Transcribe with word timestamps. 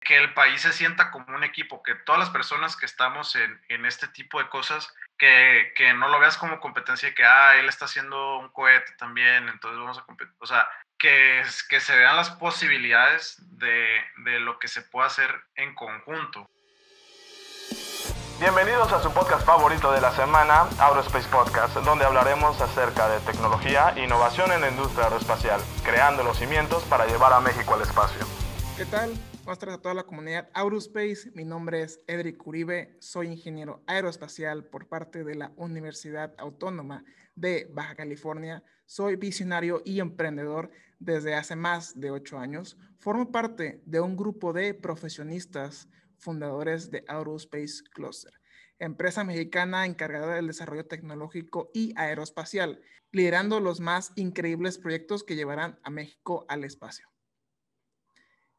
que 0.00 0.16
el 0.16 0.32
país 0.34 0.62
se 0.62 0.72
sienta 0.72 1.10
como 1.10 1.34
un 1.34 1.44
equipo, 1.44 1.82
que 1.82 1.94
todas 1.94 2.18
las 2.18 2.30
personas 2.30 2.76
que 2.76 2.86
estamos 2.86 3.36
en, 3.36 3.60
en 3.68 3.84
este 3.84 4.08
tipo 4.08 4.38
de 4.38 4.48
cosas, 4.48 4.92
que, 5.18 5.72
que, 5.76 5.92
no 5.92 6.08
lo 6.08 6.18
veas 6.18 6.38
como 6.38 6.60
competencia 6.60 7.10
y 7.10 7.14
que, 7.14 7.24
ah, 7.24 7.56
él 7.56 7.68
está 7.68 7.84
haciendo 7.84 8.38
un 8.38 8.48
cohete 8.48 8.92
también, 8.98 9.48
entonces 9.48 9.78
vamos 9.78 9.98
a 9.98 10.02
competir. 10.02 10.34
O 10.38 10.46
sea, 10.46 10.66
que, 10.98 11.42
que 11.68 11.80
se 11.80 11.96
vean 11.96 12.16
las 12.16 12.30
posibilidades 12.30 13.36
de, 13.58 14.02
de 14.24 14.40
lo 14.40 14.58
que 14.58 14.68
se 14.68 14.82
puede 14.82 15.06
hacer 15.06 15.44
en 15.54 15.74
conjunto. 15.74 16.48
Bienvenidos 18.40 18.90
a 18.94 19.02
su 19.02 19.12
podcast 19.12 19.44
favorito 19.44 19.92
de 19.92 20.00
la 20.00 20.12
semana, 20.12 20.66
Aerospace 20.78 21.28
Podcast, 21.28 21.74
donde 21.76 22.06
hablaremos 22.06 22.58
acerca 22.58 23.06
de 23.10 23.20
tecnología 23.20 23.92
e 23.96 24.04
innovación 24.04 24.50
en 24.50 24.62
la 24.62 24.70
industria 24.70 25.04
aeroespacial, 25.04 25.60
creando 25.84 26.22
los 26.22 26.38
cimientos 26.38 26.82
para 26.84 27.04
llevar 27.04 27.34
a 27.34 27.40
México 27.40 27.74
al 27.74 27.82
espacio. 27.82 28.26
¿Qué 28.78 28.86
tal? 28.86 29.12
Buenas 29.50 29.74
a 29.74 29.82
toda 29.82 29.94
la 29.94 30.04
comunidad 30.04 30.48
Aerospace. 30.54 31.32
Mi 31.34 31.44
nombre 31.44 31.82
es 31.82 31.98
Edric 32.06 32.46
Uribe, 32.46 32.96
soy 33.00 33.26
ingeniero 33.26 33.82
aeroespacial 33.88 34.62
por 34.62 34.86
parte 34.86 35.24
de 35.24 35.34
la 35.34 35.52
Universidad 35.56 36.32
Autónoma 36.38 37.04
de 37.34 37.68
Baja 37.74 37.96
California. 37.96 38.62
Soy 38.86 39.16
visionario 39.16 39.82
y 39.84 39.98
emprendedor 39.98 40.70
desde 41.00 41.34
hace 41.34 41.56
más 41.56 41.98
de 41.98 42.12
ocho 42.12 42.38
años. 42.38 42.78
Formo 43.00 43.32
parte 43.32 43.82
de 43.86 43.98
un 43.98 44.16
grupo 44.16 44.52
de 44.52 44.72
profesionistas 44.72 45.88
fundadores 46.16 46.92
de 46.92 47.04
Aerospace 47.08 47.82
Cluster, 47.92 48.34
empresa 48.78 49.24
mexicana 49.24 49.84
encargada 49.84 50.36
del 50.36 50.46
desarrollo 50.46 50.86
tecnológico 50.86 51.72
y 51.74 51.92
aeroespacial, 51.96 52.82
liderando 53.10 53.58
los 53.58 53.80
más 53.80 54.12
increíbles 54.14 54.78
proyectos 54.78 55.24
que 55.24 55.34
llevarán 55.34 55.80
a 55.82 55.90
México 55.90 56.46
al 56.48 56.62
espacio. 56.62 57.09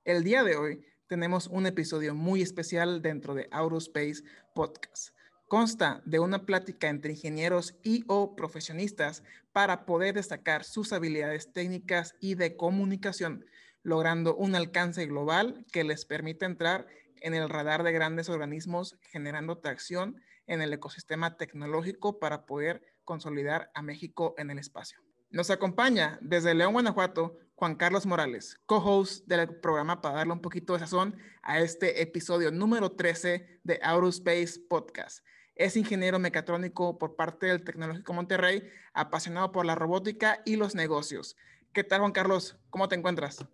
El 0.04 0.24
día 0.24 0.44
de 0.44 0.56
hoy 0.56 0.84
tenemos 1.06 1.46
un 1.46 1.68
episodio 1.68 2.16
muy 2.16 2.42
especial 2.42 3.04
dentro 3.04 3.36
de 3.36 3.48
Aerospace 3.52 4.24
Podcast. 4.56 5.16
Consta 5.48 6.02
de 6.06 6.18
una 6.18 6.48
plática 6.48 6.90
entre 6.90 7.12
ingenieros 7.12 7.76
y 7.84 8.04
o 8.08 8.36
profesionistas 8.36 9.22
para 9.52 9.86
poder 9.86 10.16
destacar 10.16 10.64
sus 10.64 10.92
habilidades 10.92 11.54
técnicas 11.54 12.16
y 12.20 12.34
de 12.34 12.58
comunicación, 12.58 13.46
logrando 13.84 14.36
un 14.36 14.56
alcance 14.56 15.06
global 15.06 15.68
que 15.72 15.84
les 15.84 16.06
permite 16.06 16.46
entrar 16.46 16.88
en 17.18 17.36
el 17.36 17.48
radar 17.48 17.84
de 17.84 17.92
grandes 17.92 18.28
organismos, 18.28 18.98
generando 19.12 19.60
tracción 19.60 20.20
en 20.48 20.64
el 20.64 20.74
ecosistema 20.74 21.38
tecnológico 21.38 22.18
para 22.18 22.48
poder 22.48 22.82
consolidar 23.04 23.70
a 23.76 23.84
México 23.84 24.34
en 24.40 24.50
el 24.50 24.58
espacio. 24.58 25.00
Nos 25.30 25.52
acompaña 25.52 26.18
desde 26.22 26.56
León, 26.56 26.74
Guanajuato, 26.74 27.38
Juan 27.62 27.76
Carlos 27.76 28.08
Morales, 28.08 28.60
co-host 28.66 29.28
del 29.28 29.60
programa 29.60 30.02
para 30.02 30.16
darle 30.16 30.34
un 30.34 30.42
poquito 30.42 30.74
de 30.74 30.80
sazón 30.80 31.16
a 31.44 31.60
este 31.60 32.02
episodio 32.02 32.50
número 32.50 32.94
13 32.94 33.60
de 33.64 33.80
Aerospace 33.84 34.60
Podcast. 34.68 35.24
Es 35.54 35.78
ingeniero 35.78 36.18
mecatrónico 36.18 36.98
por 36.98 37.16
parte 37.16 37.46
del 37.46 37.64
Tecnológico 37.64 38.14
Monterrey, 38.14 38.64
apasionado 38.96 39.52
por 39.52 39.68
la 39.68 39.76
robótica 39.76 40.42
y 40.44 40.56
los 40.56 40.74
negocios. 40.74 41.38
¿Qué 41.72 41.84
tal, 41.84 42.00
Juan 42.00 42.14
Carlos? 42.14 42.60
¿Cómo 42.72 42.88
te 42.88 42.96
encuentras? 42.96 43.46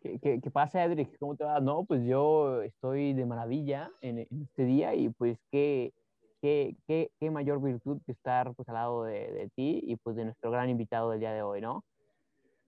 ¿Qué, 0.00 0.20
qué, 0.40 0.50
pasa, 0.52 0.84
Edric? 0.84 1.18
¿Cómo 1.18 1.34
te 1.34 1.42
va? 1.42 1.58
No, 1.58 1.82
pues 1.84 2.04
yo 2.04 2.62
estoy 2.62 3.14
de 3.14 3.26
maravilla 3.26 3.90
en, 4.00 4.18
en 4.18 4.42
este 4.42 4.64
día 4.64 4.94
y 4.94 5.08
pues 5.08 5.38
qué, 5.50 5.92
qué, 6.40 6.76
qué, 6.86 7.10
qué, 7.18 7.30
mayor 7.32 7.60
virtud 7.60 8.00
que 8.06 8.12
estar 8.12 8.54
pues 8.54 8.68
al 8.68 8.76
lado 8.76 9.02
de, 9.02 9.32
de, 9.32 9.48
ti 9.56 9.80
y 9.82 9.96
pues 9.96 10.14
de 10.14 10.24
nuestro 10.24 10.52
gran 10.52 10.70
invitado 10.70 11.10
del 11.10 11.18
día 11.18 11.32
de 11.32 11.42
hoy, 11.42 11.60
¿no? 11.60 11.84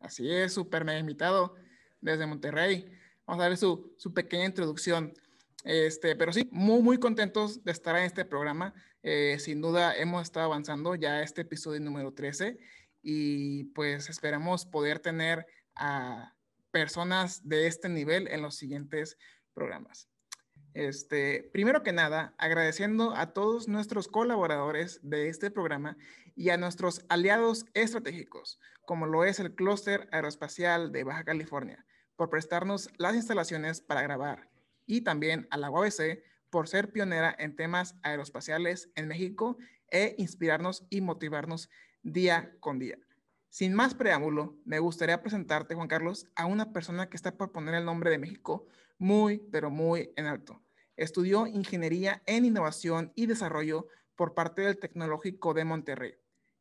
Así 0.05 0.31
es, 0.31 0.53
súper 0.53 0.85
mega 0.85 0.99
invitado 0.99 1.55
desde 2.03 2.27
Monterrey. 2.27 2.87
Vamos 3.27 3.43
a 3.43 3.49
ver 3.49 3.57
su, 3.57 3.95
su, 3.97 4.13
pequeña 4.13 4.45
introducción. 4.45 5.15
Este, 5.65 6.15
pero 6.15 6.31
sí, 6.31 6.47
muy, 6.53 6.83
muy 6.83 6.99
contentos 6.99 7.65
de 7.65 7.73
estar 7.73 7.97
en 7.97 8.03
este 8.03 8.27
programa. 8.27 8.75
Eh, 9.03 9.39
sin 9.41 9.63
duda 9.63 9.97
hemos 9.97 10.23
estado 10.23 10.47
avanzando 10.47 10.95
ya 10.95 11.23
este 11.23 11.41
episodio 11.41 11.81
número 11.81 12.13
13 12.13 12.59
y 13.03 13.65
pues 13.73 14.11
esperamos 14.11 14.67
poder 14.67 14.99
tener 14.99 15.47
a 15.75 16.35
personas 16.71 17.49
de 17.49 17.67
este 17.67 17.89
nivel 17.89 18.29
en 18.29 18.43
los 18.43 18.57
siguientes 18.57 19.17
programas. 19.55 20.09
Este, 20.75 21.49
primero 21.53 21.85
que 21.85 21.93
nada, 21.93 22.35
agradeciendo 22.37 23.15
a 23.15 23.33
todos 23.33 23.69
nuestros 23.69 24.09
colaboradores 24.09 24.99
de 25.05 25.29
este 25.29 25.53
programa 25.53 25.97
y 26.35 26.51
a 26.51 26.57
nuestros 26.57 27.05
aliados 27.09 27.65
estratégicos, 27.75 28.59
como 28.85 29.07
lo 29.07 29.25
es 29.25 29.39
el 29.39 29.55
Clúster 29.55 30.09
Aeroespacial 30.11 30.91
de 30.91 31.05
Baja 31.05 31.23
California, 31.23 31.87
por 32.17 32.29
prestarnos 32.29 32.91
las 32.99 33.15
instalaciones 33.15 33.81
para 33.81 34.03
grabar, 34.03 34.51
y 34.85 35.03
también 35.03 35.47
a 35.51 35.59
la 35.59 35.71
UABC 35.71 36.25
por 36.51 36.67
ser 36.67 36.91
pionera 36.91 37.35
en 37.39 37.55
temas 37.55 37.95
aeroespaciales 38.03 38.91
en 38.97 39.07
México 39.07 39.57
e 39.93 40.17
inspirarnos 40.19 40.87
y 40.91 41.01
motivarnos 41.01 41.71
día 42.03 42.53
con 42.59 42.81
día. 42.81 42.99
Sin 43.49 43.75
más 43.75 43.95
preámbulo, 43.95 44.57
me 44.65 44.81
gustaría 44.81 45.23
presentarte, 45.23 45.77
Juan 45.77 45.87
Carlos, 45.87 46.27
a 46.35 46.47
una 46.47 46.73
persona 46.73 47.09
que 47.09 47.17
está 47.17 47.37
por 47.37 47.53
poner 47.53 47.77
el 47.77 47.85
nombre 47.85 48.11
de 48.11 48.19
México 48.19 48.67
muy, 48.99 49.39
pero 49.39 49.71
muy 49.71 50.13
en 50.17 50.27
alto. 50.27 50.64
Estudió 50.97 51.47
Ingeniería 51.47 52.23
en 52.27 52.45
Innovación 52.45 53.13
y 53.15 53.27
Desarrollo 53.27 53.89
por 54.15 54.35
parte 54.35 54.63
del 54.63 54.79
Tecnológico 54.79 55.55
de 55.55 55.65
Monterrey. 55.65 56.15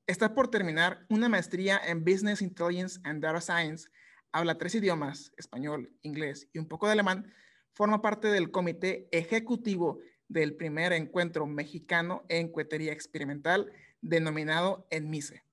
Está 0.07 0.33
por 0.33 0.49
terminar 0.49 1.05
una 1.09 1.29
maestría 1.29 1.79
en 1.85 2.03
Business 2.03 2.41
Intelligence 2.41 2.99
and 3.03 3.21
Data 3.23 3.41
Science. 3.41 3.89
Habla 4.31 4.57
tres 4.57 4.75
idiomas, 4.75 5.31
español, 5.37 5.91
inglés 6.01 6.49
y 6.53 6.59
un 6.59 6.67
poco 6.67 6.87
de 6.87 6.93
alemán. 6.93 7.31
Forma 7.73 8.01
parte 8.01 8.27
del 8.27 8.51
comité 8.51 9.07
ejecutivo 9.11 9.99
del 10.27 10.55
primer 10.55 10.93
encuentro 10.93 11.45
mexicano 11.45 12.25
en 12.29 12.49
cuetería 12.49 12.91
experimental 12.91 13.71
denominado 14.01 14.87
ENMISE 14.89 15.43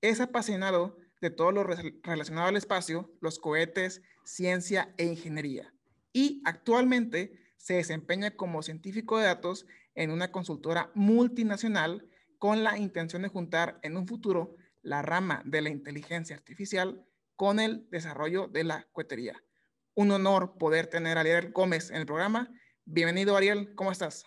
es 0.00 0.20
apasionado 0.20 0.96
de 1.20 1.30
todo 1.30 1.52
lo 1.52 1.64
relacionado 1.64 2.48
al 2.48 2.56
espacio, 2.56 3.10
los 3.20 3.38
cohetes, 3.38 4.02
ciencia 4.24 4.94
e 4.96 5.04
ingeniería. 5.04 5.72
Y 6.12 6.42
actualmente 6.44 7.32
se 7.58 7.74
desempeña 7.74 8.30
como 8.30 8.62
científico 8.62 9.18
de 9.18 9.26
datos 9.26 9.66
en 9.94 10.10
una 10.10 10.32
consultora 10.32 10.90
multinacional 10.94 12.08
con 12.38 12.64
la 12.64 12.78
intención 12.78 13.22
de 13.22 13.28
juntar 13.28 13.78
en 13.82 13.96
un 13.96 14.06
futuro 14.06 14.56
la 14.82 15.02
rama 15.02 15.42
de 15.44 15.60
la 15.60 15.68
inteligencia 15.68 16.36
artificial 16.36 17.04
con 17.36 17.60
el 17.60 17.86
desarrollo 17.90 18.48
de 18.48 18.64
la 18.64 18.86
cohetería. 18.92 19.42
Un 19.94 20.10
honor 20.12 20.56
poder 20.56 20.86
tener 20.86 21.18
a 21.18 21.20
Ariel 21.20 21.50
Gómez 21.52 21.90
en 21.90 21.96
el 21.96 22.06
programa. 22.06 22.48
Bienvenido, 22.84 23.36
Ariel. 23.36 23.74
¿Cómo 23.74 23.92
estás? 23.92 24.24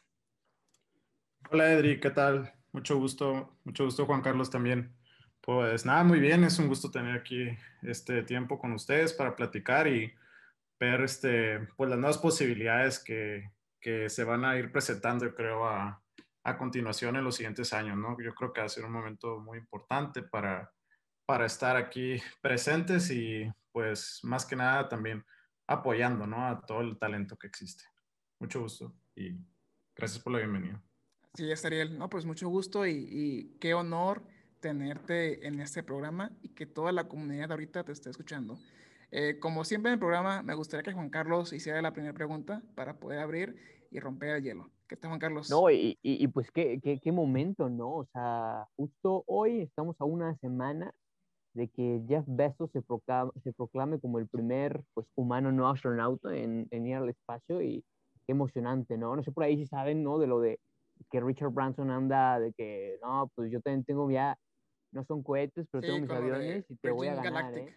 Hola, 1.49 1.71
Edri. 1.71 1.99
¿Qué 1.99 2.11
tal? 2.11 2.53
Mucho 2.73 2.97
gusto. 2.99 3.57
Mucho 3.63 3.85
gusto, 3.85 4.05
Juan 4.05 4.21
Carlos, 4.21 4.49
también. 4.49 4.93
Pues 5.41 5.85
nada, 5.85 6.03
muy 6.03 6.19
bien, 6.19 6.43
es 6.43 6.59
un 6.59 6.67
gusto 6.67 6.91
tener 6.91 7.15
aquí 7.15 7.49
este 7.81 8.21
tiempo 8.21 8.59
con 8.59 8.73
ustedes 8.73 9.11
para 9.11 9.35
platicar 9.35 9.87
y 9.87 10.13
ver 10.81 11.01
este, 11.01 11.59
pues 11.77 11.91
las 11.91 11.99
nuevas 11.99 12.17
posibilidades 12.17 12.97
que, 12.97 13.51
que 13.79 14.09
se 14.09 14.23
van 14.23 14.43
a 14.43 14.57
ir 14.57 14.71
presentando, 14.71 15.25
yo 15.25 15.35
creo, 15.35 15.67
a, 15.67 16.03
a, 16.43 16.57
continuación 16.57 17.15
en 17.15 17.23
los 17.23 17.35
siguientes 17.35 17.71
años, 17.71 17.95
¿no? 17.97 18.17
Yo 18.19 18.33
creo 18.33 18.51
que 18.51 18.61
va 18.61 18.65
a 18.65 18.69
ser 18.69 18.85
un 18.85 18.91
momento 18.91 19.39
muy 19.39 19.59
importante 19.59 20.23
para, 20.23 20.73
para 21.27 21.45
estar 21.45 21.77
aquí 21.77 22.19
presentes 22.41 23.11
y 23.11 23.47
pues 23.71 24.21
más 24.23 24.43
que 24.43 24.55
nada 24.55 24.89
también 24.89 25.23
apoyando, 25.67 26.25
¿no? 26.25 26.47
A 26.47 26.59
todo 26.65 26.81
el 26.81 26.97
talento 26.97 27.37
que 27.37 27.45
existe. 27.45 27.83
Mucho 28.39 28.61
gusto 28.61 28.95
y 29.15 29.37
gracias 29.95 30.23
por 30.23 30.33
la 30.33 30.39
bienvenida. 30.39 30.81
Sí, 31.35 31.49
es 31.49 31.63
Ariel. 31.63 31.95
No, 31.95 32.09
pues 32.09 32.25
mucho 32.25 32.49
gusto 32.49 32.87
y, 32.87 33.07
y 33.07 33.57
qué 33.59 33.75
honor 33.75 34.23
tenerte 34.59 35.45
en 35.45 35.59
este 35.59 35.83
programa 35.83 36.31
y 36.41 36.49
que 36.49 36.65
toda 36.65 36.91
la 36.91 37.07
comunidad 37.07 37.51
ahorita 37.51 37.83
te 37.83 37.91
esté 37.91 38.09
escuchando. 38.09 38.59
Eh, 39.11 39.39
como 39.39 39.65
siempre 39.65 39.89
en 39.89 39.93
el 39.95 39.99
programa, 39.99 40.41
me 40.41 40.55
gustaría 40.55 40.83
que 40.83 40.93
Juan 40.93 41.09
Carlos 41.09 41.51
hiciera 41.51 41.81
la 41.81 41.91
primera 41.91 42.13
pregunta 42.13 42.63
para 42.75 42.97
poder 42.97 43.19
abrir 43.19 43.55
y 43.91 43.99
romper 43.99 44.37
el 44.37 44.43
hielo. 44.43 44.71
¿Qué 44.87 44.95
tal, 44.95 45.09
Juan 45.09 45.19
Carlos? 45.19 45.49
No, 45.49 45.69
y, 45.69 45.99
y, 46.01 46.27
pues 46.29 46.49
qué, 46.51 46.79
qué, 46.81 46.99
qué, 46.99 47.11
momento, 47.11 47.69
¿no? 47.69 47.93
O 47.95 48.05
sea, 48.13 48.67
justo 48.77 49.23
hoy 49.27 49.61
estamos 49.61 49.95
a 49.99 50.05
una 50.05 50.35
semana 50.37 50.93
de 51.53 51.67
que 51.67 52.01
Jeff 52.07 52.23
Bezos 52.27 52.71
se 52.71 52.81
proclame, 52.81 53.31
se 53.43 53.51
proclame 53.51 53.99
como 53.99 54.19
el 54.19 54.27
primer 54.27 54.81
pues, 54.93 55.07
humano 55.15 55.51
no 55.51 55.69
astronauta 55.69 56.33
en, 56.35 56.67
en 56.71 56.87
ir 56.87 56.95
al 56.95 57.09
espacio 57.09 57.61
y 57.61 57.83
qué 58.25 58.31
emocionante, 58.31 58.97
¿no? 58.97 59.15
No 59.15 59.23
sé 59.23 59.33
por 59.33 59.43
ahí 59.43 59.57
si 59.57 59.67
saben, 59.67 60.03
¿no? 60.03 60.19
De 60.19 60.27
lo 60.27 60.39
de 60.39 60.59
que 61.09 61.19
Richard 61.19 61.51
Branson 61.51 61.91
anda, 61.91 62.39
de 62.39 62.53
que, 62.53 62.97
no, 63.01 63.29
pues 63.35 63.51
yo 63.51 63.59
también 63.59 63.83
tengo 63.83 64.09
ya 64.09 64.37
no 64.93 65.03
son 65.03 65.23
cohetes, 65.23 65.67
pero 65.71 65.81
tengo 65.81 65.99
mis 65.99 66.09
aviones 66.09 66.65
y 66.69 66.75
te 66.75 66.91
voy 66.91 67.07
a 67.07 67.15
ganar. 67.15 67.57
¿eh? 67.57 67.75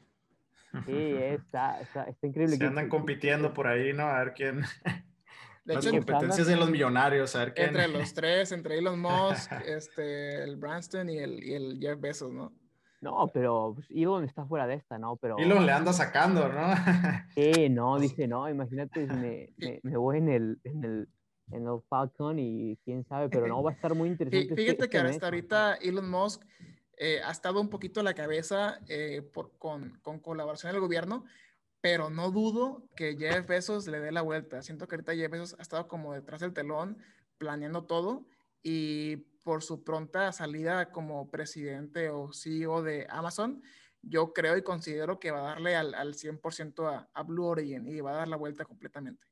Sí, 0.87 0.93
está, 0.93 1.81
está, 1.81 2.05
está, 2.05 2.27
increíble. 2.27 2.57
Se 2.57 2.65
andan 2.65 2.89
compitiendo 2.89 3.53
por 3.53 3.67
ahí, 3.67 3.93
¿no? 3.93 4.05
A 4.05 4.19
ver 4.19 4.35
quién. 4.35 4.63
De 5.65 5.75
Las 5.75 5.87
competencias 5.87 6.47
de 6.47 6.57
los 6.57 6.69
millonarios, 6.71 7.35
a 7.37 7.39
ver 7.41 7.55
quién. 7.55 7.69
Entre 7.69 7.89
los 7.89 8.13
tres, 8.13 8.53
entre 8.53 8.79
Elon 8.79 9.01
Musk, 9.01 9.51
este, 9.67 10.43
el 10.43 10.57
Branston 10.57 11.09
y 11.09 11.19
el, 11.19 11.43
y 11.43 11.55
el 11.55 11.79
Jeff 11.81 11.99
Bezos, 12.01 12.33
¿no? 12.33 12.53
No, 13.01 13.31
pero 13.33 13.73
pues, 13.75 13.87
Elon 13.91 14.25
está 14.25 14.47
fuera 14.47 14.67
de 14.67 14.75
esta, 14.75 14.99
¿no? 14.99 15.17
Pero... 15.17 15.37
Elon 15.39 15.65
le 15.65 15.73
anda 15.73 15.93
sacando, 15.93 16.49
¿no? 16.49 16.75
Sí, 17.35 17.69
no, 17.69 17.99
dice, 17.99 18.27
no, 18.27 18.49
imagínate, 18.49 19.07
me, 19.07 19.53
me, 19.59 19.81
me 19.83 19.97
voy 19.97 20.19
en 20.19 20.29
el, 20.29 20.61
en 20.65 20.85
el, 20.85 21.09
en 21.53 21.67
el 21.67 21.81
Falcon 21.89 22.39
y 22.39 22.79
quién 22.85 23.05
sabe, 23.05 23.29
pero 23.29 23.47
no, 23.47 23.63
va 23.63 23.71
a 23.71 23.75
estar 23.75 23.95
muy 23.95 24.09
interesante. 24.09 24.55
Fíjate 24.55 24.85
este, 24.85 24.89
que 24.89 24.97
este 24.97 25.11
hasta 25.11 25.27
ahorita 25.27 25.75
Elon 25.77 26.11
Musk 26.11 26.43
eh, 26.99 27.21
ha 27.23 27.31
estado 27.31 27.61
un 27.61 27.69
poquito 27.69 28.01
a 28.01 28.03
la 28.03 28.15
cabeza 28.15 28.81
eh, 28.89 29.23
por, 29.33 29.57
con, 29.59 29.99
con, 30.03 30.21
colaboración 30.21 30.73
del 30.73 30.81
gobierno, 30.81 31.25
pero 31.81 32.11
no 32.11 32.31
dudo 32.31 32.89
que 32.97 33.17
Jeff 33.17 33.47
Bezos 33.47 33.87
le 33.87 34.01
dé 34.01 34.13
la 34.13 34.23
vuelta. 34.23 34.63
Siento 34.63 34.87
que 34.87 34.97
ahorita 34.97 35.15
Jeff 35.15 35.31
Bezos 35.31 35.57
ha 35.59 35.63
estado 35.63 35.89
como 35.89 36.15
detrás 36.15 36.41
del 36.41 36.53
telón, 36.53 36.99
planeando 37.39 37.85
todo 37.85 38.27
y 38.63 39.17
por 39.45 39.63
su 39.63 39.85
pronta 39.85 40.33
salida 40.33 40.91
como 40.91 41.31
presidente 41.31 42.09
o 42.09 42.33
CEO 42.33 42.83
de 42.83 43.07
Amazon, 43.11 43.63
yo 44.03 44.33
creo 44.33 44.57
y 44.57 44.63
considero 44.63 45.21
que 45.21 45.31
va 45.31 45.41
a 45.41 45.55
darle 45.55 45.77
al, 45.77 45.95
al 45.95 46.15
100% 46.15 46.89
a, 46.89 47.09
a 47.13 47.23
Blue 47.23 47.45
Origin 47.45 47.87
y 47.87 48.01
va 48.01 48.13
a 48.13 48.17
dar 48.17 48.29
la 48.29 48.37
vuelta 48.37 48.65
completamente. 48.65 49.27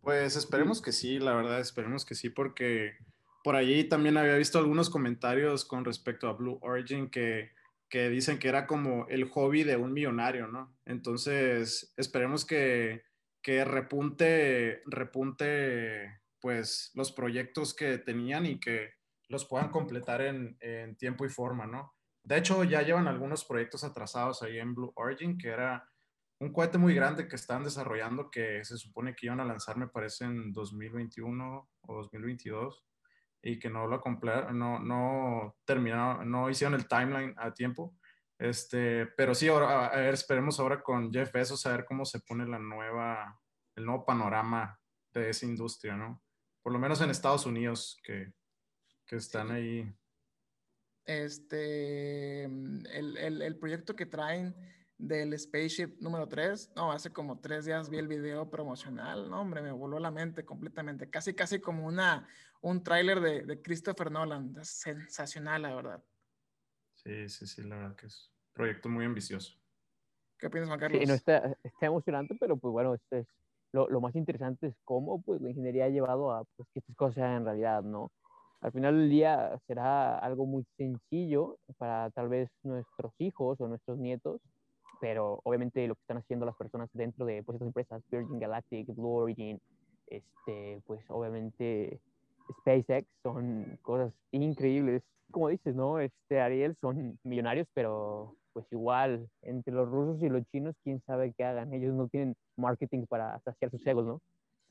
Pues 0.00 0.36
esperemos 0.36 0.82
que 0.82 0.92
sí, 0.92 1.18
la 1.18 1.34
verdad, 1.34 1.60
esperemos 1.60 2.04
que 2.04 2.14
sí, 2.14 2.28
porque 2.28 2.98
por 3.44 3.56
allí 3.56 3.84
también 3.84 4.16
había 4.16 4.36
visto 4.36 4.58
algunos 4.58 4.88
comentarios 4.88 5.66
con 5.66 5.84
respecto 5.84 6.28
a 6.28 6.32
Blue 6.32 6.58
Origin 6.62 7.10
que, 7.10 7.52
que 7.90 8.08
dicen 8.08 8.38
que 8.38 8.48
era 8.48 8.66
como 8.66 9.06
el 9.08 9.28
hobby 9.28 9.64
de 9.64 9.76
un 9.76 9.92
millonario, 9.92 10.48
¿no? 10.48 10.74
Entonces, 10.86 11.92
esperemos 11.98 12.46
que, 12.46 13.02
que 13.42 13.62
repunte, 13.66 14.80
repunte, 14.86 16.22
pues, 16.40 16.90
los 16.94 17.12
proyectos 17.12 17.74
que 17.74 17.98
tenían 17.98 18.46
y 18.46 18.58
que 18.58 18.94
los 19.28 19.44
puedan 19.44 19.68
completar 19.68 20.22
en, 20.22 20.56
en 20.60 20.96
tiempo 20.96 21.26
y 21.26 21.28
forma, 21.28 21.66
¿no? 21.66 21.94
De 22.22 22.38
hecho, 22.38 22.64
ya 22.64 22.80
llevan 22.80 23.08
algunos 23.08 23.44
proyectos 23.44 23.84
atrasados 23.84 24.42
ahí 24.42 24.58
en 24.58 24.74
Blue 24.74 24.94
Origin, 24.96 25.36
que 25.36 25.48
era 25.48 25.86
un 26.40 26.50
cohete 26.50 26.78
muy 26.78 26.94
grande 26.94 27.28
que 27.28 27.36
están 27.36 27.62
desarrollando 27.62 28.30
que 28.30 28.64
se 28.64 28.78
supone 28.78 29.14
que 29.14 29.26
iban 29.26 29.40
a 29.40 29.44
lanzar, 29.44 29.76
me 29.76 29.88
parece, 29.88 30.24
en 30.24 30.50
2021 30.50 31.68
o 31.82 31.94
2022 31.94 32.86
y 33.46 33.58
que 33.58 33.68
no 33.68 33.86
lo 33.86 34.02
no, 34.52 34.78
no 34.78 35.56
terminaron, 35.66 36.30
no 36.30 36.48
hicieron 36.48 36.74
el 36.74 36.88
timeline 36.88 37.34
a 37.36 37.52
tiempo. 37.52 37.94
Este, 38.38 39.06
pero 39.18 39.34
sí, 39.34 39.48
ahora, 39.48 39.86
a 39.86 39.96
ver, 39.96 40.14
esperemos 40.14 40.58
ahora 40.58 40.82
con 40.82 41.12
Jeff 41.12 41.30
Bezos 41.30 41.64
a 41.66 41.72
ver 41.72 41.84
cómo 41.84 42.06
se 42.06 42.20
pone 42.20 42.46
la 42.46 42.58
nueva, 42.58 43.38
el 43.76 43.84
nuevo 43.84 44.06
panorama 44.06 44.80
de 45.12 45.28
esa 45.28 45.44
industria, 45.44 45.94
¿no? 45.94 46.22
Por 46.62 46.72
lo 46.72 46.78
menos 46.78 47.02
en 47.02 47.10
Estados 47.10 47.44
Unidos, 47.44 48.00
que, 48.02 48.32
que 49.06 49.16
están 49.16 49.50
ahí. 49.50 49.94
Este, 51.04 52.44
el, 52.44 53.16
el, 53.18 53.42
el 53.42 53.58
proyecto 53.58 53.94
que 53.94 54.06
traen 54.06 54.56
del 55.06 55.38
Spaceship 55.38 56.00
número 56.00 56.28
3. 56.28 56.72
No, 56.76 56.92
hace 56.92 57.12
como 57.12 57.38
tres 57.40 57.64
días 57.64 57.88
vi 57.90 57.98
el 57.98 58.08
video 58.08 58.48
promocional. 58.50 59.28
No, 59.28 59.40
hombre, 59.40 59.62
me 59.62 59.72
voló 59.72 59.98
la 59.98 60.10
mente 60.10 60.44
completamente. 60.44 61.10
Casi, 61.10 61.34
casi 61.34 61.60
como 61.60 61.86
una, 61.86 62.26
un 62.60 62.82
tráiler 62.82 63.20
de, 63.20 63.42
de, 63.42 63.62
Christopher 63.62 64.10
Nolan. 64.10 64.54
sensacional, 64.64 65.62
la 65.62 65.74
verdad. 65.74 66.04
Sí, 66.94 67.28
sí, 67.28 67.46
sí, 67.46 67.62
la 67.62 67.76
verdad 67.76 67.96
que 67.96 68.06
es 68.06 68.32
un 68.48 68.52
proyecto 68.54 68.88
muy 68.88 69.04
ambicioso. 69.04 69.58
¿Qué 70.38 70.50
piensas, 70.50 70.68
Juan 70.68 70.80
Carlos? 70.80 71.00
Sí, 71.00 71.06
no 71.06 71.14
está, 71.14 71.56
está 71.62 71.86
emocionante, 71.86 72.34
pero 72.38 72.56
pues 72.56 72.72
bueno, 72.72 72.94
este 72.94 73.20
es, 73.20 73.26
lo, 73.72 73.88
lo, 73.88 74.00
más 74.00 74.14
interesante 74.14 74.68
es 74.68 74.74
cómo 74.84 75.20
pues, 75.22 75.40
la 75.40 75.50
ingeniería 75.50 75.86
ha 75.86 75.88
llevado 75.88 76.32
a 76.32 76.44
pues, 76.56 76.68
que 76.72 76.80
estas 76.80 76.96
cosas 76.96 77.16
sean 77.16 77.32
en 77.38 77.44
realidad, 77.44 77.82
¿no? 77.82 78.10
Al 78.64 78.72
final 78.72 78.96
del 78.96 79.10
día 79.10 79.60
será 79.66 80.18
algo 80.18 80.46
muy 80.46 80.64
sencillo 80.78 81.58
para 81.76 82.10
tal 82.12 82.30
vez 82.30 82.48
nuestros 82.62 83.12
hijos 83.18 83.60
o 83.60 83.68
nuestros 83.68 83.98
nietos, 83.98 84.40
pero 85.00 85.40
obviamente 85.44 85.86
lo 85.86 85.94
que 85.94 86.00
están 86.02 86.18
haciendo 86.18 86.46
las 86.46 86.56
personas 86.56 86.88
dentro 86.92 87.26
de 87.26 87.42
pues, 87.42 87.56
estas 87.56 87.66
empresas, 87.66 88.02
Virgin 88.10 88.38
Galactic, 88.38 88.86
Blue 88.94 89.14
Origin, 89.14 89.60
este, 90.06 90.80
pues 90.86 91.00
obviamente 91.08 92.00
SpaceX, 92.60 93.08
son 93.22 93.78
cosas 93.82 94.12
increíbles. 94.32 95.02
Como 95.30 95.48
dices, 95.48 95.74
¿no? 95.74 95.98
Este, 95.98 96.40
Ariel, 96.40 96.76
son 96.80 97.18
millonarios, 97.24 97.66
pero 97.74 98.36
pues 98.52 98.66
igual, 98.70 99.28
entre 99.42 99.74
los 99.74 99.88
rusos 99.88 100.22
y 100.22 100.28
los 100.28 100.44
chinos, 100.52 100.76
quién 100.84 101.02
sabe 101.06 101.32
qué 101.36 101.44
hagan. 101.44 101.74
Ellos 101.74 101.92
no 101.92 102.08
tienen 102.08 102.36
marketing 102.56 103.06
para 103.06 103.40
saciar 103.40 103.70
sus 103.70 103.84
egos, 103.86 104.06
¿no? 104.06 104.22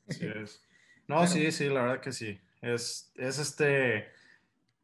Sí 0.08 0.26
es. 0.42 0.62
No, 1.06 1.26
sí, 1.26 1.52
sí, 1.52 1.68
la 1.68 1.82
verdad 1.82 2.00
que 2.00 2.12
sí. 2.12 2.40
Es, 2.62 3.12
es 3.16 3.38
este 3.38 4.06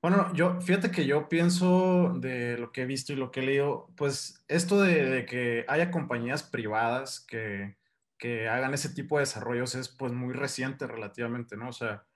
bueno, 0.03 0.33
yo, 0.33 0.61
fíjate 0.63 0.91
que 0.91 1.05
yo 1.05 1.29
pienso 1.29 2.15
de 2.19 2.57
lo 2.57 2.73
que 2.73 2.83
he 2.83 2.87
visto 2.87 3.13
y 3.13 3.17
lo 3.17 3.31
que 3.31 3.41
he 3.41 3.43
leído, 3.43 3.91
pues 3.97 4.43
esto 4.49 4.81
de, 4.81 5.27
que 5.27 5.67
haya 5.69 5.91
compañías 5.91 6.43
privadas 6.43 7.21
que, 7.21 7.77
que, 8.19 8.49
hagan 8.49 8.73
ese 8.73 8.89
tipo 8.91 9.19
de 9.19 9.23
desarrollos 9.23 9.75
es 9.75 9.89
pues 9.89 10.13
muy 10.13 10.33
reciente 10.33 10.87
relativamente, 10.87 11.57
¿no? 11.57 11.69
O 11.69 11.73
sea, 11.73 12.07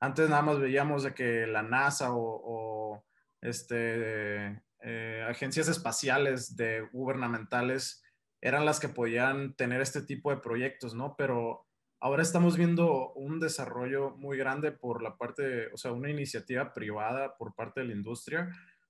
antes 0.00 0.28
nada 0.28 0.42
más 0.42 0.58
veíamos 0.58 1.02
de 1.02 1.14
que 1.14 1.46
la 1.46 1.62
NASA 1.62 2.08
o, 2.12 3.04
este, 3.40 4.62
eh, 4.82 5.26
agencias 5.28 5.68
espaciales 5.68 6.56
de 6.56 6.82
gubernamentales 6.92 8.02
eran 8.42 8.66
las 8.66 8.80
que 8.80 8.88
podían 8.88 9.54
tener 9.54 9.80
este 9.80 10.02
tipo 10.02 10.30
de 10.30 10.42
proyectos, 10.42 10.94
¿no? 10.94 11.16
Pero 11.16 11.66
Ahora 12.02 12.22
estamos 12.22 12.56
viendo 12.56 13.12
un 13.12 13.38
desarrollo 13.40 14.16
muy 14.16 14.38
grande 14.38 14.72
por 14.72 15.02
la 15.02 15.18
parte, 15.18 15.70
o 15.74 15.76
sea, 15.76 15.92
una 15.92 16.08
iniciativa 16.08 16.72
privada 16.72 17.36
por 17.36 17.54
parte 17.54 17.80
de 17.80 17.86
la 17.88 17.92
industria, 17.92 18.48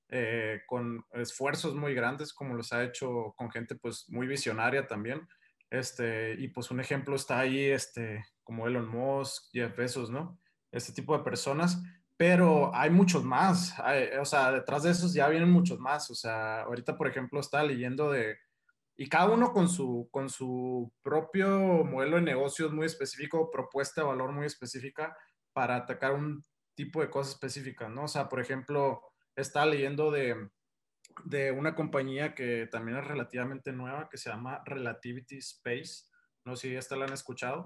eh, 0.09 0.63
con 0.67 1.05
esfuerzos 1.15 1.75
muy 1.75 1.93
grandes, 1.93 2.33
como 2.33 2.55
los 2.55 2.73
ha 2.73 2.85
hecho 2.85 3.35
con 3.37 3.51
gente 3.51 3.75
pues 3.75 4.09
muy 4.11 4.29
visionaria 4.29 4.87
también. 4.87 5.27
Este, 5.71 6.35
y 6.39 6.49
pues 6.49 6.71
un 6.71 6.79
ejemplo 6.79 7.17
está 7.17 7.41
ahí, 7.41 7.65
este, 7.65 8.25
como 8.45 8.69
Elon 8.69 8.89
Musk, 8.89 9.51
Jeff 9.53 9.77
Bezos, 9.77 10.09
¿no? 10.09 10.39
Este 10.71 10.93
tipo 10.93 11.19
de 11.19 11.25
personas, 11.25 11.83
pero 12.17 12.73
hay 12.73 12.91
muchos 12.91 13.25
más, 13.25 13.75
o 14.21 14.25
sea, 14.25 14.53
detrás 14.53 14.85
de 14.85 14.91
esos 14.91 15.15
ya 15.15 15.29
vienen 15.29 15.51
muchos 15.51 15.81
más, 15.81 16.11
o 16.11 16.15
sea, 16.15 16.63
ahorita 16.63 16.97
por 16.97 17.09
ejemplo 17.09 17.41
está 17.41 17.65
leyendo 17.65 18.11
de 18.11 18.37
y 19.01 19.09
cada 19.09 19.31
uno 19.31 19.55
con 19.55 19.71
su, 19.71 20.11
con 20.11 20.29
su 20.29 20.93
propio 21.01 21.49
modelo 21.85 22.17
de 22.17 22.23
negocios 22.23 22.71
muy 22.71 22.85
específico, 22.85 23.51
propuesta 23.51 24.03
de 24.03 24.09
valor 24.09 24.31
muy 24.31 24.45
específica 24.45 25.17
para 25.55 25.77
atacar 25.77 26.13
un 26.13 26.45
tipo 26.75 27.01
de 27.01 27.09
cosas 27.09 27.33
específicas, 27.33 27.89
¿no? 27.89 28.05
O 28.05 28.09
sea, 28.09 28.29
por 28.29 28.43
ejemplo, 28.43 29.01
está 29.35 29.65
leyendo 29.65 30.11
de, 30.11 30.51
de 31.25 31.51
una 31.51 31.75
compañía 31.75 32.35
que 32.35 32.69
también 32.71 32.99
es 32.99 33.07
relativamente 33.07 33.73
nueva, 33.73 34.11
que 34.11 34.19
se 34.19 34.29
llama 34.29 34.63
Relativity 34.67 35.39
Space, 35.39 36.05
no 36.45 36.55
sé 36.55 36.69
si 36.69 36.77
esta 36.77 36.95
la 36.95 37.07
han 37.07 37.15
escuchado. 37.15 37.65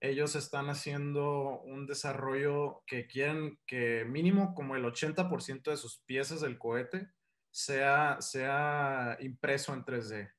Ellos 0.00 0.36
están 0.36 0.68
haciendo 0.68 1.60
un 1.60 1.86
desarrollo 1.86 2.82
que 2.86 3.06
quieren 3.06 3.58
que 3.66 4.04
mínimo 4.04 4.52
como 4.52 4.76
el 4.76 4.84
80% 4.84 5.70
de 5.70 5.78
sus 5.78 6.02
piezas 6.04 6.42
del 6.42 6.58
cohete 6.58 7.08
sea, 7.50 8.18
sea 8.20 9.16
impreso 9.20 9.72
en 9.72 9.82
3D 9.86 10.33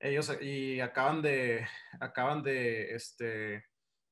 ellos 0.00 0.36
y 0.40 0.80
acaban 0.80 1.22
de, 1.22 1.66
acaban 2.00 2.42
de, 2.42 2.94
este, 2.94 3.64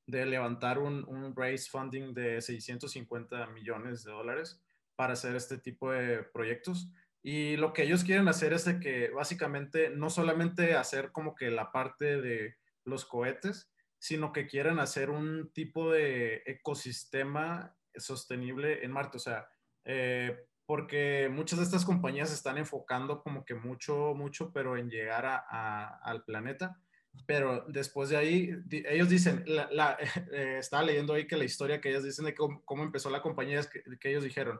de 0.05 0.25
levantar 0.25 0.79
un, 0.79 1.03
un 1.07 1.35
raise 1.35 1.69
funding 1.69 2.13
de 2.13 2.41
650 2.41 3.47
millones 3.47 4.03
de 4.03 4.11
dólares 4.11 4.61
para 4.95 5.13
hacer 5.13 5.35
este 5.35 5.57
tipo 5.57 5.91
de 5.91 6.23
proyectos. 6.23 6.89
Y 7.23 7.57
lo 7.57 7.73
que 7.73 7.83
ellos 7.83 8.03
quieren 8.03 8.27
hacer 8.27 8.53
es 8.53 8.65
de 8.65 8.79
que 8.79 9.09
básicamente 9.09 9.89
no 9.89 10.09
solamente 10.09 10.75
hacer 10.75 11.11
como 11.11 11.35
que 11.35 11.51
la 11.51 11.71
parte 11.71 12.21
de 12.21 12.55
los 12.83 13.05
cohetes, 13.05 13.71
sino 13.99 14.31
que 14.31 14.47
quieren 14.47 14.79
hacer 14.79 15.09
un 15.09 15.51
tipo 15.53 15.91
de 15.91 16.43
ecosistema 16.45 17.75
sostenible 17.95 18.83
en 18.83 18.91
Marte. 18.91 19.17
O 19.17 19.19
sea, 19.19 19.47
eh, 19.85 20.47
porque 20.67 21.29
muchas 21.31 21.59
de 21.59 21.65
estas 21.65 21.85
compañías 21.85 22.31
están 22.31 22.57
enfocando 22.57 23.23
como 23.23 23.45
que 23.45 23.55
mucho, 23.55 24.13
mucho, 24.13 24.51
pero 24.51 24.77
en 24.77 24.89
llegar 24.89 25.25
a, 25.25 25.97
al 26.03 26.25
planeta. 26.25 26.77
Pero 27.25 27.65
después 27.69 28.09
de 28.09 28.17
ahí, 28.17 28.51
ellos 28.69 29.07
dicen, 29.07 29.45
la, 29.47 29.97
eh, 30.31 30.57
estaba 30.59 30.83
leyendo 30.83 31.13
ahí 31.13 31.25
que 31.25 31.37
la 31.37 31.45
historia 31.45 31.79
que 31.79 31.89
ellos 31.89 32.03
dicen 32.03 32.25
de 32.25 32.35
cómo, 32.35 32.63
cómo 32.65 32.83
empezó 32.83 33.09
la 33.09 33.21
compañía 33.21 33.61
es 33.61 33.67
que, 33.67 33.81
que, 33.97 34.09
ellos 34.09 34.25
dijeron, 34.25 34.59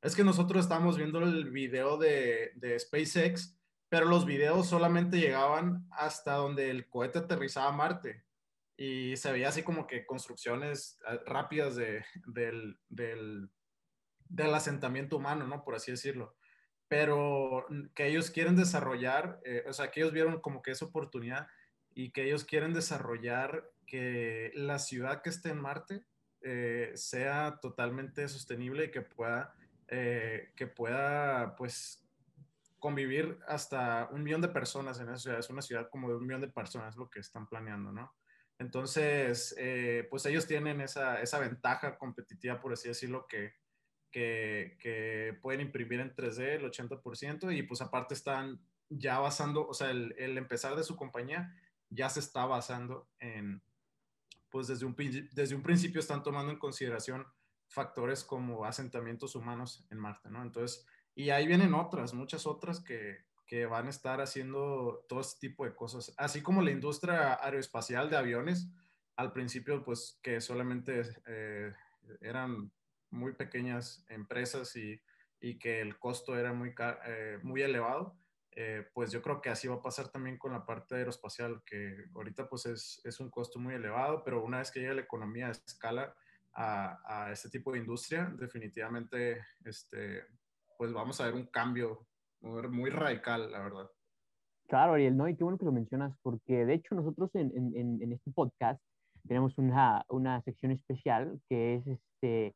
es 0.00 0.14
que 0.14 0.22
nosotros 0.22 0.64
estábamos 0.64 0.96
viendo 0.96 1.18
el 1.18 1.50
video 1.50 1.98
de, 1.98 2.52
de 2.54 2.78
SpaceX, 2.78 3.58
pero 3.88 4.06
los 4.06 4.24
videos 4.24 4.68
solamente 4.68 5.18
llegaban 5.18 5.88
hasta 5.90 6.34
donde 6.34 6.70
el 6.70 6.88
cohete 6.88 7.18
aterrizaba 7.18 7.68
a 7.68 7.76
Marte 7.76 8.24
y 8.76 9.16
se 9.16 9.32
veía 9.32 9.48
así 9.48 9.64
como 9.64 9.88
que 9.88 10.06
construcciones 10.06 11.00
eh, 11.10 11.18
rápidas 11.26 11.74
de, 11.74 12.04
del, 12.26 12.78
del 12.88 13.50
del 14.32 14.54
asentamiento 14.54 15.16
humano, 15.16 15.46
¿no? 15.46 15.62
Por 15.62 15.74
así 15.74 15.90
decirlo. 15.90 16.34
Pero 16.88 17.66
que 17.94 18.06
ellos 18.06 18.30
quieren 18.30 18.56
desarrollar, 18.56 19.40
eh, 19.44 19.64
o 19.68 19.72
sea, 19.72 19.90
que 19.90 20.00
ellos 20.00 20.12
vieron 20.12 20.40
como 20.40 20.62
que 20.62 20.72
esa 20.72 20.86
oportunidad 20.86 21.46
y 21.94 22.10
que 22.10 22.24
ellos 22.24 22.44
quieren 22.44 22.72
desarrollar 22.72 23.70
que 23.86 24.50
la 24.54 24.78
ciudad 24.78 25.22
que 25.22 25.30
esté 25.30 25.50
en 25.50 25.60
Marte 25.60 26.04
eh, 26.40 26.92
sea 26.94 27.58
totalmente 27.60 28.26
sostenible 28.28 28.86
y 28.86 28.90
que 28.90 29.02
pueda, 29.02 29.54
eh, 29.88 30.52
que 30.56 30.66
pueda, 30.66 31.54
pues, 31.56 32.06
convivir 32.78 33.38
hasta 33.46 34.08
un 34.10 34.24
millón 34.24 34.40
de 34.40 34.48
personas 34.48 34.98
en 34.98 35.08
esa 35.08 35.18
ciudad. 35.18 35.38
Es 35.38 35.50
una 35.50 35.62
ciudad 35.62 35.88
como 35.90 36.08
de 36.08 36.16
un 36.16 36.26
millón 36.26 36.40
de 36.40 36.48
personas 36.48 36.96
lo 36.96 37.08
que 37.08 37.20
están 37.20 37.46
planeando, 37.46 37.92
¿no? 37.92 38.14
Entonces, 38.58 39.56
pues 40.08 40.26
ellos 40.26 40.46
tienen 40.46 40.80
esa, 40.80 41.20
esa, 41.20 41.38
ventaja 41.40 41.98
competitiva, 41.98 42.60
por 42.60 42.72
así 42.72 42.88
decirlo, 42.88 43.26
que, 43.26 43.54
que, 44.12 44.76
que, 44.78 45.38
pueden 45.40 45.62
imprimir 45.62 46.00
en 46.00 46.14
3D 46.14 46.56
el 46.56 46.70
80% 46.70 47.56
y 47.56 47.62
pues 47.62 47.80
aparte 47.80 48.14
están 48.14 48.60
ya 48.88 49.18
basando, 49.18 49.66
o 49.66 49.74
sea, 49.74 49.90
el, 49.90 50.14
el, 50.18 50.38
empezar 50.38 50.76
de 50.76 50.84
su 50.84 50.96
compañía 50.96 51.56
ya 51.88 52.08
se 52.08 52.20
está 52.20 52.44
basando 52.44 53.08
en, 53.18 53.62
pues 54.50 54.68
desde 54.68 54.86
un, 54.86 54.94
desde 55.32 55.54
un 55.54 55.62
principio 55.62 56.00
están 56.00 56.22
tomando 56.22 56.52
en 56.52 56.58
consideración 56.58 57.26
factores 57.68 58.22
como 58.22 58.64
asentamientos 58.66 59.34
humanos 59.34 59.86
en 59.90 59.98
Marte, 59.98 60.28
¿no? 60.30 60.42
Entonces, 60.42 60.86
y 61.14 61.30
ahí 61.30 61.46
vienen 61.46 61.74
otras, 61.74 62.12
muchas 62.12 62.46
otras 62.46 62.80
que, 62.80 63.24
que 63.46 63.64
van 63.66 63.86
a 63.86 63.90
estar 63.90 64.20
haciendo 64.20 65.04
todo 65.08 65.20
este 65.20 65.48
tipo 65.48 65.64
de 65.64 65.74
cosas, 65.74 66.14
así 66.18 66.42
como 66.42 66.60
la 66.60 66.70
industria 66.70 67.34
aeroespacial 67.42 68.10
de 68.10 68.16
aviones, 68.18 68.70
al 69.16 69.32
principio 69.32 69.82
pues 69.84 70.18
que 70.22 70.40
solamente 70.40 71.02
eh, 71.26 71.72
eran 72.20 72.70
muy 73.12 73.32
pequeñas 73.34 74.04
empresas 74.08 74.74
y, 74.76 75.00
y, 75.40 75.58
que 75.58 75.80
el 75.80 75.98
costo 75.98 76.36
era 76.36 76.52
muy, 76.52 76.74
eh, 77.06 77.38
muy 77.42 77.62
elevado, 77.62 78.18
eh, 78.52 78.86
pues 78.92 79.12
yo 79.12 79.22
creo 79.22 79.40
que 79.40 79.50
así 79.50 79.68
va 79.68 79.76
a 79.76 79.82
pasar 79.82 80.08
también 80.08 80.38
con 80.38 80.52
la 80.52 80.66
parte 80.66 80.96
aeroespacial, 80.96 81.62
que 81.64 82.06
ahorita 82.14 82.48
pues 82.48 82.66
es, 82.66 83.00
es 83.04 83.20
un 83.20 83.30
costo 83.30 83.58
muy 83.58 83.74
elevado, 83.74 84.22
pero 84.24 84.44
una 84.44 84.58
vez 84.58 84.70
que 84.70 84.80
llegue 84.80 84.94
la 84.94 85.02
economía 85.02 85.48
a 85.48 85.52
escala 85.52 86.14
a, 86.54 86.98
a 87.04 87.32
este 87.32 87.48
tipo 87.48 87.72
de 87.72 87.78
industria, 87.78 88.32
definitivamente 88.38 89.44
este, 89.64 90.24
pues 90.76 90.92
vamos 90.92 91.20
a 91.20 91.26
ver 91.26 91.34
un 91.34 91.46
cambio 91.46 92.06
muy 92.40 92.90
radical, 92.90 93.52
la 93.52 93.60
verdad. 93.60 93.88
Claro, 94.68 94.94
Ariel, 94.94 95.16
¿no? 95.16 95.28
Y 95.28 95.36
qué 95.36 95.44
bueno 95.44 95.58
que 95.58 95.64
lo 95.64 95.72
mencionas, 95.72 96.16
porque 96.22 96.64
de 96.64 96.74
hecho 96.74 96.94
nosotros 96.94 97.30
en, 97.34 97.52
en, 97.56 98.02
en 98.02 98.12
este 98.12 98.30
podcast 98.30 98.82
tenemos 99.28 99.56
una, 99.58 100.04
una, 100.08 100.42
sección 100.42 100.72
especial 100.72 101.40
que 101.48 101.74
es 101.74 101.86
este, 101.86 102.54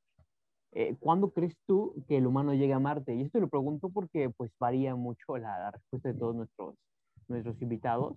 eh, 0.73 0.96
¿cuándo 1.00 1.30
crees 1.30 1.56
tú 1.66 1.94
que 2.08 2.18
el 2.18 2.26
humano 2.26 2.54
llegue 2.54 2.73
a 2.73 2.78
Marte? 2.78 3.14
Y 3.14 3.23
esto 3.23 3.40
lo 3.40 3.49
pregunto 3.49 3.88
porque 3.88 4.30
pues 4.30 4.50
varía 4.58 4.94
mucho 4.94 5.38
la, 5.38 5.58
la, 5.58 5.70
respuesta 5.70 6.08
de 6.12 6.18
todos 6.18 6.37
nuestros, 6.37 6.75
nuestros 7.28 7.61
invitados, 7.62 8.16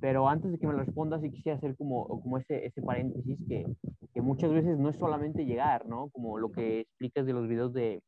pero 0.00 0.28
antes 0.28 0.52
de 0.52 0.58
que 0.58 0.66
me 0.66 0.74
lo 0.74 0.80
respondas, 0.80 1.22
sí 1.22 1.30
quisiera 1.30 1.58
hacer 1.58 1.76
como, 1.76 2.06
como 2.06 2.38
ese, 2.38 2.66
ese 2.66 2.82
paréntesis 2.82 3.38
que, 3.48 3.66
que 4.12 4.20
muchas 4.20 4.52
veces 4.52 4.78
no 4.78 4.90
es 4.90 4.96
solamente 4.96 5.46
llegar, 5.46 5.86
¿no? 5.86 6.10
Como 6.10 6.38
lo 6.38 6.52
que 6.52 6.80
explicas 6.80 7.26
de 7.26 7.32
los 7.32 7.48
videos 7.48 7.72
de, 7.72 8.02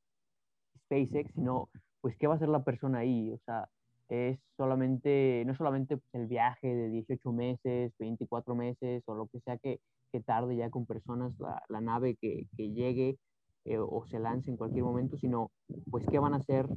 SpaceX, 0.87 1.33
sino 1.35 1.69
pues 2.01 2.17
qué 2.17 2.27
va 2.27 2.35
a 2.35 2.37
hacer 2.37 2.49
la 2.49 2.65
persona 2.65 2.99
ahí, 2.99 3.33
o 3.33 3.39
sea, 3.45 3.69
es 4.09 4.39
solamente, 4.57 5.43
no 5.47 5.55
solamente 5.57 5.97
pues, 5.97 6.15
el 6.15 6.27
viaje 6.29 6.69
de 6.69 6.89
18 6.89 7.33
meses, 7.33 7.93
24 7.99 8.55
meses 8.55 9.03
o 9.07 9.15
lo 9.15 9.27
que 9.27 9.41
sea 9.41 9.59
que, 9.59 9.81
que 10.13 10.21
tarde 10.21 10.57
ya 10.57 10.71
con 10.71 10.87
personas 10.87 11.33
la, 11.41 11.61
la 11.69 11.81
nave 11.81 12.17
que, 12.21 12.47
que 12.57 12.71
llegue 12.71 13.19
eh, 13.67 13.79
o 13.79 14.05
se 14.07 14.19
lance 14.19 14.51
en 14.51 14.57
cualquier 14.57 14.85
momento, 14.85 15.17
sino 15.17 15.51
pues 15.91 16.07
qué 16.11 16.19
van 16.19 16.35
a 16.35 16.39
hacer 16.39 16.69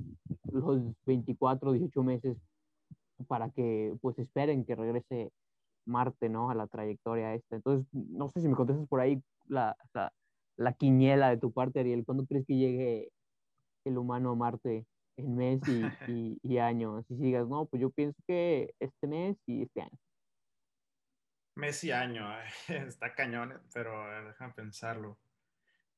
los 0.51 0.81
24, 1.05 1.71
18 1.71 2.03
meses 2.03 2.37
para 3.27 3.49
que 3.51 3.95
pues 4.01 4.17
esperen 4.19 4.65
que 4.65 4.75
regrese 4.75 5.31
Marte, 5.85 6.29
¿no? 6.29 6.49
A 6.49 6.55
la 6.55 6.67
trayectoria 6.67 7.33
esta. 7.33 7.55
Entonces, 7.55 7.87
no 7.93 8.29
sé 8.29 8.41
si 8.41 8.47
me 8.47 8.55
contestas 8.55 8.87
por 8.87 9.01
ahí 9.01 9.21
la, 9.47 9.75
la, 9.93 10.11
la 10.57 10.73
quiniela 10.73 11.29
de 11.29 11.37
tu 11.37 11.51
parte, 11.51 11.79
Ariel, 11.79 12.05
¿cuándo 12.05 12.25
crees 12.25 12.45
que 12.45 12.57
llegue 12.57 13.11
el 13.85 13.97
humano 13.97 14.31
a 14.31 14.35
Marte 14.35 14.85
en 15.17 15.35
mes 15.35 15.61
y, 15.67 16.39
y, 16.43 16.57
año. 16.57 17.03
Si 17.03 17.17
sigas, 17.17 17.47
no, 17.47 17.65
pues 17.65 17.81
yo 17.81 17.89
pienso 17.89 18.21
que 18.25 18.73
este 18.79 19.07
mes 19.07 19.37
y 19.45 19.63
este 19.63 19.81
año. 19.81 19.99
Mes 21.55 21.83
y 21.83 21.91
año, 21.91 22.25
está 22.67 23.13
cañón, 23.13 23.61
pero 23.73 24.25
déjame 24.25 24.53
pensarlo. 24.53 25.17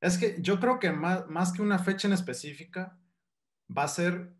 Es 0.01 0.17
que 0.17 0.35
yo 0.41 0.59
creo 0.59 0.79
que 0.79 0.91
más, 0.91 1.27
más 1.27 1.53
que 1.53 1.61
una 1.61 1.79
fecha 1.79 2.07
en 2.07 2.13
específica, 2.13 2.99
va 3.75 3.83
a 3.83 3.87
ser 3.87 4.33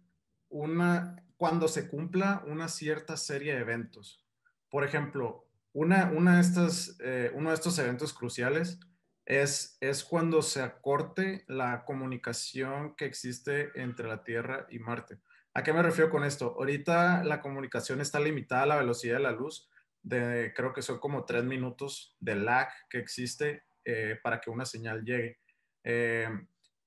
una, 0.50 1.24
cuando 1.38 1.68
se 1.68 1.88
cumpla 1.88 2.44
una 2.48 2.68
cierta 2.68 3.16
serie 3.16 3.54
de 3.54 3.62
eventos. 3.62 4.26
Por 4.70 4.84
ejemplo, 4.84 5.48
una, 5.74 6.12
una 6.12 6.36
de 6.36 6.42
estas, 6.42 6.98
eh, 7.00 7.32
uno 7.34 7.50
de 7.50 7.56
estos 7.56 7.78
eventos 7.80 8.12
cruciales 8.12 8.80
es, 9.26 9.78
es 9.80 10.04
cuando 10.04 10.42
se 10.42 10.62
acorte 10.62 11.46
la 11.48 11.86
comunicación 11.86 12.96
que 12.96 13.06
existe 13.06 13.70
entre 13.76 14.08
la 14.08 14.24
Tierra 14.24 14.66
y 14.70 14.80
Marte. 14.80 15.20
¿A 15.54 15.64
qué 15.64 15.74
me 15.74 15.84
refiero 15.84 16.10
con 16.10 16.24
esto? 16.24 16.56
Ahorita 16.58 17.24
la 17.24 17.42
comunicación 17.42 18.02
está 18.02 18.20
limitada 18.20 18.64
a 18.64 18.68
la 18.68 18.78
velocidad 18.78 19.18
de 19.18 19.24
la 19.24 19.32
luz, 19.32 19.70
de, 20.02 20.54
creo 20.56 20.74
que 20.74 20.82
son 20.82 21.00
como 21.00 21.26
tres 21.26 21.44
minutos 21.44 22.16
de 22.20 22.36
lag 22.36 22.70
que 22.90 22.98
existe 22.98 23.64
eh, 23.86 24.18
para 24.24 24.42
que 24.42 24.50
una 24.50 24.66
señal 24.66 25.04
llegue. 25.04 25.40
Eh, 25.84 26.30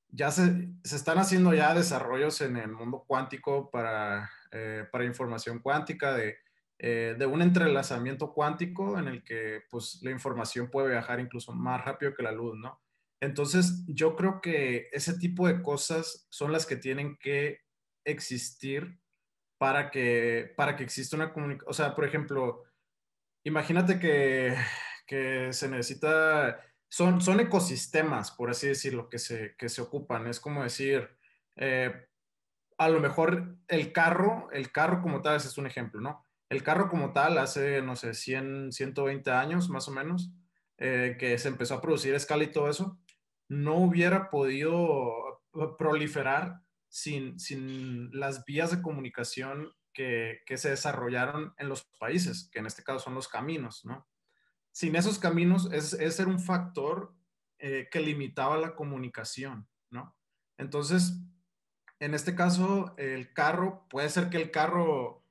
ya 0.08 0.30
se, 0.30 0.68
se, 0.84 0.96
están 0.96 1.18
haciendo 1.18 1.52
ya 1.54 1.74
desarrollos 1.74 2.40
en 2.40 2.56
el 2.56 2.70
mundo 2.70 3.04
cuántico 3.06 3.70
para, 3.70 4.30
eh, 4.52 4.84
para 4.90 5.04
información 5.04 5.58
cuántica 5.58 6.14
de 6.14 6.36
eh, 6.78 7.14
de 7.16 7.24
un 7.24 7.40
entrelazamiento 7.40 8.32
cuántico 8.32 8.98
en 8.98 9.06
el 9.06 9.22
que 9.22 9.62
pues 9.70 10.00
la 10.02 10.10
información 10.10 10.70
puede 10.70 10.90
viajar 10.90 11.20
incluso 11.20 11.52
más 11.52 11.84
rápido 11.84 12.14
que 12.14 12.22
la 12.24 12.32
luz, 12.32 12.58
¿no? 12.58 12.80
Entonces, 13.20 13.84
yo 13.86 14.16
creo 14.16 14.40
que 14.40 14.88
ese 14.92 15.16
tipo 15.18 15.46
de 15.46 15.62
cosas 15.62 16.26
son 16.30 16.52
las 16.52 16.66
que 16.66 16.76
tienen 16.76 17.16
que 17.16 17.60
existir 18.04 19.00
para 19.56 19.90
que, 19.90 20.52
para 20.56 20.76
que 20.76 20.82
exista 20.82 21.16
una 21.16 21.32
comunicación. 21.32 21.70
O 21.70 21.74
sea, 21.74 21.94
por 21.94 22.04
ejemplo, 22.04 22.64
imagínate 23.44 23.98
que, 24.00 24.54
que 25.06 25.52
se 25.52 25.68
necesita, 25.68 26.60
son, 26.94 27.20
son 27.20 27.40
ecosistemas, 27.40 28.30
por 28.30 28.50
así 28.50 28.68
decirlo, 28.68 29.08
que 29.08 29.18
se, 29.18 29.56
que 29.56 29.68
se 29.68 29.82
ocupan. 29.82 30.28
Es 30.28 30.38
como 30.38 30.62
decir, 30.62 31.10
eh, 31.56 32.06
a 32.78 32.88
lo 32.88 33.00
mejor 33.00 33.56
el 33.66 33.92
carro, 33.92 34.48
el 34.52 34.70
carro 34.70 35.02
como 35.02 35.20
tal, 35.20 35.36
es 35.36 35.58
un 35.58 35.66
ejemplo, 35.66 36.00
¿no? 36.00 36.24
el 36.48 36.62
carro 36.62 36.88
como 36.88 37.12
tal 37.12 37.38
hace, 37.38 37.82
no 37.82 37.96
sé, 37.96 38.14
100, 38.14 38.70
120 38.70 39.28
años 39.32 39.68
más 39.70 39.88
o 39.88 39.90
menos, 39.90 40.30
eh, 40.78 41.16
que 41.18 41.36
se 41.38 41.48
empezó 41.48 41.74
a 41.74 41.80
producir 41.80 42.14
escala 42.14 42.44
y 42.44 42.52
todo 42.52 42.68
eso, 42.70 43.00
no 43.48 43.74
hubiera 43.78 44.30
podido 44.30 45.42
proliferar 45.76 46.60
sin, 46.88 47.40
sin 47.40 48.16
las 48.16 48.44
vías 48.44 48.70
de 48.70 48.82
comunicación 48.82 49.72
que, 49.92 50.42
que, 50.46 50.56
se 50.58 50.70
desarrollaron 50.70 51.54
en 51.58 51.68
los 51.68 51.84
países, 51.98 52.48
que 52.52 52.60
en 52.60 52.66
este 52.66 52.84
caso 52.84 53.00
son 53.00 53.14
los 53.14 53.26
caminos, 53.26 53.84
¿no? 53.84 54.06
Sin 54.74 54.96
esos 54.96 55.20
caminos 55.20 55.70
es, 55.72 55.92
es 55.92 56.16
ser 56.16 56.26
un 56.26 56.40
factor 56.40 57.14
eh, 57.60 57.88
que 57.92 58.00
limitaba 58.00 58.58
la 58.58 58.74
comunicación, 58.74 59.68
¿no? 59.88 60.16
Entonces, 60.58 61.20
en 62.00 62.12
este 62.12 62.34
caso, 62.34 62.92
el 62.98 63.32
carro, 63.32 63.86
puede 63.88 64.10
ser 64.10 64.30
que 64.30 64.38
el 64.38 64.50
carro 64.50 65.24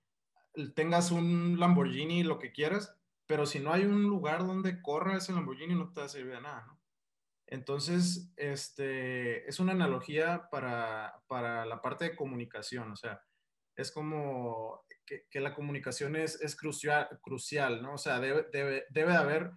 tengas 0.75 1.11
un 1.11 1.59
Lamborghini, 1.59 2.23
lo 2.23 2.39
que 2.39 2.53
quieras, 2.53 2.95
pero 3.25 3.45
si 3.45 3.59
no 3.59 3.73
hay 3.73 3.83
un 3.83 4.03
lugar 4.03 4.47
donde 4.47 4.81
corra 4.81 5.17
ese 5.17 5.33
Lamborghini 5.33 5.75
no 5.75 5.91
te 5.91 5.99
va 5.99 6.05
a 6.05 6.09
servir 6.09 6.35
de 6.35 6.41
nada, 6.41 6.65
¿no? 6.65 6.79
Entonces, 7.47 8.31
este, 8.37 9.47
es 9.49 9.59
una 9.59 9.73
analogía 9.73 10.47
para, 10.49 11.21
para 11.27 11.65
la 11.65 11.81
parte 11.81 12.05
de 12.05 12.15
comunicación, 12.15 12.93
o 12.93 12.95
sea, 12.95 13.21
es 13.75 13.91
como 13.91 14.85
que, 15.05 15.39
la 15.39 15.53
comunicación 15.53 16.15
es, 16.15 16.39
es, 16.41 16.55
crucial, 16.55 17.19
crucial, 17.21 17.81
¿no? 17.81 17.95
O 17.95 17.97
sea, 17.97 18.19
debe, 18.19 18.47
debe, 18.51 18.85
debe 18.89 19.13
haber, 19.13 19.51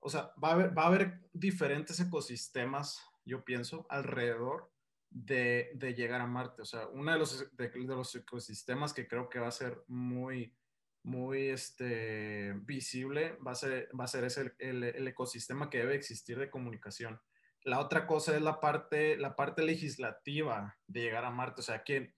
o 0.00 0.10
sea, 0.10 0.32
va 0.42 0.50
a 0.50 0.52
haber, 0.52 0.76
va 0.76 0.84
a 0.84 0.86
haber 0.86 1.20
diferentes 1.32 2.00
ecosistemas, 2.00 3.00
yo 3.24 3.44
pienso, 3.44 3.86
alrededor 3.88 4.70
de, 5.10 5.70
de, 5.74 5.94
llegar 5.94 6.20
a 6.20 6.26
Marte. 6.26 6.62
O 6.62 6.64
sea, 6.64 6.86
uno 6.88 7.12
de 7.12 7.18
los, 7.18 7.56
de, 7.56 7.70
los 7.74 8.14
ecosistemas 8.14 8.92
que 8.92 9.08
creo 9.08 9.28
que 9.28 9.38
va 9.38 9.48
a 9.48 9.52
ser 9.52 9.82
muy, 9.88 10.56
muy 11.02 11.48
este, 11.48 12.52
visible 12.62 13.36
va 13.46 13.52
a 13.52 13.56
ser, 13.56 13.88
va 13.98 14.04
a 14.04 14.08
ser 14.08 14.24
ese, 14.24 14.52
el, 14.58 14.84
el, 14.84 15.08
ecosistema 15.08 15.70
que 15.70 15.78
debe 15.78 15.94
existir 15.94 16.38
de 16.38 16.50
comunicación. 16.50 17.20
La 17.62 17.80
otra 17.80 18.06
cosa 18.06 18.34
es 18.36 18.42
la 18.42 18.60
parte, 18.60 19.16
la 19.18 19.36
parte 19.36 19.62
legislativa 19.62 20.78
de 20.86 21.02
llegar 21.02 21.24
a 21.24 21.30
Marte. 21.30 21.60
O 21.60 21.64
sea, 21.64 21.82
¿quién, 21.82 22.14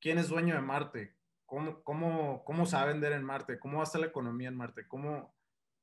quién 0.00 0.18
es 0.18 0.28
dueño 0.28 0.54
de 0.54 0.60
Marte? 0.60 1.16
¿Cómo, 1.52 1.82
cómo, 1.82 2.44
cómo 2.46 2.64
se 2.64 2.76
va 2.76 2.82
a 2.84 2.86
vender 2.86 3.12
en 3.12 3.24
Marte? 3.24 3.58
¿Cómo 3.58 3.76
va 3.76 3.82
a 3.82 3.84
estar 3.84 4.00
la 4.00 4.06
economía 4.06 4.48
en 4.48 4.56
Marte? 4.56 4.88
¿Cómo, 4.88 5.36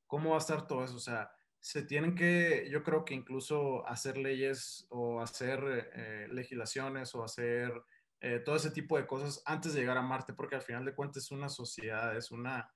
cómo 0.07 0.31
va 0.31 0.37
a 0.37 0.39
estar 0.39 0.65
todo 0.65 0.83
eso? 0.83 0.95
O 0.95 0.99
sea, 0.99 1.31
se 1.59 1.83
tienen 1.83 2.15
que, 2.15 2.67
yo 2.71 2.81
creo 2.81 3.05
que 3.05 3.13
incluso 3.13 3.87
hacer 3.87 4.17
leyes 4.17 4.87
o 4.89 5.21
hacer 5.21 5.91
eh, 5.93 6.27
legislaciones 6.31 7.13
o 7.13 7.23
hacer 7.23 7.71
eh, 8.19 8.39
todo 8.43 8.55
ese 8.55 8.71
tipo 8.71 8.97
de 8.97 9.05
cosas 9.05 9.43
antes 9.45 9.75
de 9.75 9.81
llegar 9.81 9.99
a 9.99 10.01
Marte, 10.01 10.33
porque 10.33 10.55
al 10.55 10.63
final 10.63 10.85
de 10.85 10.95
cuentas 10.95 11.25
es 11.25 11.31
una 11.31 11.49
sociedad, 11.49 12.17
es 12.17 12.31
una, 12.31 12.73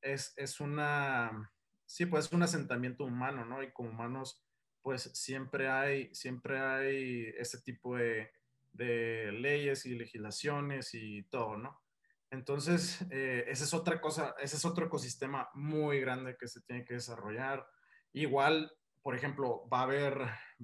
es, 0.00 0.34
es 0.36 0.58
una, 0.58 1.52
sí, 1.86 2.04
pues 2.06 2.26
es 2.26 2.32
un 2.32 2.42
asentamiento 2.42 3.04
humano, 3.04 3.44
¿no? 3.44 3.62
Y 3.62 3.70
como 3.70 3.90
humanos, 3.90 4.42
pues 4.82 5.02
siempre 5.02 5.68
hay, 5.68 6.12
siempre 6.12 6.58
hay 6.58 7.32
ese 7.38 7.60
tipo 7.60 7.94
de, 7.94 8.32
de 8.72 9.30
leyes 9.30 9.86
y 9.86 9.94
legislaciones 9.94 10.94
y 10.94 11.22
todo, 11.30 11.56
¿no? 11.56 11.83
Entonces, 12.30 13.04
eh, 13.10 13.44
esa 13.48 13.64
es 13.64 13.74
otra 13.74 14.00
cosa, 14.00 14.34
ese 14.40 14.56
es 14.56 14.64
otro 14.64 14.86
ecosistema 14.86 15.48
muy 15.54 16.00
grande 16.00 16.36
que 16.38 16.48
se 16.48 16.60
tiene 16.62 16.84
que 16.84 16.94
desarrollar. 16.94 17.66
Igual, 18.12 18.72
por 19.02 19.14
ejemplo, 19.14 19.68
va 19.72 19.80
a 19.80 19.82
haber, 19.84 20.18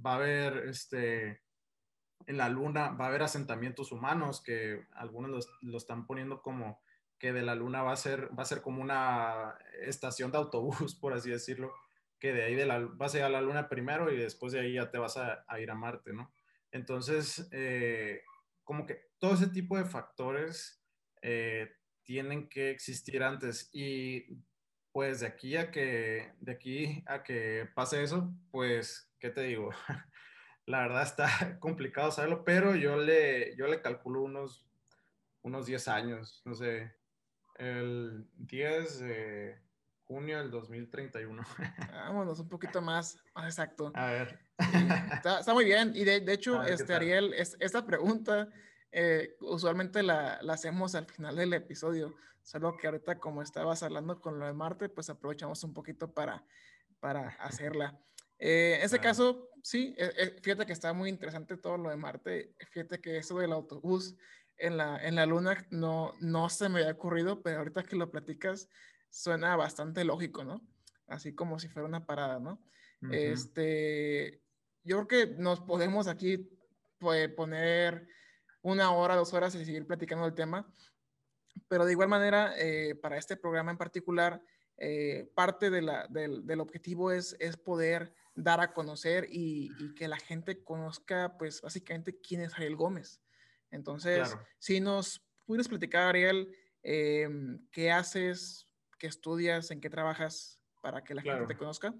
va 0.04 0.12
a 0.12 0.16
haber, 0.16 0.68
este, 0.68 1.42
en 2.26 2.36
la 2.36 2.48
luna, 2.48 2.90
va 2.90 3.06
a 3.06 3.08
haber 3.08 3.22
asentamientos 3.22 3.92
humanos 3.92 4.42
que 4.42 4.86
algunos 4.92 5.48
lo 5.60 5.76
están 5.76 6.06
poniendo 6.06 6.42
como 6.42 6.80
que 7.18 7.32
de 7.32 7.42
la 7.42 7.54
luna 7.54 7.82
va 7.82 7.92
a 7.92 7.96
ser, 7.96 8.30
va 8.36 8.42
a 8.42 8.46
ser 8.46 8.62
como 8.62 8.82
una 8.82 9.54
estación 9.82 10.32
de 10.32 10.38
autobús, 10.38 10.94
por 11.00 11.12
así 11.12 11.30
decirlo, 11.30 11.72
que 12.18 12.32
de 12.32 12.42
ahí 12.44 12.54
de 12.54 12.66
la, 12.66 12.78
vas 12.80 13.14
a 13.14 13.18
ir 13.18 13.24
a 13.24 13.28
la 13.28 13.40
luna 13.42 13.68
primero 13.68 14.10
y 14.10 14.16
después 14.16 14.52
de 14.52 14.60
ahí 14.60 14.74
ya 14.74 14.90
te 14.90 14.98
vas 14.98 15.16
a, 15.16 15.44
a 15.46 15.60
ir 15.60 15.70
a 15.70 15.74
Marte, 15.74 16.12
¿no? 16.12 16.32
Entonces, 16.72 17.48
eh, 17.52 18.22
como 18.64 18.86
que 18.86 19.10
todo 19.18 19.34
ese 19.34 19.48
tipo 19.48 19.76
de 19.76 19.84
factores 19.84 20.79
eh, 21.22 21.72
tienen 22.02 22.48
que 22.48 22.70
existir 22.70 23.22
antes 23.22 23.70
y 23.72 24.38
pues 24.92 25.20
de 25.20 25.26
aquí 25.26 25.56
a 25.56 25.70
que 25.70 26.32
de 26.40 26.52
aquí 26.52 27.04
a 27.06 27.22
que 27.22 27.68
pase 27.74 28.02
eso, 28.02 28.32
pues 28.50 29.10
qué 29.18 29.30
te 29.30 29.42
digo, 29.42 29.70
la 30.66 30.80
verdad 30.80 31.02
está 31.02 31.28
complicado 31.60 32.10
saberlo, 32.10 32.44
pero 32.44 32.74
yo 32.74 32.96
le 32.96 33.54
yo 33.56 33.66
le 33.66 33.80
calculo 33.80 34.22
unos 34.22 34.66
unos 35.42 35.66
10 35.66 35.88
años, 35.88 36.42
no 36.44 36.54
sé, 36.54 36.94
el 37.56 38.26
10 38.36 39.00
de 39.00 39.60
junio 40.04 40.38
del 40.38 40.50
2031. 40.50 41.42
Vámonos 41.92 42.40
un 42.40 42.48
poquito 42.48 42.82
más, 42.82 43.16
más 43.34 43.46
exacto. 43.46 43.92
A 43.94 44.06
ver. 44.06 44.40
Está, 45.12 45.54
muy 45.54 45.64
bien. 45.64 45.92
Y 45.94 46.04
de, 46.04 46.20
de 46.20 46.32
hecho, 46.32 46.62
este, 46.62 46.92
Ariel, 46.92 47.32
es, 47.32 47.56
esta 47.60 47.86
pregunta 47.86 48.48
eh, 48.92 49.36
usualmente 49.40 50.02
la, 50.02 50.38
la, 50.42 50.54
hacemos 50.54 50.94
al 50.94 51.06
final 51.06 51.36
del 51.36 51.52
episodio, 51.52 52.14
solo 52.42 52.76
que 52.76 52.86
ahorita 52.86 53.18
como 53.18 53.42
estabas 53.42 53.82
hablando 53.82 54.20
con 54.20 54.38
lo 54.38 54.46
de 54.46 54.52
Marte, 54.52 54.88
pues 54.88 55.10
aprovechamos 55.10 55.62
un 55.64 55.72
poquito 55.72 56.12
para, 56.12 56.44
para 56.98 57.28
hacerla. 57.40 57.98
Eh, 58.38 58.76
en 58.78 58.82
este 58.82 58.98
caso, 58.98 59.50
sí, 59.62 59.94
eh, 59.98 60.36
fíjate 60.42 60.66
que 60.66 60.72
está 60.72 60.92
muy 60.92 61.08
interesante 61.08 61.56
todo 61.56 61.76
lo 61.76 61.90
de 61.90 61.96
Marte, 61.96 62.54
fíjate 62.70 63.00
que 63.00 63.18
eso 63.18 63.38
del 63.38 63.52
autobús 63.52 64.16
en 64.56 64.76
la, 64.76 64.98
en 65.06 65.14
la 65.14 65.26
Luna 65.26 65.66
no, 65.70 66.14
no 66.20 66.48
se 66.48 66.68
me 66.68 66.80
había 66.80 66.92
ocurrido, 66.92 67.42
pero 67.42 67.58
ahorita 67.58 67.82
que 67.82 67.96
lo 67.96 68.10
platicas 68.10 68.68
suena 69.08 69.56
bastante 69.56 70.04
lógico, 70.04 70.44
¿no? 70.44 70.66
Así 71.06 71.34
como 71.34 71.58
si 71.58 71.68
fuera 71.68 71.88
una 71.88 72.06
parada, 72.06 72.38
¿no? 72.38 72.62
Este, 73.10 74.42
yo 74.84 75.06
creo 75.06 75.08
que 75.08 75.34
nos 75.38 75.60
podemos 75.60 76.06
aquí 76.06 76.50
pues, 76.98 77.30
poner 77.30 78.06
una 78.62 78.92
hora, 78.92 79.16
dos 79.16 79.32
horas 79.32 79.54
y 79.54 79.64
seguir 79.64 79.86
platicando 79.86 80.26
el 80.26 80.34
tema. 80.34 80.70
Pero 81.68 81.84
de 81.84 81.92
igual 81.92 82.08
manera, 82.08 82.54
eh, 82.56 82.94
para 82.94 83.16
este 83.16 83.36
programa 83.36 83.70
en 83.70 83.78
particular, 83.78 84.42
eh, 84.76 85.30
parte 85.34 85.70
de 85.70 85.82
la, 85.82 86.06
del, 86.08 86.46
del, 86.46 86.60
objetivo 86.60 87.12
es, 87.12 87.36
es 87.38 87.56
poder 87.56 88.14
dar 88.34 88.60
a 88.60 88.72
conocer 88.72 89.26
y, 89.30 89.70
y, 89.78 89.94
que 89.94 90.08
la 90.08 90.16
gente 90.16 90.62
conozca, 90.64 91.36
pues 91.36 91.60
básicamente, 91.60 92.18
quién 92.20 92.40
es 92.40 92.54
Ariel 92.54 92.76
Gómez. 92.76 93.20
Entonces, 93.70 94.28
claro. 94.28 94.46
si 94.58 94.80
nos 94.80 95.22
pudieras 95.44 95.68
platicar, 95.68 96.08
Ariel, 96.08 96.54
eh, 96.82 97.28
qué 97.70 97.90
haces, 97.90 98.68
qué 98.98 99.06
estudias, 99.06 99.70
en 99.70 99.80
qué 99.80 99.90
trabajas 99.90 100.60
para 100.82 101.04
que 101.04 101.14
la 101.14 101.22
claro. 101.22 101.40
gente 101.40 101.54
te 101.54 101.58
conozca. 101.58 101.94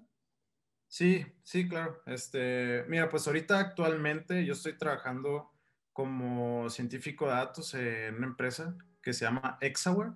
Sí, 0.87 1.25
sí, 1.43 1.69
claro. 1.69 2.01
Este, 2.05 2.83
mira, 2.87 3.09
pues 3.09 3.25
ahorita 3.27 3.59
actualmente 3.59 4.45
yo 4.45 4.53
estoy 4.53 4.77
trabajando 4.77 5.50
como 5.93 6.69
científico 6.69 7.25
de 7.27 7.31
datos 7.33 7.73
en 7.73 8.15
una 8.15 8.27
empresa 8.27 8.75
que 9.01 9.13
se 9.13 9.25
llama 9.25 9.57
Exaware. 9.61 10.13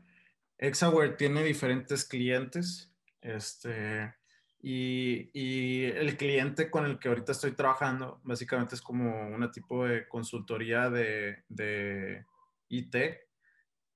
Exaware 0.57 1.17
tiene 1.17 1.43
diferentes 1.43 2.05
clientes, 2.05 2.93
este, 3.21 4.13
y, 4.61 5.29
y, 5.33 5.85
el 5.85 6.17
cliente 6.17 6.71
con 6.71 6.85
el 6.85 6.97
que 6.97 7.09
ahorita 7.09 7.33
estoy 7.33 7.51
trabajando 7.51 8.19
básicamente 8.23 8.75
es 8.75 8.81
como 8.81 9.27
una 9.27 9.51
tipo 9.51 9.85
de 9.85 10.07
consultoría 10.07 10.89
de, 10.89 11.43
de 11.49 12.25
IT 12.69 12.95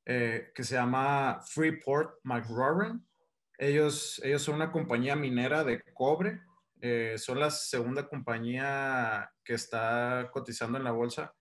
eh, 0.06 0.51
que 0.53 0.63
se 0.63 0.75
llama 0.75 1.39
Freeport 1.41 2.19
McRoran. 2.23 3.06
Ellos, 3.58 4.19
ellos 4.23 4.41
son 4.41 4.56
una 4.56 4.71
compañía 4.71 5.15
minera 5.15 5.63
de 5.63 5.84
cobre, 5.93 6.41
eh, 6.82 7.15
son 7.17 7.39
la 7.39 7.51
segunda 7.51 8.08
compañía 8.08 9.32
que 9.43 9.53
está 9.53 10.30
cotizando 10.32 10.77
en 10.77 10.84
la 10.84 10.91
bolsa 10.91 11.34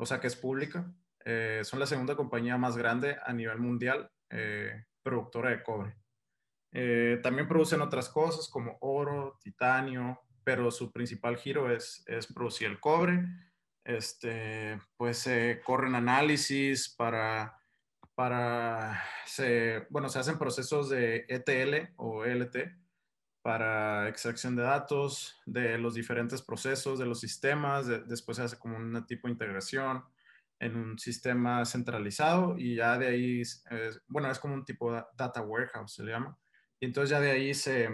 o 0.00 0.06
sea 0.06 0.18
que 0.18 0.28
es 0.28 0.36
pública. 0.36 0.90
Eh, 1.24 1.60
son 1.62 1.78
la 1.78 1.86
segunda 1.86 2.16
compañía 2.16 2.56
más 2.56 2.76
grande 2.76 3.18
a 3.22 3.32
nivel 3.34 3.58
mundial 3.58 4.10
eh, 4.30 4.86
productora 5.02 5.50
de 5.50 5.62
cobre. 5.62 5.94
Eh, 6.72 7.20
también 7.22 7.46
producen 7.46 7.82
otras 7.82 8.08
cosas 8.08 8.48
como 8.48 8.78
oro, 8.80 9.38
titanio, 9.42 10.18
pero 10.42 10.70
su 10.70 10.90
principal 10.90 11.36
giro 11.36 11.70
es, 11.70 12.02
es 12.06 12.26
producir 12.26 12.68
el 12.68 12.80
cobre. 12.80 13.26
Este, 13.84 14.80
pues 14.96 15.18
se 15.18 15.60
corren 15.64 15.94
análisis 15.94 16.88
para, 16.96 17.58
para 18.14 19.02
se, 19.26 19.86
bueno, 19.90 20.08
se 20.08 20.18
hacen 20.18 20.38
procesos 20.38 20.88
de 20.88 21.26
ETL 21.28 21.92
o 21.96 22.24
ELT 22.24 22.56
para 23.42 24.08
extracción 24.08 24.56
de 24.56 24.62
datos 24.62 25.40
de 25.46 25.78
los 25.78 25.94
diferentes 25.94 26.42
procesos 26.42 26.98
de 26.98 27.06
los 27.06 27.20
sistemas, 27.20 27.86
de, 27.86 28.00
después 28.04 28.36
se 28.36 28.44
hace 28.44 28.58
como 28.58 28.76
un 28.76 29.06
tipo 29.06 29.28
de 29.28 29.32
integración 29.32 30.04
en 30.58 30.76
un 30.76 30.98
sistema 30.98 31.64
centralizado 31.64 32.58
y 32.58 32.76
ya 32.76 32.98
de 32.98 33.06
ahí, 33.08 33.42
eh, 33.70 33.90
bueno, 34.08 34.30
es 34.30 34.38
como 34.38 34.54
un 34.54 34.64
tipo 34.64 34.92
de 34.92 35.02
data 35.16 35.40
warehouse, 35.40 35.94
se 35.94 36.02
le 36.02 36.12
llama. 36.12 36.36
Y 36.78 36.86
entonces 36.86 37.10
ya 37.10 37.20
de 37.20 37.30
ahí 37.30 37.54
se, 37.54 37.88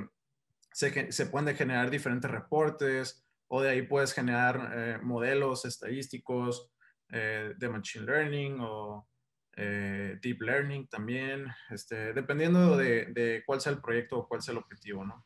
se, 0.73 1.13
se 1.13 1.27
pueden 1.27 1.57
generar 1.57 1.91
diferentes 1.91 2.31
reportes 2.31 3.25
o 3.49 3.63
de 3.63 3.71
ahí 3.71 3.83
puedes 3.83 4.13
generar 4.13 4.73
eh, 4.75 4.99
modelos 5.03 5.65
estadísticos 5.65 6.71
eh, 7.11 7.55
de 7.57 7.69
machine 7.69 8.05
learning 8.05 8.59
o 8.61 9.09
eh, 9.57 10.19
deep 10.21 10.43
learning 10.43 10.89
también, 10.89 11.47
este, 11.71 12.13
dependiendo 12.13 12.77
de, 12.77 13.07
de, 13.07 13.43
cuál 13.47 13.61
sea 13.61 13.73
el 13.73 13.81
proyecto 13.81 14.19
o 14.19 14.29
cuál 14.29 14.43
sea 14.43 14.53
el 14.53 14.59
objetivo, 14.59 15.05
¿no? 15.05 15.25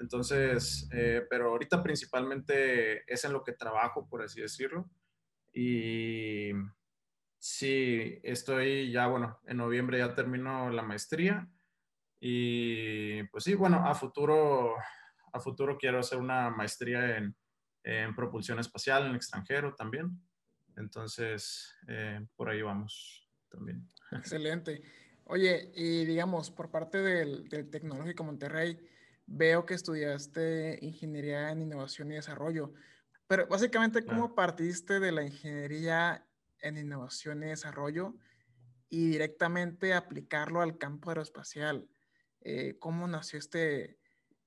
Entonces, 0.00 0.88
eh, 0.92 1.26
pero 1.28 1.50
ahorita 1.50 1.82
principalmente 1.82 3.04
es 3.12 3.24
en 3.24 3.32
lo 3.32 3.44
que 3.44 3.52
trabajo, 3.52 4.08
por 4.08 4.22
así 4.22 4.40
decirlo. 4.40 4.90
Y 5.52 6.52
sí, 7.38 8.18
estoy 8.22 8.90
ya, 8.90 9.06
bueno, 9.08 9.38
en 9.46 9.58
noviembre 9.58 9.98
ya 9.98 10.14
termino 10.14 10.70
la 10.70 10.82
maestría. 10.82 11.46
Y 12.18 13.22
pues 13.24 13.44
sí, 13.44 13.54
bueno, 13.54 13.86
a 13.86 13.94
futuro, 13.94 14.74
a 15.32 15.40
futuro 15.40 15.76
quiero 15.78 15.98
hacer 15.98 16.18
una 16.18 16.48
maestría 16.50 17.18
en, 17.18 17.36
en 17.84 18.14
propulsión 18.14 18.58
espacial 18.58 19.06
en 19.06 19.16
extranjero 19.16 19.74
también. 19.74 20.18
Entonces, 20.76 21.74
eh, 21.88 22.26
por 22.36 22.48
ahí 22.48 22.62
vamos 22.62 23.28
también. 23.50 23.86
Excelente. 24.12 24.82
Oye, 25.24 25.70
y 25.74 26.06
digamos, 26.06 26.50
por 26.50 26.70
parte 26.70 26.98
del, 26.98 27.48
del 27.48 27.68
Tecnológico 27.68 28.24
Monterrey, 28.24 28.78
veo 29.30 29.64
que 29.64 29.74
estudiaste 29.74 30.78
ingeniería 30.82 31.50
en 31.50 31.62
innovación 31.62 32.10
y 32.10 32.16
desarrollo, 32.16 32.74
pero 33.28 33.46
básicamente, 33.46 34.04
¿cómo 34.04 34.34
partiste 34.34 34.98
de 34.98 35.12
la 35.12 35.22
ingeniería 35.22 36.26
en 36.58 36.76
innovación 36.76 37.44
y 37.44 37.46
desarrollo 37.46 38.16
y 38.88 39.08
directamente 39.08 39.94
aplicarlo 39.94 40.60
al 40.60 40.78
campo 40.78 41.10
aeroespacial? 41.10 41.88
Eh, 42.40 42.74
¿Cómo 42.80 43.06
nació 43.06 43.38
este, 43.38 43.98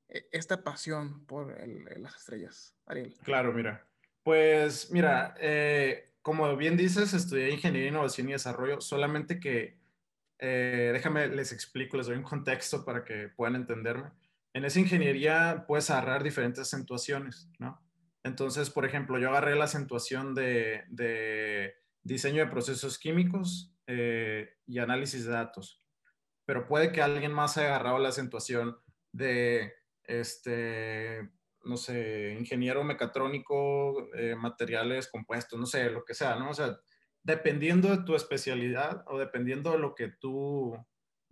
e, 0.09 0.27
esta 0.33 0.65
pasión 0.65 1.25
por 1.25 1.57
el, 1.61 1.85
las 2.01 2.17
estrellas, 2.17 2.75
Ariel? 2.85 3.15
Claro, 3.23 3.53
mira. 3.53 3.87
Pues 4.21 4.91
mira, 4.91 5.33
eh, 5.39 6.15
como 6.21 6.55
bien 6.57 6.75
dices, 6.75 7.13
estudié 7.13 7.51
ingeniería, 7.51 7.89
innovación 7.89 8.27
y 8.27 8.33
desarrollo, 8.33 8.81
solamente 8.81 9.39
que, 9.39 9.77
eh, 10.39 10.89
déjame, 10.91 11.29
les 11.29 11.53
explico, 11.53 11.95
les 11.95 12.07
doy 12.07 12.17
un 12.17 12.23
contexto 12.23 12.83
para 12.83 13.05
que 13.05 13.29
puedan 13.29 13.55
entenderme 13.55 14.11
en 14.53 14.65
esa 14.65 14.79
ingeniería 14.79 15.65
puedes 15.67 15.89
agarrar 15.89 16.23
diferentes 16.23 16.61
acentuaciones, 16.61 17.49
¿no? 17.59 17.81
Entonces, 18.23 18.69
por 18.69 18.85
ejemplo, 18.85 19.19
yo 19.19 19.29
agarré 19.29 19.55
la 19.55 19.65
acentuación 19.65 20.33
de, 20.33 21.73
diseño 22.03 22.45
de 22.45 22.51
procesos 22.51 22.97
químicos 22.97 23.75
eh, 23.87 24.49
y 24.65 24.79
análisis 24.79 25.25
de 25.25 25.31
datos, 25.31 25.83
pero 26.45 26.67
puede 26.67 26.91
que 26.91 27.01
alguien 27.01 27.33
más 27.33 27.57
haya 27.57 27.67
agarrado 27.67 27.99
la 27.99 28.09
acentuación 28.09 28.77
de, 29.11 29.73
este, 30.03 31.29
no 31.65 31.75
sé, 31.75 32.35
ingeniero 32.39 32.83
mecatrónico, 32.83 34.13
eh, 34.15 34.35
materiales 34.35 35.09
compuestos, 35.09 35.59
no 35.59 35.65
sé, 35.65 35.89
lo 35.89 36.05
que 36.05 36.13
sea, 36.13 36.35
¿no? 36.37 36.51
O 36.51 36.53
sea, 36.53 36.77
dependiendo 37.23 37.89
de 37.89 38.03
tu 38.03 38.15
especialidad 38.15 39.03
o 39.07 39.17
dependiendo 39.17 39.71
de 39.71 39.79
lo 39.79 39.95
que 39.95 40.09
tú 40.09 40.77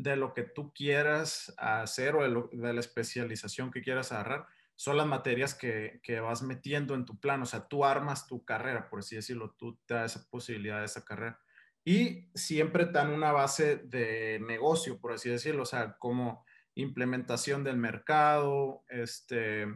de 0.01 0.15
lo 0.15 0.33
que 0.33 0.43
tú 0.43 0.73
quieras 0.73 1.53
hacer 1.57 2.15
o 2.15 2.23
de, 2.23 2.73
la 2.73 2.79
especialización 2.79 3.71
que 3.71 3.81
quieras 3.81 4.11
agarrar, 4.11 4.47
son 4.75 4.97
las 4.97 5.05
materias 5.05 5.53
que, 5.53 5.99
que, 6.01 6.19
vas 6.19 6.41
metiendo 6.41 6.95
en 6.95 7.05
tu 7.05 7.19
plan. 7.19 7.41
O 7.43 7.45
sea, 7.45 7.67
tú 7.67 7.85
armas 7.85 8.25
tu 8.25 8.43
carrera, 8.43 8.89
por 8.89 8.99
así 8.99 9.15
decirlo, 9.15 9.51
tú 9.57 9.79
te 9.85 9.93
das 9.93 10.15
esa 10.15 10.29
posibilidad 10.29 10.79
de 10.79 10.85
esa 10.85 11.05
carrera. 11.05 11.39
y 11.85 12.29
siempre 12.35 12.85
dan 12.85 13.11
una 13.11 13.31
base 13.31 13.77
de 13.77 14.39
negocio, 14.39 14.99
por 14.99 15.13
así 15.13 15.29
decirlo, 15.29 15.63
o 15.63 15.65
sea, 15.65 15.97
como 15.99 16.45
implementación 16.75 17.63
del 17.63 17.77
mercado, 17.77 18.83
este, 18.89 19.67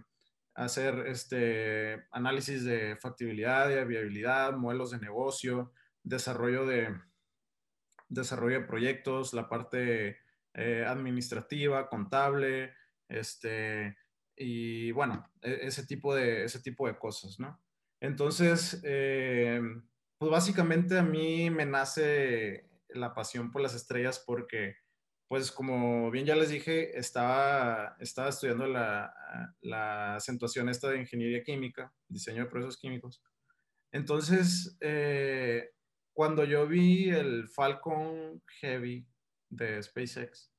hacer 0.56 1.08
este 1.08 2.06
análisis 2.12 2.64
de 2.64 2.96
factibilidad, 2.98 3.68
de 3.68 3.86
viabilidad, 3.86 4.54
modelos 4.54 4.92
de 4.92 5.00
negocio, 5.00 5.72
desarrollo 6.04 6.66
de, 6.66 6.96
desarrollo 8.08 8.60
de 8.62 8.68
proyectos, 8.68 9.34
la 9.34 9.50
parte 9.50 10.18
eh, 10.54 10.86
administrativa, 10.88 11.90
contable, 11.90 12.74
este, 13.08 13.98
y 14.36 14.92
bueno, 14.92 15.32
e, 15.42 15.68
ese 15.68 15.86
tipo 15.86 16.16
de, 16.16 16.46
ese 16.46 16.60
tipo 16.62 16.88
de 16.88 16.98
cosas, 16.98 17.40
¿no? 17.40 17.62
Entonces, 18.00 18.82
eh, 18.84 19.62
pues 20.18 20.32
básicamente 20.32 20.98
a 20.98 21.04
mí 21.04 21.50
me 21.50 21.66
nace 21.66 22.70
la 22.90 23.14
pasión 23.14 23.52
por 23.52 23.62
las 23.62 23.76
estrellas 23.76 24.24
porque 24.26 24.76
pues 25.28 25.52
como 25.52 26.12
bien 26.12 26.26
ya 26.26 26.36
les 26.36 26.50
dije, 26.50 26.98
estaba, 26.98 27.96
estaba 28.00 28.30
estudiando 28.30 28.68
la, 28.68 29.14
la 29.62 30.16
acentuación 30.16 30.70
esta 30.70 30.90
de 30.90 31.00
ingeniería 31.00 31.44
química, 31.44 31.94
diseño 32.08 32.44
de 32.44 32.50
procesos 32.50 32.78
químicos. 32.78 33.24
Entonces, 33.92 34.78
eh, 34.82 35.72
cuando 36.16 36.46
yo 36.46 36.66
vi 36.66 37.10
el 37.10 37.50
Falcon 37.50 38.42
Heavy 38.62 39.06
de 39.50 39.84
SpaceX, 39.84 40.50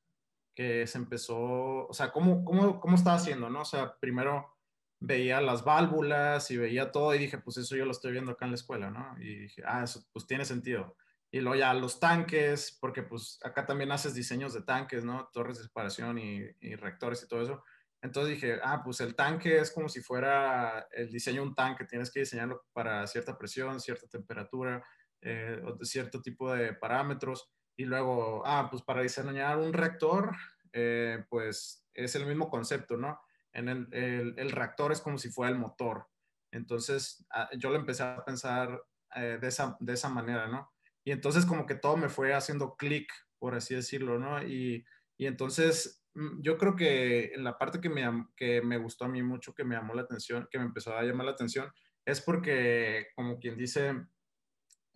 que 0.54 0.86
se 0.86 0.98
empezó, 0.98 1.88
o 1.88 1.92
sea, 1.92 2.12
¿cómo, 2.12 2.44
cómo, 2.44 2.78
cómo 2.78 2.94
estaba 2.94 3.16
haciendo, 3.16 3.48
no? 3.48 3.62
O 3.62 3.64
sea, 3.64 3.96
primero 3.98 4.54
veía 5.00 5.40
las 5.40 5.64
válvulas 5.64 6.50
y 6.50 6.58
veía 6.58 6.92
todo 6.92 7.14
y 7.14 7.18
dije, 7.18 7.38
pues 7.38 7.56
eso 7.56 7.74
yo 7.74 7.86
lo 7.86 7.92
estoy 7.92 8.12
viendo 8.12 8.32
acá 8.32 8.44
en 8.44 8.52
la 8.52 8.56
escuela, 8.56 8.90
¿no? 8.90 9.16
Y 9.18 9.34
dije, 9.40 9.62
ah, 9.66 9.82
eso 9.82 10.06
pues 10.12 10.26
tiene 10.26 10.44
sentido. 10.44 10.94
Y 11.30 11.40
luego 11.40 11.56
ya 11.56 11.72
los 11.72 12.00
tanques, 12.00 12.76
porque 12.78 13.02
pues 13.02 13.38
acá 13.42 13.64
también 13.64 13.92
haces 13.92 14.14
diseños 14.14 14.52
de 14.52 14.62
tanques, 14.62 15.04
¿no? 15.04 15.30
Torres 15.32 15.56
de 15.56 15.64
separación 15.64 16.18
y, 16.18 16.76
reactores 16.76 17.22
y 17.22 17.28
todo 17.28 17.42
eso. 17.42 17.64
Entonces 18.02 18.34
dije, 18.34 18.58
ah, 18.62 18.82
pues 18.84 19.00
el 19.00 19.14
tanque 19.14 19.58
es 19.58 19.72
como 19.72 19.88
si 19.88 20.02
fuera 20.02 20.86
el 20.92 21.10
diseño 21.10 21.40
de 21.40 21.48
un 21.48 21.54
tanque, 21.54 21.86
tienes 21.86 22.10
que 22.10 22.20
diseñarlo 22.20 22.66
para 22.74 23.06
cierta 23.06 23.38
presión, 23.38 23.80
cierta 23.80 24.06
temperatura, 24.06 24.84
eh, 25.22 25.60
cierto 25.82 26.22
tipo 26.22 26.52
de 26.52 26.74
parámetros. 26.74 27.50
Y 27.76 27.84
luego, 27.84 28.42
ah, 28.46 28.68
pues 28.70 28.82
para 28.82 29.02
diseñar 29.02 29.58
un 29.58 29.72
reactor, 29.72 30.34
eh, 30.72 31.24
pues 31.28 31.86
es 31.94 32.14
el 32.14 32.26
mismo 32.26 32.48
concepto, 32.48 32.96
¿no? 32.96 33.18
En 33.52 33.68
el, 33.68 33.88
el, 33.92 34.50
reactor 34.50 34.92
es 34.92 35.00
como 35.00 35.18
si 35.18 35.30
fuera 35.30 35.50
el 35.50 35.58
motor. 35.58 36.06
Entonces, 36.52 37.26
ah, 37.30 37.48
yo 37.58 37.70
lo 37.70 37.76
empecé 37.76 38.02
a 38.02 38.24
pensar 38.24 38.82
eh, 39.14 39.38
de, 39.40 39.48
esa, 39.48 39.76
de 39.80 39.94
esa 39.94 40.08
manera, 40.08 40.48
¿no? 40.48 40.70
Y 41.04 41.12
entonces 41.12 41.46
como 41.46 41.66
que 41.66 41.74
todo 41.76 41.96
me 41.96 42.08
fue 42.08 42.34
haciendo 42.34 42.76
clic, 42.76 43.10
por 43.38 43.54
así 43.54 43.74
decirlo, 43.74 44.18
¿no? 44.18 44.42
Y, 44.42 44.84
y, 45.16 45.26
entonces 45.26 46.02
mm, 46.14 46.42
yo 46.42 46.58
creo 46.58 46.76
que 46.76 47.32
la 47.36 47.56
parte 47.56 47.80
que 47.80 47.88
me, 47.88 48.26
que 48.36 48.60
me 48.62 48.78
gustó 48.78 49.06
a 49.06 49.08
mí 49.08 49.22
mucho, 49.22 49.54
que 49.54 49.64
me 49.64 49.76
llamó 49.76 49.94
la 49.94 50.02
atención, 50.02 50.48
que 50.50 50.58
me 50.58 50.64
empezó 50.66 50.94
a 50.96 51.02
llamar 51.02 51.26
la 51.26 51.32
atención, 51.32 51.70
es 52.04 52.20
porque, 52.20 53.08
como 53.14 53.38
quien 53.38 53.56
dice, 53.56 53.94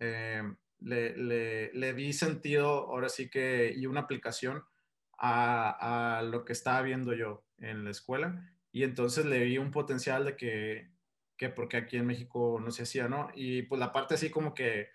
eh, 0.01 0.41
le, 0.79 1.15
le, 1.15 1.71
le, 1.73 1.93
di 1.93 2.11
sentido, 2.11 2.89
ahora 2.89 3.07
sí 3.07 3.29
que, 3.29 3.71
y 3.75 3.85
una 3.85 4.01
aplicación 4.01 4.63
a, 5.19 6.17
a, 6.17 6.23
lo 6.23 6.43
que 6.43 6.53
estaba 6.53 6.81
viendo 6.81 7.13
yo 7.13 7.43
en 7.59 7.83
la 7.83 7.91
escuela. 7.91 8.51
Y 8.71 8.83
entonces 8.83 9.25
le 9.25 9.43
vi 9.43 9.59
un 9.59 9.69
potencial 9.69 10.25
de 10.25 10.35
que, 10.35 10.89
que 11.37 11.49
porque 11.49 11.77
aquí 11.77 11.97
en 11.97 12.07
México 12.07 12.59
no 12.59 12.71
se 12.71 12.83
hacía, 12.83 13.07
¿no? 13.07 13.29
Y 13.35 13.61
pues 13.63 13.77
la 13.77 13.91
parte 13.93 14.15
así 14.15 14.31
como 14.31 14.55
que 14.55 14.89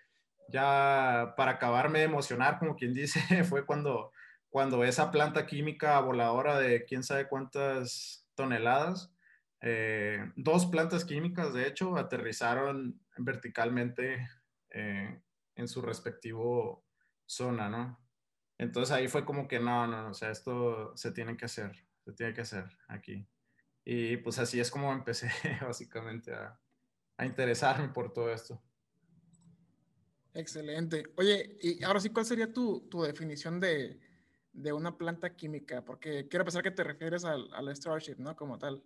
ya 0.49 1.33
para 1.37 1.53
acabarme 1.53 1.99
de 1.99 2.05
emocionar, 2.05 2.59
como 2.59 2.75
quien 2.75 2.93
dice, 2.93 3.21
fue 3.45 3.65
cuando, 3.65 4.11
cuando 4.49 4.83
esa 4.83 5.09
planta 5.09 5.45
química 5.45 5.97
voladora 6.01 6.59
de 6.59 6.83
quién 6.83 7.03
sabe 7.03 7.29
cuántas 7.29 8.27
toneladas, 8.35 9.13
eh, 9.61 10.19
dos 10.35 10.65
plantas 10.65 11.05
químicas, 11.05 11.53
de 11.53 11.65
hecho, 11.65 11.95
aterrizaron 11.97 12.99
verticalmente 13.17 14.27
eh, 14.77 15.21
en 15.55 15.67
su 15.67 15.81
respectivo 15.81 16.85
zona, 17.25 17.67
¿no? 17.67 17.99
Entonces 18.59 18.95
ahí 18.95 19.07
fue 19.07 19.25
como 19.25 19.47
que 19.47 19.59
no, 19.59 19.87
no, 19.87 20.09
o 20.09 20.13
sea, 20.13 20.29
esto 20.29 20.95
se 20.95 21.11
tiene 21.11 21.35
que 21.35 21.45
hacer, 21.45 21.75
se 22.05 22.13
tiene 22.13 22.33
que 22.33 22.41
hacer 22.41 22.65
aquí. 22.87 23.27
Y 23.83 24.17
pues 24.17 24.37
así 24.37 24.59
es 24.59 24.69
como 24.69 24.93
empecé 24.93 25.29
básicamente 25.61 26.33
a, 26.33 26.59
a 27.17 27.25
interesarme 27.25 27.89
por 27.89 28.13
todo 28.13 28.31
esto. 28.31 28.61
Excelente. 30.33 31.11
Oye, 31.15 31.57
y 31.61 31.83
ahora 31.83 31.99
sí, 31.99 32.09
¿cuál 32.11 32.25
sería 32.25 32.53
tu, 32.53 32.81
tu 32.89 33.01
definición 33.01 33.59
de, 33.59 33.99
de, 34.53 34.71
una 34.71 34.95
planta 34.95 35.35
química? 35.35 35.83
Porque 35.83 36.27
quiero 36.27 36.45
pensar 36.45 36.61
que 36.61 36.69
te 36.69 36.83
refieres 36.83 37.25
al, 37.25 37.51
al 37.53 37.75
Starship, 37.75 38.17
¿no? 38.19 38.35
Como 38.35 38.59
tal. 38.59 38.83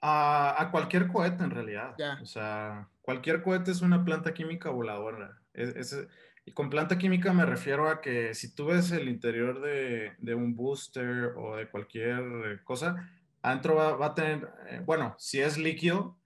A, 0.00 0.60
a, 0.60 0.70
cualquier 0.70 1.08
cohete, 1.08 1.44
en 1.44 1.50
realidad. 1.50 1.94
O 2.22 2.26
sea, 2.26 2.88
cualquier 3.02 3.42
cohete 3.42 3.70
es 3.70 3.82
una 3.82 4.04
planta 4.04 4.32
química 4.32 4.70
voladora. 4.70 5.38
Es, 5.52 5.76
es, 5.76 6.08
y 6.46 6.52
con 6.52 6.70
planta 6.70 6.96
química 6.96 7.32
me 7.32 7.44
refiero 7.44 7.88
a 7.88 8.00
que 8.00 8.34
si 8.34 8.54
tú 8.54 8.66
ves 8.66 8.90
el 8.92 9.08
interior 9.08 9.60
de, 9.60 10.12
de 10.18 10.34
un 10.34 10.56
booster 10.56 11.34
o 11.36 11.56
de 11.56 11.68
cualquier 11.68 12.62
cosa, 12.64 13.10
adentro 13.42 13.74
va, 13.74 13.96
va 13.96 14.06
a 14.06 14.14
tener, 14.14 14.48
eh, 14.68 14.82
bueno, 14.84 15.14
si 15.18 15.40
es 15.40 15.58
líquido, 15.58 16.18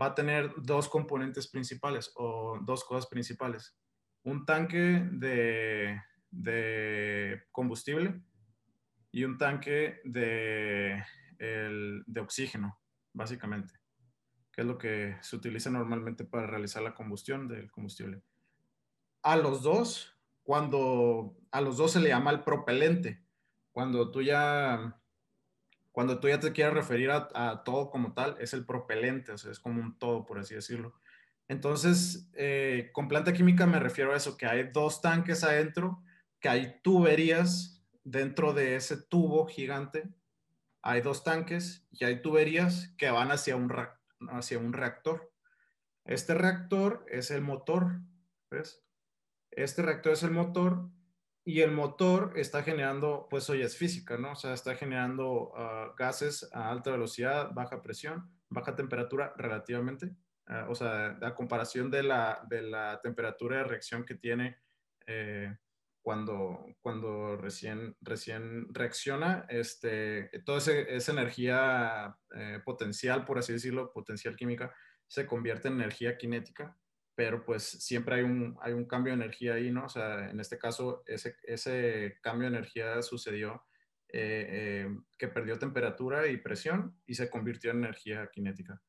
va 0.00 0.06
a 0.06 0.14
tener 0.14 0.52
dos 0.58 0.88
componentes 0.88 1.48
principales 1.48 2.12
o 2.16 2.58
dos 2.62 2.84
cosas 2.84 3.06
principales. 3.06 3.76
Un 4.24 4.44
tanque 4.44 5.08
de, 5.10 6.00
de 6.30 7.42
combustible 7.50 8.20
y 9.10 9.24
un 9.24 9.36
tanque 9.38 10.00
de, 10.04 11.02
el, 11.38 12.02
de 12.06 12.20
oxígeno, 12.20 12.78
básicamente, 13.12 13.74
que 14.52 14.62
es 14.62 14.66
lo 14.66 14.78
que 14.78 15.16
se 15.20 15.36
utiliza 15.36 15.70
normalmente 15.70 16.24
para 16.24 16.46
realizar 16.46 16.82
la 16.82 16.94
combustión 16.94 17.48
del 17.48 17.70
combustible. 17.70 18.22
A 19.22 19.36
los 19.36 19.62
dos, 19.62 20.16
cuando 20.42 21.36
a 21.50 21.60
los 21.60 21.76
dos 21.76 21.92
se 21.92 22.00
le 22.00 22.08
llama 22.08 22.30
el 22.30 22.42
propelente, 22.42 23.24
cuando 23.72 24.10
tú 24.10 24.22
ya 24.22 24.98
cuando 25.92 26.18
tú 26.18 26.28
ya 26.28 26.40
te 26.40 26.52
quieres 26.52 26.72
referir 26.72 27.10
a, 27.10 27.62
todo 27.64 27.90
como 27.90 28.14
tal, 28.14 28.36
es 28.40 28.54
el 28.54 28.64
propelente, 28.64 29.32
o 29.32 29.38
sea, 29.38 29.52
es 29.52 29.60
como 29.60 29.80
un 29.80 29.98
todo, 29.98 30.24
por 30.24 30.38
así 30.38 30.54
decirlo. 30.54 30.94
Entonces, 31.48 32.30
eh, 32.32 32.90
con 32.94 33.08
planta 33.08 33.34
química 33.34 33.66
me 33.66 33.78
refiero 33.78 34.12
a 34.12 34.16
eso, 34.16 34.38
que 34.38 34.46
hay 34.46 34.70
dos 34.72 35.02
tanques 35.02 35.44
adentro, 35.44 36.02
que 36.40 36.48
hay 36.48 36.80
tuberías 36.82 37.84
dentro 38.04 38.54
de 38.54 38.76
ese 38.76 38.96
tubo 38.96 39.46
gigante, 39.46 40.08
hay 40.82 41.00
dos 41.00 41.24
tanques 41.24 41.86
y 41.90 42.04
hay 42.04 42.20
tuberías 42.20 42.94
que 42.98 43.10
van 43.10 43.30
hacia 43.30 43.56
un, 43.56 43.72
hacia 44.30 44.58
un 44.58 44.72
reactor. 44.72 45.32
Este 46.04 46.34
reactor 46.34 47.06
es 47.08 47.30
el 47.30 47.40
motor, 47.40 48.00
¿ves? 48.50 48.84
Este 49.52 49.82
reactor 49.82 50.12
es 50.12 50.22
el 50.24 50.32
motor 50.32 50.90
y 51.44 51.60
el 51.60 51.70
motor 51.70 52.32
está 52.36 52.62
generando, 52.62 53.28
pues 53.30 53.48
hoy 53.50 53.62
es 53.62 53.76
física, 53.76 54.16
¿no? 54.16 54.32
O 54.32 54.36
sea, 54.36 54.54
está 54.54 54.74
generando 54.74 55.52
ah, 55.56 55.94
gases 55.96 56.48
a 56.52 56.70
alta 56.70 56.90
velocidad, 56.90 57.50
baja 57.52 57.82
presión, 57.82 58.30
baja 58.48 58.74
temperatura 58.74 59.32
relativamente, 59.36 60.16
ah, 60.46 60.66
o 60.68 60.74
sea, 60.74 61.18
a 61.22 61.34
comparación 61.34 61.90
de 61.90 62.02
la, 62.02 62.44
de 62.48 62.62
la 62.62 63.00
temperatura 63.00 63.58
de 63.58 63.64
reacción 63.64 64.04
que 64.04 64.16
tiene 64.16 64.58
eh, 65.06 65.56
cuando, 66.02 66.66
cuando 66.80 67.36
recién, 67.36 67.96
recién 68.00 68.66
reacciona, 68.74 69.46
este, 69.48 70.30
toda 70.44 70.58
esa 70.58 71.12
energía 71.12 72.18
eh, 72.34 72.60
potencial, 72.64 73.24
por 73.24 73.38
así 73.38 73.52
decirlo, 73.52 73.92
potencial 73.92 74.36
química, 74.36 74.74
se 75.06 75.26
convierte 75.26 75.68
en 75.68 75.74
energía 75.74 76.18
cinética 76.18 76.76
pero 77.14 77.44
pues 77.44 77.62
siempre 77.64 78.16
hay 78.16 78.22
un, 78.22 78.56
hay 78.60 78.72
un 78.72 78.86
cambio 78.86 79.12
de 79.12 79.22
energía 79.22 79.54
ahí, 79.54 79.70
¿no? 79.70 79.84
O 79.84 79.88
sea, 79.88 80.30
en 80.30 80.40
este 80.40 80.58
caso, 80.58 81.02
ese, 81.06 81.36
ese 81.42 82.18
cambio 82.22 82.50
de 82.50 82.56
energía 82.56 83.02
sucedió 83.02 83.64
eh, 84.08 84.46
eh, 84.86 84.96
que 85.18 85.28
perdió 85.28 85.58
temperatura 85.58 86.26
y 86.26 86.38
presión 86.38 87.00
y 87.06 87.14
se 87.14 87.30
convirtió 87.30 87.70
en 87.70 87.78
energía 87.78 88.28
cinética. 88.32 88.82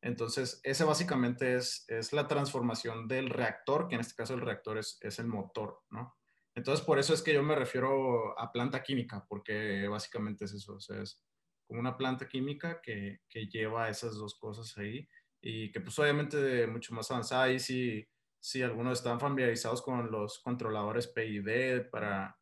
Entonces, 0.00 0.60
ese 0.62 0.84
básicamente 0.84 1.56
es, 1.56 1.84
es 1.88 2.12
la 2.12 2.28
transformación 2.28 3.08
del 3.08 3.30
reactor, 3.30 3.88
que 3.88 3.96
en 3.96 4.00
este 4.00 4.14
caso 4.14 4.34
el 4.34 4.40
reactor 4.40 4.78
es, 4.78 4.98
es 5.00 5.18
el 5.18 5.26
motor, 5.26 5.80
¿no? 5.90 6.16
Entonces, 6.58 6.84
por 6.84 6.98
eso 6.98 7.14
es 7.14 7.22
que 7.22 7.32
yo 7.32 7.40
me 7.40 7.54
refiero 7.54 8.36
a 8.36 8.50
planta 8.50 8.82
química, 8.82 9.24
porque 9.28 9.86
básicamente 9.86 10.44
es 10.44 10.54
eso, 10.54 10.76
es 10.76 11.22
como 11.68 11.78
una 11.78 11.96
planta 11.96 12.26
química 12.26 12.80
que, 12.82 13.20
que 13.28 13.46
lleva 13.46 13.88
esas 13.88 14.16
dos 14.16 14.36
cosas 14.40 14.76
ahí 14.76 15.08
y 15.40 15.70
que 15.70 15.80
pues 15.80 15.96
obviamente 16.00 16.66
mucho 16.66 16.92
más 16.94 17.08
avanzada. 17.12 17.48
Y 17.52 17.60
si, 17.60 18.04
si 18.40 18.60
algunos 18.60 18.98
están 18.98 19.20
familiarizados 19.20 19.82
con 19.82 20.10
los 20.10 20.40
controladores 20.40 21.06
PID 21.06 21.90
para, 21.92 22.36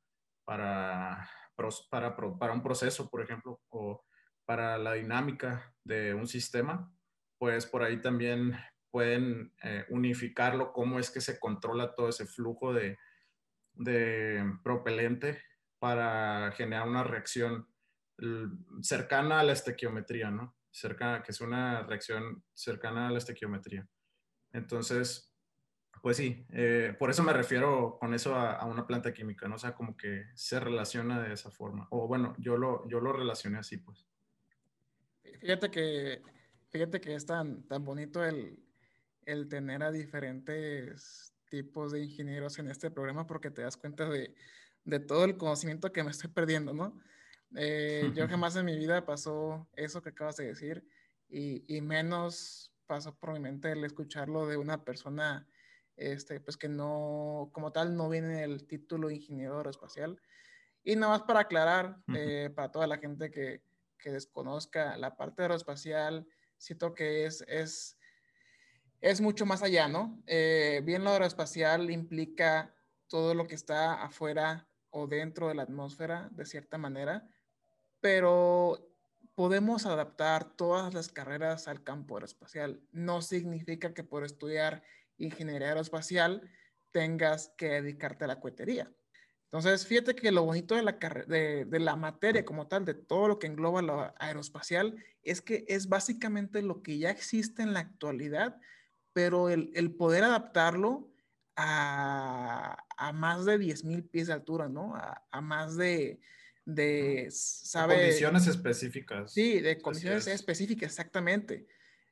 para, 0.46 1.28
para, 1.90 2.16
para 2.16 2.52
un 2.54 2.62
proceso, 2.62 3.10
por 3.10 3.20
ejemplo, 3.20 3.60
o 3.68 4.02
para 4.46 4.78
la 4.78 4.94
dinámica 4.94 5.76
de 5.84 6.14
un 6.14 6.26
sistema, 6.26 6.90
pues 7.36 7.66
por 7.66 7.82
ahí 7.82 8.00
también 8.00 8.56
pueden 8.90 9.52
eh, 9.62 9.84
unificarlo, 9.90 10.72
cómo 10.72 10.98
es 10.98 11.10
que 11.10 11.20
se 11.20 11.38
controla 11.38 11.94
todo 11.94 12.08
ese 12.08 12.24
flujo 12.24 12.72
de, 12.72 12.96
propelente 14.62 15.42
para 15.78 16.52
generar 16.52 16.88
una 16.88 17.04
reacción 17.04 17.68
cercana 18.80 19.40
a 19.40 19.44
la 19.44 19.52
estequiometría, 19.52 20.30
¿no? 20.30 20.56
Cercana, 20.70 21.22
que 21.22 21.32
es 21.32 21.40
una 21.40 21.82
reacción 21.82 22.42
cercana 22.54 23.08
a 23.08 23.10
la 23.10 23.18
estequiometría. 23.18 23.86
Entonces, 24.52 25.34
pues 26.02 26.16
sí, 26.16 26.46
eh, 26.52 26.94
por 26.98 27.10
eso 27.10 27.22
me 27.22 27.32
refiero 27.32 27.98
con 27.98 28.14
eso 28.14 28.34
a, 28.34 28.64
una 28.64 28.86
planta 28.86 29.12
química, 29.12 29.48
¿no? 29.48 29.56
O 29.56 29.58
sea, 29.58 29.74
como 29.74 29.96
que 29.96 30.26
se 30.34 30.60
relaciona 30.60 31.22
de 31.22 31.34
esa 31.34 31.50
forma. 31.50 31.86
O 31.90 32.06
bueno, 32.06 32.34
yo 32.38 32.56
lo, 32.56 32.86
yo 32.88 33.00
lo 33.00 33.12
relacioné 33.12 33.58
así, 33.58 33.78
pues. 33.78 34.06
Fíjate 35.40 35.70
que, 35.70 36.22
fíjate 36.70 37.00
que 37.00 37.14
es 37.14 37.26
tan, 37.26 37.66
tan 37.66 37.84
bonito 37.84 38.24
el, 38.24 38.58
el 39.22 39.48
tener 39.48 39.82
a 39.82 39.90
diferentes 39.90 41.35
tipos 41.56 41.92
de 41.92 42.02
ingenieros 42.02 42.58
en 42.58 42.68
este 42.68 42.90
programa 42.90 43.26
porque 43.26 43.50
te 43.50 43.62
das 43.62 43.78
cuenta 43.78 44.06
de, 44.10 44.34
de 44.84 45.00
todo 45.00 45.24
el 45.24 45.38
conocimiento 45.38 45.90
que 45.90 46.04
me 46.04 46.10
estoy 46.10 46.28
perdiendo, 46.28 46.74
¿no? 46.74 47.00
Eh, 47.54 48.12
yo 48.14 48.28
jamás 48.28 48.56
en 48.56 48.66
mi 48.66 48.76
vida 48.76 49.06
pasó 49.06 49.66
eso 49.74 50.02
que 50.02 50.10
acabas 50.10 50.36
de 50.36 50.48
decir 50.48 50.86
y, 51.30 51.64
y, 51.74 51.80
menos 51.80 52.74
pasó 52.86 53.14
por 53.16 53.32
mi 53.32 53.40
mente 53.40 53.72
el 53.72 53.84
escucharlo 53.84 54.46
de 54.46 54.58
una 54.58 54.84
persona 54.84 55.48
este, 55.96 56.40
pues 56.40 56.58
que 56.58 56.68
no, 56.68 57.48
como 57.54 57.72
tal, 57.72 57.96
no 57.96 58.10
viene 58.10 58.44
el 58.44 58.66
título 58.66 59.10
ingeniero 59.10 59.56
aeroespacial. 59.56 60.20
Y 60.84 60.94
nada 60.94 61.12
más 61.14 61.22
para 61.22 61.40
aclarar, 61.40 61.96
eh, 62.14 62.50
para 62.54 62.70
toda 62.70 62.86
la 62.86 62.98
gente 62.98 63.30
que, 63.30 63.62
que 63.96 64.10
desconozca 64.10 64.98
la 64.98 65.16
parte 65.16 65.40
aeroespacial, 65.40 66.28
siento 66.58 66.92
que 66.92 67.24
es, 67.24 67.42
es 67.48 67.95
es 69.00 69.20
mucho 69.20 69.46
más 69.46 69.62
allá, 69.62 69.88
¿no? 69.88 70.22
Eh, 70.26 70.80
bien 70.84 71.04
lo 71.04 71.10
aeroespacial 71.10 71.90
implica 71.90 72.74
todo 73.08 73.34
lo 73.34 73.46
que 73.46 73.54
está 73.54 74.02
afuera 74.02 74.68
o 74.90 75.06
dentro 75.06 75.48
de 75.48 75.54
la 75.54 75.62
atmósfera, 75.62 76.28
de 76.32 76.46
cierta 76.46 76.78
manera, 76.78 77.28
pero 78.00 78.88
podemos 79.34 79.84
adaptar 79.84 80.56
todas 80.56 80.94
las 80.94 81.08
carreras 81.08 81.68
al 81.68 81.84
campo 81.84 82.16
aeroespacial. 82.16 82.80
No 82.92 83.20
significa 83.20 83.92
que 83.92 84.02
por 84.02 84.24
estudiar 84.24 84.82
ingeniería 85.18 85.68
aeroespacial 85.68 86.50
tengas 86.90 87.52
que 87.58 87.68
dedicarte 87.68 88.24
a 88.24 88.28
la 88.28 88.40
cohetería. 88.40 88.90
Entonces, 89.44 89.86
fíjate 89.86 90.14
que 90.14 90.32
lo 90.32 90.44
bonito 90.44 90.74
de 90.74 90.82
la, 90.82 90.92
de, 90.92 91.66
de 91.66 91.78
la 91.78 91.94
materia 91.94 92.44
como 92.44 92.66
tal, 92.66 92.84
de 92.84 92.94
todo 92.94 93.28
lo 93.28 93.38
que 93.38 93.46
engloba 93.46 93.80
lo 93.82 94.12
aeroespacial, 94.18 94.96
es 95.22 95.40
que 95.40 95.64
es 95.68 95.88
básicamente 95.88 96.62
lo 96.62 96.82
que 96.82 96.98
ya 96.98 97.10
existe 97.10 97.62
en 97.62 97.72
la 97.72 97.80
actualidad, 97.80 98.58
pero 99.16 99.48
el, 99.48 99.70
el 99.74 99.92
poder 99.94 100.24
adaptarlo 100.24 101.10
a, 101.56 102.76
a, 102.98 103.12
más 103.14 103.46
de 103.46 103.58
10.000 103.58 104.10
pies 104.10 104.26
de 104.26 104.34
altura, 104.34 104.68
¿no? 104.68 104.94
A, 104.94 105.26
a 105.30 105.40
más 105.40 105.74
de, 105.78 106.20
de, 106.66 107.28
¿sabe? 107.30 107.94
condiciones 107.94 108.46
específicas. 108.46 109.32
Sí, 109.32 109.60
de 109.60 109.80
condiciones 109.80 110.26
específicas, 110.26 110.90
exactamente, 110.90 111.66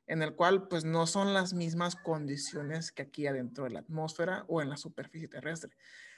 en 0.07 0.23
el 0.23 0.33
cual 0.33 0.67
pues 0.67 0.83
no 0.83 1.05
son 1.05 1.35
las 1.35 1.53
mismas 1.53 1.95
condiciones 1.95 2.91
que 2.91 3.03
aquí 3.03 3.27
adentro 3.27 3.65
de 3.65 3.69
la 3.69 3.81
atmósfera 3.81 4.43
o 4.47 4.63
en 4.63 4.71
la 4.71 4.77
superficie 4.77 5.27
terrestre. 5.27 5.69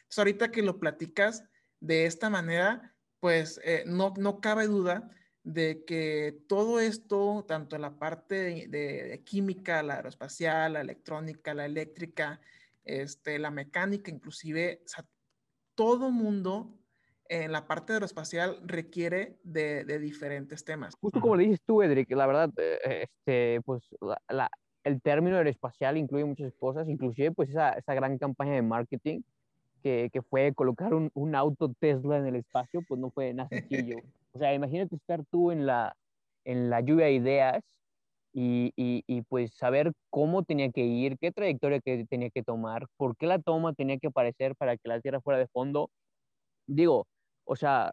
Entonces, 0.04 0.20
ahorita 0.20 0.52
que 0.52 0.62
lo 0.62 0.80
platicas 0.80 1.44
de 1.82 2.06
esta 2.06 2.30
manera, 2.30 2.96
pues 3.20 3.60
eh, 3.66 3.84
no, 3.86 4.14
no 4.18 4.40
cabe 4.40 4.68
duda 4.68 5.12
de 5.48 5.86
que 5.86 6.42
todo 6.50 6.82
esto, 6.82 7.46
tanto 7.48 7.78
la 7.78 7.98
parte 7.98 8.68
de, 8.68 9.22
química, 9.24 9.82
la 9.82 9.96
aeroespacial, 9.96 10.74
la 10.74 10.82
electrónica, 10.82 11.54
la 11.54 11.66
eléctrica, 11.66 12.42
este, 12.84 13.40
la 13.40 13.50
mecánica, 13.50 14.12
inclusive, 14.12 14.84
todo 15.74 16.12
mundo 16.12 16.78
en 17.30 17.54
la 17.54 17.66
parte 17.66 17.94
aeroespacial 17.94 18.60
requiere 18.66 19.38
de, 19.44 19.86
diferentes 20.00 20.66
temas. 20.66 20.96
Justo 21.00 21.22
como 21.22 21.38
le 21.38 21.46
dices 21.46 21.62
tú, 21.66 21.82
Edric, 21.82 22.12
la 22.12 22.28
verdad, 22.28 22.50
eh, 22.58 23.06
este, 23.06 23.62
pues 23.62 23.84
el 24.84 25.02
término 25.02 25.38
aeroespacial 25.38 25.96
incluye 25.96 26.26
muchas 26.26 26.54
cosas, 26.56 26.90
inclusive 26.90 27.32
pues 27.32 27.50
esa, 27.50 27.72
esa 27.72 27.94
gran 27.94 28.18
campaña 28.18 28.52
de 28.52 28.64
marketing 28.64 29.22
que, 29.82 30.10
que 30.12 30.22
fue 30.22 30.54
colocar 30.54 30.94
un, 30.94 31.10
un, 31.14 31.36
auto 31.36 31.74
Tesla 31.80 32.18
en 32.18 32.26
el 32.26 32.36
espacio, 32.36 32.82
pues 32.86 33.00
no 33.00 33.12
fue 33.12 33.34
nada 33.34 33.48
sencillo. 33.48 34.00
O 34.38 34.40
sea, 34.40 34.54
imagínate 34.54 34.96
estar 34.96 35.24
tú 35.32 35.50
en 35.52 35.66
la, 35.66 35.96
en 36.46 36.70
la 36.70 36.82
lluvia 36.82 37.08
de 37.08 37.14
ideas 37.14 37.64
y, 38.34 38.72
y, 38.76 39.22
pues 39.24 39.56
saber 39.56 39.94
cómo 40.12 40.44
tenía 40.44 40.72
que 40.72 40.86
ir, 40.86 41.18
qué 41.20 41.32
trayectoria 41.32 41.80
que 41.82 42.06
tenía 42.06 42.30
que 42.30 42.44
tomar, 42.44 42.86
por 42.98 43.18
qué 43.18 43.26
la 43.26 43.40
toma 43.40 43.74
tenía 43.74 43.98
que 43.98 44.08
aparecer 44.10 44.56
para 44.56 44.78
que 44.78 44.90
la 44.90 45.02
Tierra 45.02 45.22
fuera 45.22 45.40
de 45.40 45.48
fondo. 45.48 45.90
Digo, 46.68 47.08
o 47.46 47.56
sea, 47.56 47.92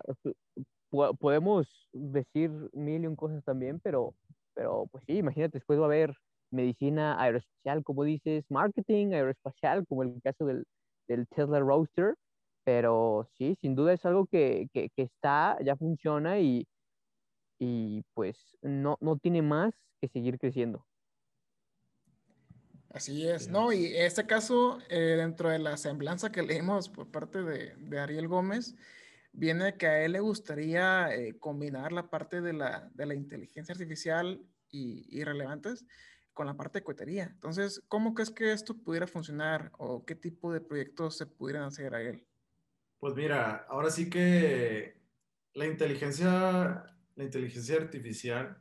podemos 1.19 1.89
decir 1.95 2.51
mil 2.75 3.05
y 3.05 3.07
un 3.07 3.17
cosas 3.17 3.43
también, 3.45 3.81
pero, 3.83 4.15
pero 4.55 4.87
pues 4.93 5.05
sí, 5.07 5.19
imagínate, 5.19 5.59
después 5.59 5.79
va 5.79 5.85
a 5.85 5.87
haber 5.87 6.15
medicina 6.51 7.19
aeroespacial, 7.23 7.83
como 7.85 8.05
dices, 8.05 8.45
marketing 8.51 9.15
aeroespacial, 9.15 9.87
como 9.87 10.03
el 10.03 10.21
caso 10.23 10.45
del, 10.45 10.67
del 11.09 11.27
Tesla 11.29 11.61
Roadster, 11.61 12.17
pero 12.65 13.29
sí, 13.37 13.57
sin 13.61 13.75
duda 13.75 13.93
es 13.93 14.05
algo 14.05 14.27
que, 14.27 14.69
que, 14.73 14.91
está, 14.97 15.57
ya 15.63 15.77
funciona 15.77 16.41
y, 16.41 16.67
y 17.59 18.03
pues 18.15 18.57
no, 18.63 18.97
no 19.01 19.19
tiene 19.19 19.43
más 19.43 19.75
que 20.01 20.09
seguir 20.09 20.39
creciendo. 20.39 20.87
Así 22.89 23.27
es, 23.29 23.49
¿no? 23.49 23.73
Y 23.73 23.87
este 23.87 24.25
caso, 24.25 24.79
eh, 24.89 25.17
dentro 25.19 25.51
de 25.51 25.59
la 25.59 25.77
semblanza 25.77 26.31
que 26.31 26.43
leímos 26.43 26.89
por 26.89 27.11
parte 27.11 27.43
de, 27.43 27.75
de, 27.77 27.99
Ariel 27.99 28.29
Gómez, 28.29 28.77
viene 29.33 29.77
que 29.77 29.89
a 29.89 30.05
él 30.05 30.13
le 30.13 30.21
gustaría 30.21 31.13
eh, 31.13 31.37
combinar 31.39 31.93
la 31.93 32.09
parte 32.09 32.41
de 32.41 32.53
la, 32.53 32.89
de 32.95 33.07
la 33.07 33.15
inteligencia 33.15 33.73
artificial 33.73 34.41
y, 34.71 35.07
y, 35.11 35.25
relevantes 35.25 35.85
con 36.33 36.47
la 36.47 36.57
parte 36.57 36.79
de 36.79 36.85
cohetería. 36.85 37.25
Entonces, 37.25 37.83
¿cómo 37.89 38.15
crees 38.15 38.31
que 38.31 38.53
esto 38.53 38.77
pudiera 38.77 39.09
funcionar 39.09 39.73
o 39.77 40.05
qué 40.05 40.15
tipo 40.15 40.53
de 40.53 40.61
proyectos 40.61 41.17
se 41.17 41.27
pudieran 41.27 41.65
hacer 41.65 41.97
a 41.97 42.01
él? 42.01 42.25
Pues 43.05 43.17
mira, 43.17 43.67
ahora 43.69 43.91
sí 43.91 44.09
que 44.09 44.99
la 45.53 45.67
inteligencia, 45.67 46.87
la 47.15 47.25
inteligencia 47.25 47.77
artificial 47.77 48.57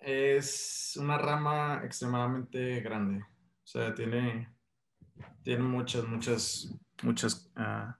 es 0.00 0.98
una 1.00 1.18
rama 1.18 1.82
extremadamente 1.84 2.80
grande. 2.80 3.22
O 3.22 3.64
sea, 3.64 3.94
tiene, 3.94 4.52
tiene 5.44 5.62
muchas, 5.62 6.04
muchas, 6.08 6.76
muchas 7.04 7.48
uh, 7.56 7.92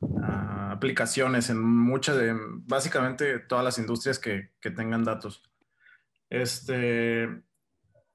uh, 0.00 0.72
aplicaciones 0.72 1.48
en 1.48 1.64
muchas 1.64 2.18
de, 2.18 2.36
básicamente 2.66 3.38
todas 3.38 3.64
las 3.64 3.78
industrias 3.78 4.18
que, 4.18 4.50
que 4.60 4.70
tengan 4.70 5.02
datos. 5.02 5.50
Este, 6.28 7.42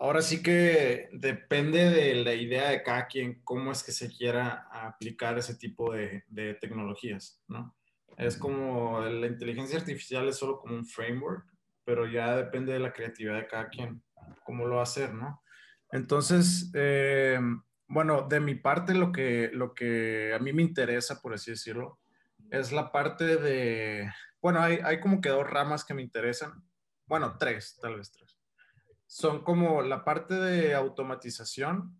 ahora 0.03 0.21
sí 0.21 0.43
que 0.43 1.07
depende 1.13 1.89
de 1.89 2.15
la 2.15 2.33
idea 2.33 2.71
de 2.71 2.83
cada 2.83 3.07
quien, 3.07 3.41
cómo 3.45 3.71
es 3.71 3.83
que 3.83 3.93
se 3.93 4.09
quiera 4.09 4.67
aplicar 4.69 5.37
ese 5.37 5.55
tipo 5.55 5.93
de, 5.93 6.25
tecnologías, 6.59 7.41
¿no? 7.47 7.73
Es 8.17 8.35
como 8.35 8.99
la 8.99 9.27
inteligencia 9.27 9.79
artificial 9.79 10.27
es 10.27 10.35
solo 10.35 10.59
como 10.59 10.75
un 10.75 10.85
framework, 10.85 11.45
pero 11.85 12.05
ya 12.05 12.35
depende 12.35 12.73
de 12.73 12.79
la 12.79 12.91
creatividad 12.91 13.37
de 13.37 13.47
cada 13.47 13.69
quien, 13.69 14.03
cómo 14.43 14.67
lo 14.67 14.75
va 14.75 14.81
a 14.81 14.83
hacer, 14.83 15.13
¿no? 15.13 15.41
Entonces, 15.89 16.69
eh, 16.73 17.39
bueno, 17.87 18.27
de 18.27 18.41
mi 18.41 18.55
parte 18.55 18.93
lo 18.93 19.13
que, 19.13 19.51
lo 19.53 19.73
que 19.73 20.33
a 20.33 20.39
mí 20.39 20.51
me 20.51 20.63
interesa, 20.63 21.21
por 21.21 21.33
así 21.33 21.51
decirlo, 21.51 22.01
es 22.51 22.73
la 22.73 22.91
parte 22.91 23.37
de, 23.37 24.11
bueno, 24.41 24.59
hay, 24.59 24.79
hay 24.83 24.99
como 24.99 25.21
que 25.21 25.29
dos 25.29 25.49
ramas 25.49 25.85
que 25.85 25.93
me 25.93 26.01
interesan, 26.01 26.61
bueno, 27.05 27.37
tres, 27.39 27.79
tal 27.81 27.95
vez 27.95 28.11
tres 28.11 28.32
son 29.13 29.43
como 29.43 29.83
la 29.83 30.03
parte 30.03 30.33
de 30.33 30.73
automatización, 30.73 31.95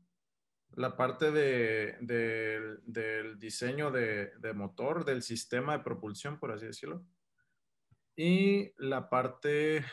la 0.71 0.97
parte 0.97 1.29
de, 1.29 1.95
del 2.01 3.37
diseño 3.37 3.91
de, 3.91 4.31
motor, 4.55 5.05
del 5.05 5.21
sistema 5.21 5.77
de 5.77 5.83
propulsión, 5.83 6.39
por 6.39 6.51
así 6.51 6.65
decirlo, 6.65 7.05
y 8.15 8.73
la 8.77 9.11
parte, 9.11 9.85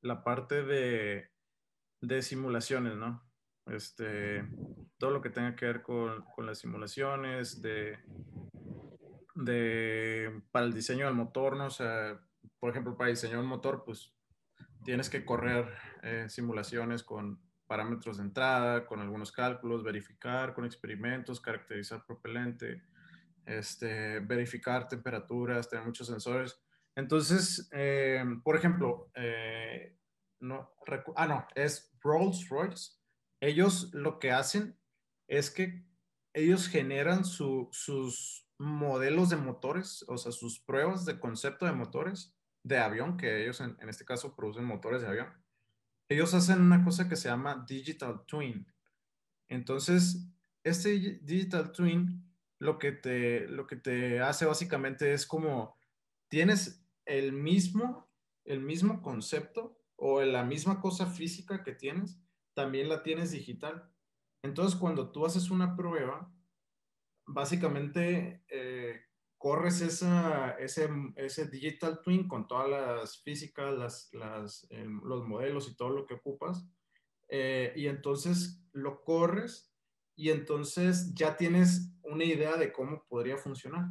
la 0.00 0.22
parte 0.22 0.62
de, 0.62 1.32
de 2.00 2.22
simulaciones, 2.22 2.94
¿no? 2.94 3.28
Este, 3.66 4.48
todo 4.96 5.10
lo 5.10 5.20
que 5.20 5.30
tenga 5.30 5.56
que 5.56 5.66
ver 5.66 5.82
con, 5.82 6.24
con 6.36 6.46
las 6.46 6.60
simulaciones, 6.60 7.62
de, 7.62 7.98
de, 9.34 10.40
para 10.52 10.66
el 10.66 10.72
diseño 10.72 11.06
del 11.06 11.16
motor, 11.16 11.56
¿no? 11.56 11.66
O 11.66 11.70
sea, 11.70 12.24
por 12.60 12.70
ejemplo, 12.70 12.96
para 12.96 13.10
diseñar 13.10 13.40
un 13.40 13.46
motor, 13.46 13.82
pues 13.84 14.13
tienes 14.84 15.10
que 15.10 15.24
correr 15.24 15.66
eh, 16.02 16.26
simulaciones 16.28 17.02
con 17.02 17.40
parámetros 17.66 18.18
de 18.18 18.24
entrada, 18.24 18.86
con 18.86 19.00
algunos 19.00 19.32
cálculos, 19.32 19.82
verificar 19.82 20.54
con 20.54 20.64
experimentos, 20.64 21.40
caracterizar 21.40 22.04
propelente, 22.06 22.82
este, 23.46 24.20
verificar 24.20 24.86
temperaturas, 24.86 25.68
tener 25.68 25.84
muchos 25.84 26.06
sensores. 26.06 26.60
Entonces, 26.94 27.68
eh, 27.72 28.22
por 28.44 28.56
ejemplo, 28.56 29.10
eh, 29.14 29.96
no, 30.40 30.74
ah, 31.16 31.26
no, 31.26 31.46
es 31.54 31.92
Rolls 32.02 32.48
Royce 32.48 32.92
ellos 33.44 33.90
lo 33.92 34.18
que 34.18 34.32
hacen 34.32 34.78
es 35.28 35.50
que 35.50 35.84
ellos 36.32 36.68
generan 36.68 37.24
sus 37.24 38.48
modelos 38.58 39.28
de 39.28 39.36
motores, 39.36 40.04
o 40.08 40.16
sea, 40.16 40.32
sus 40.32 40.60
pruebas 40.60 41.04
de 41.04 41.20
concepto 41.20 41.66
de 41.66 41.72
motores 41.72 42.33
de 42.64 42.78
avión, 42.78 43.16
que 43.16 43.42
ellos 43.42 43.60
en, 43.60 43.76
este 43.88 44.04
caso 44.04 44.34
producen 44.34 44.64
motores 44.64 45.02
de 45.02 45.08
avión. 45.08 45.28
Ellos 46.08 46.34
hacen 46.34 46.60
una 46.60 46.82
cosa 46.82 47.08
que 47.08 47.16
se 47.16 47.28
llama 47.28 47.64
Digital 47.68 48.24
Twin. 48.26 48.66
Entonces, 49.48 50.26
este 50.64 51.20
Digital 51.22 51.70
Twin 51.72 52.24
lo 52.58 52.78
que 52.78 52.92
te, 52.92 53.46
lo 53.48 53.66
que 53.66 53.76
te 53.76 54.20
hace 54.20 54.46
básicamente 54.46 55.12
es 55.12 55.26
como 55.26 55.76
tienes 56.28 56.84
el 57.04 57.32
mismo, 57.32 58.10
el 58.44 58.60
mismo 58.60 59.02
concepto 59.02 59.78
o 59.96 60.22
la 60.22 60.44
misma 60.44 60.80
cosa 60.80 61.06
física 61.06 61.62
que 61.62 61.72
tienes, 61.72 62.18
también 62.54 62.88
la 62.88 63.02
tienes 63.02 63.30
digital. 63.30 63.90
Entonces, 64.42 64.78
cuando 64.78 65.12
tú 65.12 65.26
haces 65.26 65.50
una 65.50 65.76
prueba, 65.76 66.32
básicamente 67.26 68.44
eh, 68.48 69.02
corres 69.44 69.82
esa, 69.82 70.52
ese, 70.52 70.88
ese, 71.16 71.46
digital 71.48 72.00
twin 72.00 72.26
con 72.26 72.48
todas 72.48 72.66
las 72.66 73.22
físicas, 73.22 74.10
las, 74.14 74.66
eh, 74.70 74.86
los 75.02 75.22
modelos 75.28 75.68
y 75.68 75.76
todo 75.76 75.90
lo 75.90 76.06
que 76.06 76.14
ocupas, 76.14 76.66
eh, 77.28 77.70
y 77.76 77.88
entonces 77.88 78.64
lo 78.72 79.04
corres 79.04 79.70
y 80.16 80.30
entonces 80.30 81.12
ya 81.12 81.36
tienes 81.36 81.92
una 82.04 82.24
idea 82.24 82.56
de 82.56 82.72
cómo 82.72 83.04
podría 83.06 83.36
funcionar. 83.36 83.84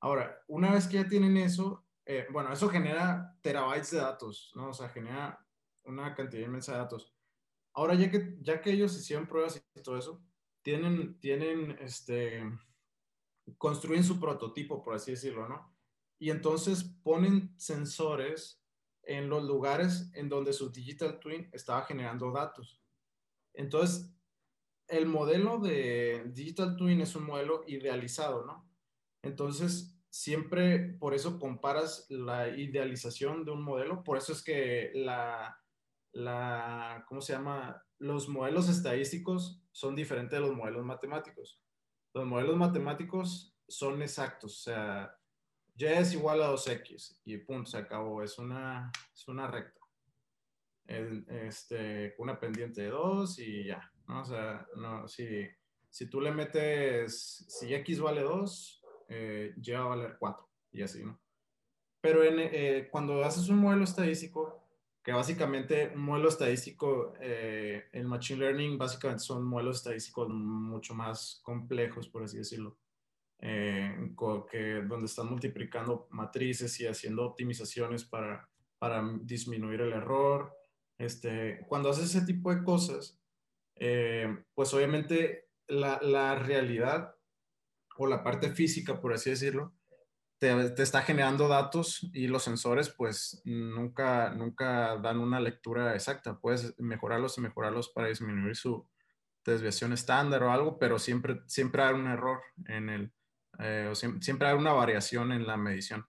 Ahora, 0.00 0.42
una 0.48 0.72
vez 0.72 0.88
que 0.88 0.94
ya 0.94 1.08
tienen 1.08 1.36
eso, 1.36 1.86
eh, 2.04 2.26
bueno, 2.32 2.52
eso 2.52 2.68
genera 2.68 3.38
terabytes 3.40 3.92
de 3.92 3.98
datos, 3.98 4.50
¿no? 4.56 4.70
O 4.70 4.74
sea, 4.74 4.88
genera 4.88 5.46
una 5.84 6.12
cantidad 6.12 6.42
inmensa 6.42 6.72
de 6.72 6.78
datos. 6.78 7.14
Ahora, 7.72 7.94
ya 7.94 8.10
que, 8.10 8.36
ya 8.40 8.60
que 8.60 8.72
ellos 8.72 8.98
hicieron 8.98 9.28
pruebas 9.28 9.64
y 9.76 9.80
todo 9.80 9.96
eso, 9.96 10.20
tienen, 10.62 11.20
tienen, 11.20 11.78
este, 11.80 12.42
construyen 13.56 14.04
su 14.04 14.20
prototipo, 14.20 14.82
por 14.82 14.94
así 14.94 15.12
decirlo, 15.12 15.48
¿no? 15.48 15.74
Y 16.18 16.30
entonces 16.30 16.84
ponen 17.02 17.54
sensores 17.58 18.62
en 19.02 19.28
los 19.28 19.44
lugares 19.44 20.10
en 20.14 20.28
donde 20.28 20.52
su 20.52 20.70
digital 20.70 21.18
twin 21.20 21.48
estaba 21.52 21.82
generando 21.82 22.30
datos. 22.30 22.82
Entonces, 23.54 24.12
el 24.88 25.06
modelo 25.06 25.58
de 25.58 26.24
Digital 26.32 26.76
Twin 26.76 27.00
es 27.00 27.14
un 27.14 27.24
modelo 27.24 27.62
idealizado, 27.66 28.44
¿no? 28.44 28.70
Entonces, 29.22 29.94
siempre 30.10 30.78
por 30.78 31.14
eso 31.14 31.38
comparas 31.38 32.06
la 32.08 32.48
idealización 32.48 33.44
de 33.44 33.50
un 33.52 33.62
modelo, 33.62 34.02
por 34.02 34.16
eso 34.16 34.32
es 34.32 34.42
que 34.42 34.90
la, 34.94 35.62
la 36.12 37.04
¿cómo 37.06 37.20
se 37.20 37.34
llama? 37.34 37.84
Los 37.98 38.28
modelos 38.28 38.68
estadísticos 38.68 39.62
son 39.72 39.94
diferentes 39.94 40.38
de 40.38 40.46
los 40.46 40.56
modelos 40.56 40.84
matemáticos. 40.84 41.60
Los 42.14 42.26
modelos 42.26 42.56
matemáticos 42.56 43.54
son 43.68 44.00
exactos, 44.02 44.60
o 44.60 44.62
sea, 44.70 45.18
y 45.78 45.84
es 45.84 46.12
igual 46.12 46.42
a 46.42 46.50
2x 46.50 47.20
y 47.24 47.38
punto, 47.38 47.70
se 47.70 47.78
acabó, 47.78 48.22
es 48.24 48.36
una, 48.38 48.90
es 49.14 49.28
una 49.28 49.46
recta. 49.46 49.80
este, 50.86 52.16
una 52.18 52.40
pendiente 52.40 52.82
de 52.82 52.88
2 52.88 53.38
y 53.38 53.64
ya. 53.66 53.92
¿no? 54.08 54.22
O 54.22 54.24
sea, 54.24 54.66
no, 54.74 55.06
si, 55.06 55.46
si 55.88 56.10
tú 56.10 56.20
le 56.20 56.32
metes, 56.32 57.44
si 57.48 57.72
X 57.72 58.00
vale 58.00 58.22
2, 58.22 58.82
eh, 59.10 59.54
Y 59.56 59.70
va 59.70 59.78
a 59.78 59.84
valer 59.84 60.16
4 60.18 60.50
y 60.72 60.82
así, 60.82 61.04
¿no? 61.04 61.20
Pero 62.00 62.24
en, 62.24 62.40
eh, 62.40 62.88
cuando 62.90 63.22
haces 63.22 63.48
un 63.48 63.58
modelo 63.58 63.84
estadístico, 63.84 64.57
que 65.02 65.12
básicamente 65.12 65.92
un 65.94 66.02
modelo 66.02 66.28
estadístico, 66.28 67.14
eh, 67.20 67.88
el 67.92 68.06
Machine 68.06 68.40
Learning 68.40 68.78
básicamente 68.78 69.24
son 69.24 69.44
modelos 69.44 69.78
estadísticos 69.78 70.28
mucho 70.28 70.94
más 70.94 71.40
complejos, 71.42 72.08
por 72.08 72.24
así 72.24 72.38
decirlo, 72.38 72.76
eh, 73.40 74.12
que, 74.50 74.82
donde 74.82 75.06
están 75.06 75.30
multiplicando 75.30 76.08
matrices 76.10 76.78
y 76.80 76.86
haciendo 76.86 77.24
optimizaciones 77.24 78.04
para, 78.04 78.48
para 78.78 79.02
disminuir 79.22 79.80
el 79.80 79.92
error. 79.92 80.52
Este, 80.98 81.64
cuando 81.68 81.90
haces 81.90 82.14
ese 82.14 82.26
tipo 82.26 82.52
de 82.52 82.64
cosas, 82.64 83.18
eh, 83.76 84.44
pues 84.54 84.74
obviamente 84.74 85.48
la, 85.68 86.00
la, 86.02 86.34
realidad 86.34 87.14
o 87.96 88.06
la 88.08 88.24
parte 88.24 88.50
física, 88.50 89.00
por 89.00 89.12
así 89.12 89.30
decirlo, 89.30 89.72
te, 90.38 90.70
te, 90.70 90.82
está 90.82 91.02
generando 91.02 91.48
datos 91.48 92.08
y 92.12 92.26
los 92.28 92.44
sensores 92.44 92.88
pues 92.90 93.42
nunca, 93.44 94.30
nunca 94.30 94.96
dan 94.96 95.18
una 95.18 95.40
lectura 95.40 95.94
exacta. 95.94 96.38
Puedes 96.38 96.78
mejorarlos 96.78 97.38
y 97.38 97.40
mejorarlos 97.40 97.88
para 97.90 98.08
disminuir 98.08 98.56
su 98.56 98.88
desviación 99.44 99.92
estándar 99.92 100.42
o 100.42 100.52
algo, 100.52 100.78
pero 100.78 100.98
siempre, 100.98 101.40
siempre 101.46 101.82
hay 101.82 101.94
un 101.94 102.06
error 102.06 102.40
en 102.66 102.88
el, 102.88 103.12
eh, 103.58 103.90
siempre, 103.94 104.22
siempre, 104.22 104.48
hay 104.48 104.54
una 104.56 104.72
variación 104.72 105.32
en 105.32 105.46
la 105.46 105.56
medición. 105.56 106.06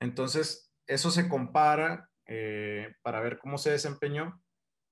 Entonces, 0.00 0.72
eso 0.86 1.10
se 1.10 1.28
compara 1.28 2.10
eh, 2.26 2.96
para 3.02 3.20
ver 3.20 3.38
cómo 3.38 3.58
se 3.58 3.70
desempeñó 3.70 4.42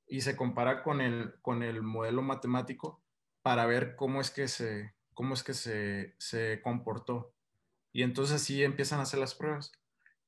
y 0.06 0.22
se 0.22 0.36
compara 0.36 0.82
con 0.82 1.00
el, 1.00 1.34
con 1.42 1.62
el 1.62 1.82
modelo 1.82 2.22
matemático 2.22 3.02
para 3.42 3.66
ver 3.66 3.94
cómo 3.96 4.20
es 4.20 4.30
que 4.30 4.48
se, 4.48 4.94
cómo 5.14 5.34
es 5.34 5.42
que 5.42 5.54
se, 5.54 6.14
se 6.18 6.60
comportó. 6.62 7.34
Y 7.92 8.02
entonces 8.02 8.36
así 8.36 8.62
empiezan 8.62 9.00
a 9.00 9.02
hacer 9.02 9.20
las 9.20 9.34
pruebas. 9.34 9.72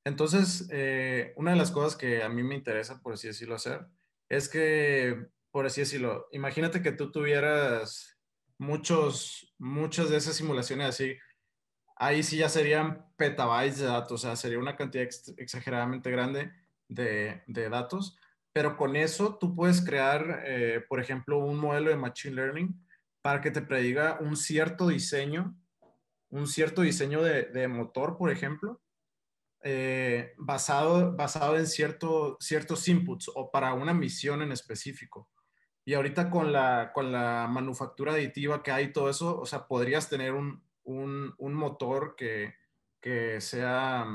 Entonces, 0.05 0.68
eh, 0.70 1.33
una 1.37 1.53
de 1.53 1.57
las 1.57 1.70
cosas 1.70 1.96
que 1.96 2.23
a 2.23 2.29
mí 2.29 2.42
me 2.42 2.55
interesa, 2.55 3.01
por 3.03 3.14
así 3.14 3.29
decirlo, 3.29 3.55
hacer, 3.55 3.87
es 4.29 4.49
que, 4.49 5.27
por 5.51 5.66
así 5.66 5.83
decirlo, 5.83 6.29
imagínate 6.33 6.83
que 6.83 6.92
tú 6.92 7.11
tuvieras 7.12 8.18
muchos, 8.59 9.55
muchas 9.59 10.09
de 10.11 10.16
esas 10.16 10.37
simulaciones 10.37 10.88
así, 10.88 11.16
ahí 11.96 12.23
sí 12.23 12.38
ya 12.38 12.49
serían 12.49 13.07
petabytes 13.16 13.79
de 13.79 13.87
datos, 13.87 14.12
o 14.12 14.27
sea, 14.27 14.37
sería 14.37 14.59
una 14.59 14.77
cantidad 14.77 15.07
exageradamente 15.37 16.11
grande 16.11 16.51
de, 16.88 17.42
de 17.46 17.68
datos 17.68 18.18
pero 18.53 18.77
con 18.77 18.96
eso 18.96 19.37
tú 19.37 19.55
puedes 19.55 19.85
crear, 19.85 20.42
eh, 20.44 20.85
por 20.88 21.01
ejemplo, 21.01 21.38
un 21.38 21.59
modelo 21.59 21.90
de 21.90 21.96
Machine 21.96 22.35
Learning 22.35 22.87
para 23.23 23.40
que 23.40 23.51
te 23.51 23.62
prediga 23.62 24.18
un 24.20 24.37
cierto 24.37 24.88
diseño, 24.88 25.55
un 26.31 26.47
cierto 26.47 26.83
diseño 26.83 27.23
de, 27.23 27.69
motor, 27.69 28.16
por 28.16 28.31
ejemplo, 28.31 28.81
eh, 29.62 30.33
basado, 30.38 31.14
basado 31.14 31.57
en 31.57 31.66
cierto, 31.66 32.37
ciertos 32.40 32.88
inputs 32.88 33.31
o 33.35 33.51
para 33.51 33.75
una 33.75 33.93
misión 33.93 34.43
en 34.43 34.53
específico. 34.53 35.29
Y 35.85 35.95
ahorita 35.95 36.31
con 36.31 36.53
la, 36.53 36.93
con 36.95 37.12
la 37.12 37.49
manufactura 37.51 38.12
aditiva 38.12 38.62
que 38.62 38.71
hay 38.71 38.93
todo 38.93 39.11
eso, 39.11 39.38
o 39.40 39.47
sea, 39.47 39.66
podrías 39.66 40.09
tener 40.09 40.33
un, 40.35 40.62
un, 40.85 41.35
un 41.38 41.55
motor 41.55 42.14
que, 42.16 42.55
que 43.01 43.40
sea, 43.40 44.07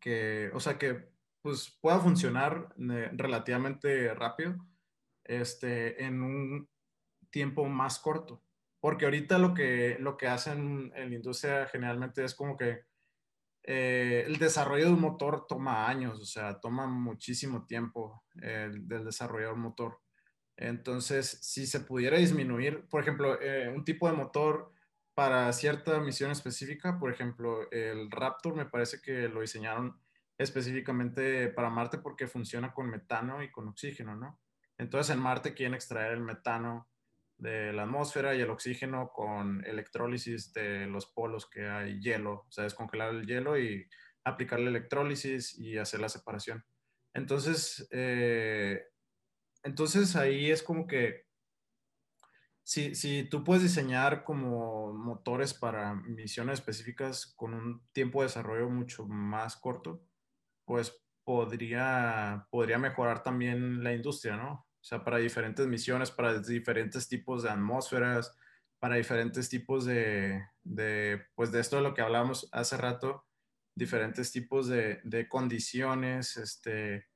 que, 0.00 0.50
o 0.52 0.60
sea, 0.60 0.78
que 0.78 1.12
pues 1.42 1.76
pueda 1.80 2.00
funcionar 2.00 2.74
eh, 2.78 3.10
relativamente 3.12 4.14
rápido 4.14 4.56
este, 5.24 6.02
en 6.02 6.22
un 6.22 6.68
tiempo 7.30 7.66
más 7.66 7.98
corto. 7.98 8.42
Porque 8.84 9.06
ahorita 9.06 9.38
lo 9.38 9.54
que, 9.54 9.96
lo 9.98 10.18
que 10.18 10.28
hacen 10.28 10.92
en 10.94 11.08
la 11.08 11.16
industria 11.16 11.66
generalmente 11.68 12.22
es 12.22 12.34
como 12.34 12.54
que 12.58 12.82
eh, 13.62 14.24
el 14.26 14.36
desarrollo 14.36 14.84
de 14.84 14.92
un 14.92 15.00
motor 15.00 15.46
toma 15.48 15.88
años, 15.88 16.20
o 16.20 16.26
sea, 16.26 16.60
toma 16.60 16.86
muchísimo 16.86 17.64
tiempo 17.64 18.26
el, 18.42 18.86
del 18.86 19.06
desarrollo 19.06 19.54
un 19.54 19.60
motor. 19.60 20.00
Entonces, 20.58 21.26
si 21.40 21.66
se 21.66 21.80
pudiera 21.80 22.18
disminuir, 22.18 22.86
por 22.90 23.00
ejemplo, 23.00 23.40
eh, 23.40 23.72
un 23.74 23.86
tipo 23.86 24.06
de 24.06 24.18
motor 24.18 24.70
para 25.14 25.50
cierta 25.54 25.98
misión 26.00 26.30
específica, 26.30 26.98
por 26.98 27.10
ejemplo, 27.10 27.70
el 27.70 28.10
Raptor 28.10 28.54
me 28.54 28.66
parece 28.66 29.00
que 29.00 29.30
lo 29.30 29.40
diseñaron 29.40 29.98
específicamente 30.36 31.48
para 31.48 31.70
Marte 31.70 31.96
porque 31.96 32.26
funciona 32.26 32.74
con 32.74 32.90
metano 32.90 33.42
y 33.42 33.50
con 33.50 33.66
oxígeno, 33.66 34.14
¿no? 34.14 34.42
Entonces 34.76 35.16
en 35.16 35.22
Marte 35.22 35.54
quieren 35.54 35.72
extraer 35.72 36.12
el 36.12 36.20
metano 36.20 36.86
de 37.36 37.72
la 37.72 37.82
atmósfera 37.82 38.34
y 38.34 38.40
el 38.40 38.50
oxígeno 38.50 39.10
con 39.12 39.64
electrólisis 39.64 40.52
de 40.52 40.86
los 40.86 41.06
polos 41.06 41.48
que 41.48 41.66
hay 41.66 42.00
hielo, 42.00 42.44
o 42.48 42.52
sea, 42.52 42.64
descongelar 42.64 43.14
el 43.14 43.26
hielo 43.26 43.58
y 43.58 43.88
aplicarle 44.24 44.68
electrólisis 44.68 45.58
y 45.58 45.78
hacer 45.78 46.00
la 46.00 46.08
separación. 46.08 46.64
Entonces, 47.12 47.86
eh, 47.90 48.84
entonces 49.62 50.16
ahí 50.16 50.50
es 50.50 50.62
como 50.62 50.86
que 50.86 51.24
si, 52.62 52.94
si 52.94 53.24
tú 53.28 53.44
puedes 53.44 53.62
diseñar 53.62 54.24
como 54.24 54.92
motores 54.94 55.52
para 55.52 55.94
misiones 55.94 56.60
específicas 56.60 57.34
con 57.36 57.52
un 57.52 57.86
tiempo 57.92 58.20
de 58.20 58.28
desarrollo 58.28 58.70
mucho 58.70 59.06
más 59.06 59.56
corto, 59.56 60.02
pues 60.64 61.04
podría, 61.24 62.46
podría 62.50 62.78
mejorar 62.78 63.22
también 63.22 63.84
la 63.84 63.92
industria, 63.92 64.36
¿no? 64.36 64.66
O 64.84 64.86
sea, 64.86 65.02
para 65.02 65.16
diferentes 65.16 65.66
misiones, 65.66 66.10
para 66.10 66.40
diferentes 66.40 67.08
tipos 67.08 67.42
de 67.42 67.48
atmósferas, 67.48 68.36
para 68.78 68.96
diferentes 68.96 69.48
tipos 69.48 69.86
de, 69.86 70.46
de 70.62 71.22
pues 71.34 71.50
de 71.50 71.60
esto 71.60 71.76
de 71.76 71.82
lo 71.82 71.94
que 71.94 72.02
hablábamos 72.02 72.50
hace 72.52 72.76
rato, 72.76 73.24
diferentes 73.74 74.30
tipos 74.30 74.68
de, 74.68 75.00
de 75.04 75.26
condiciones, 75.26 76.36
este, 76.36 77.06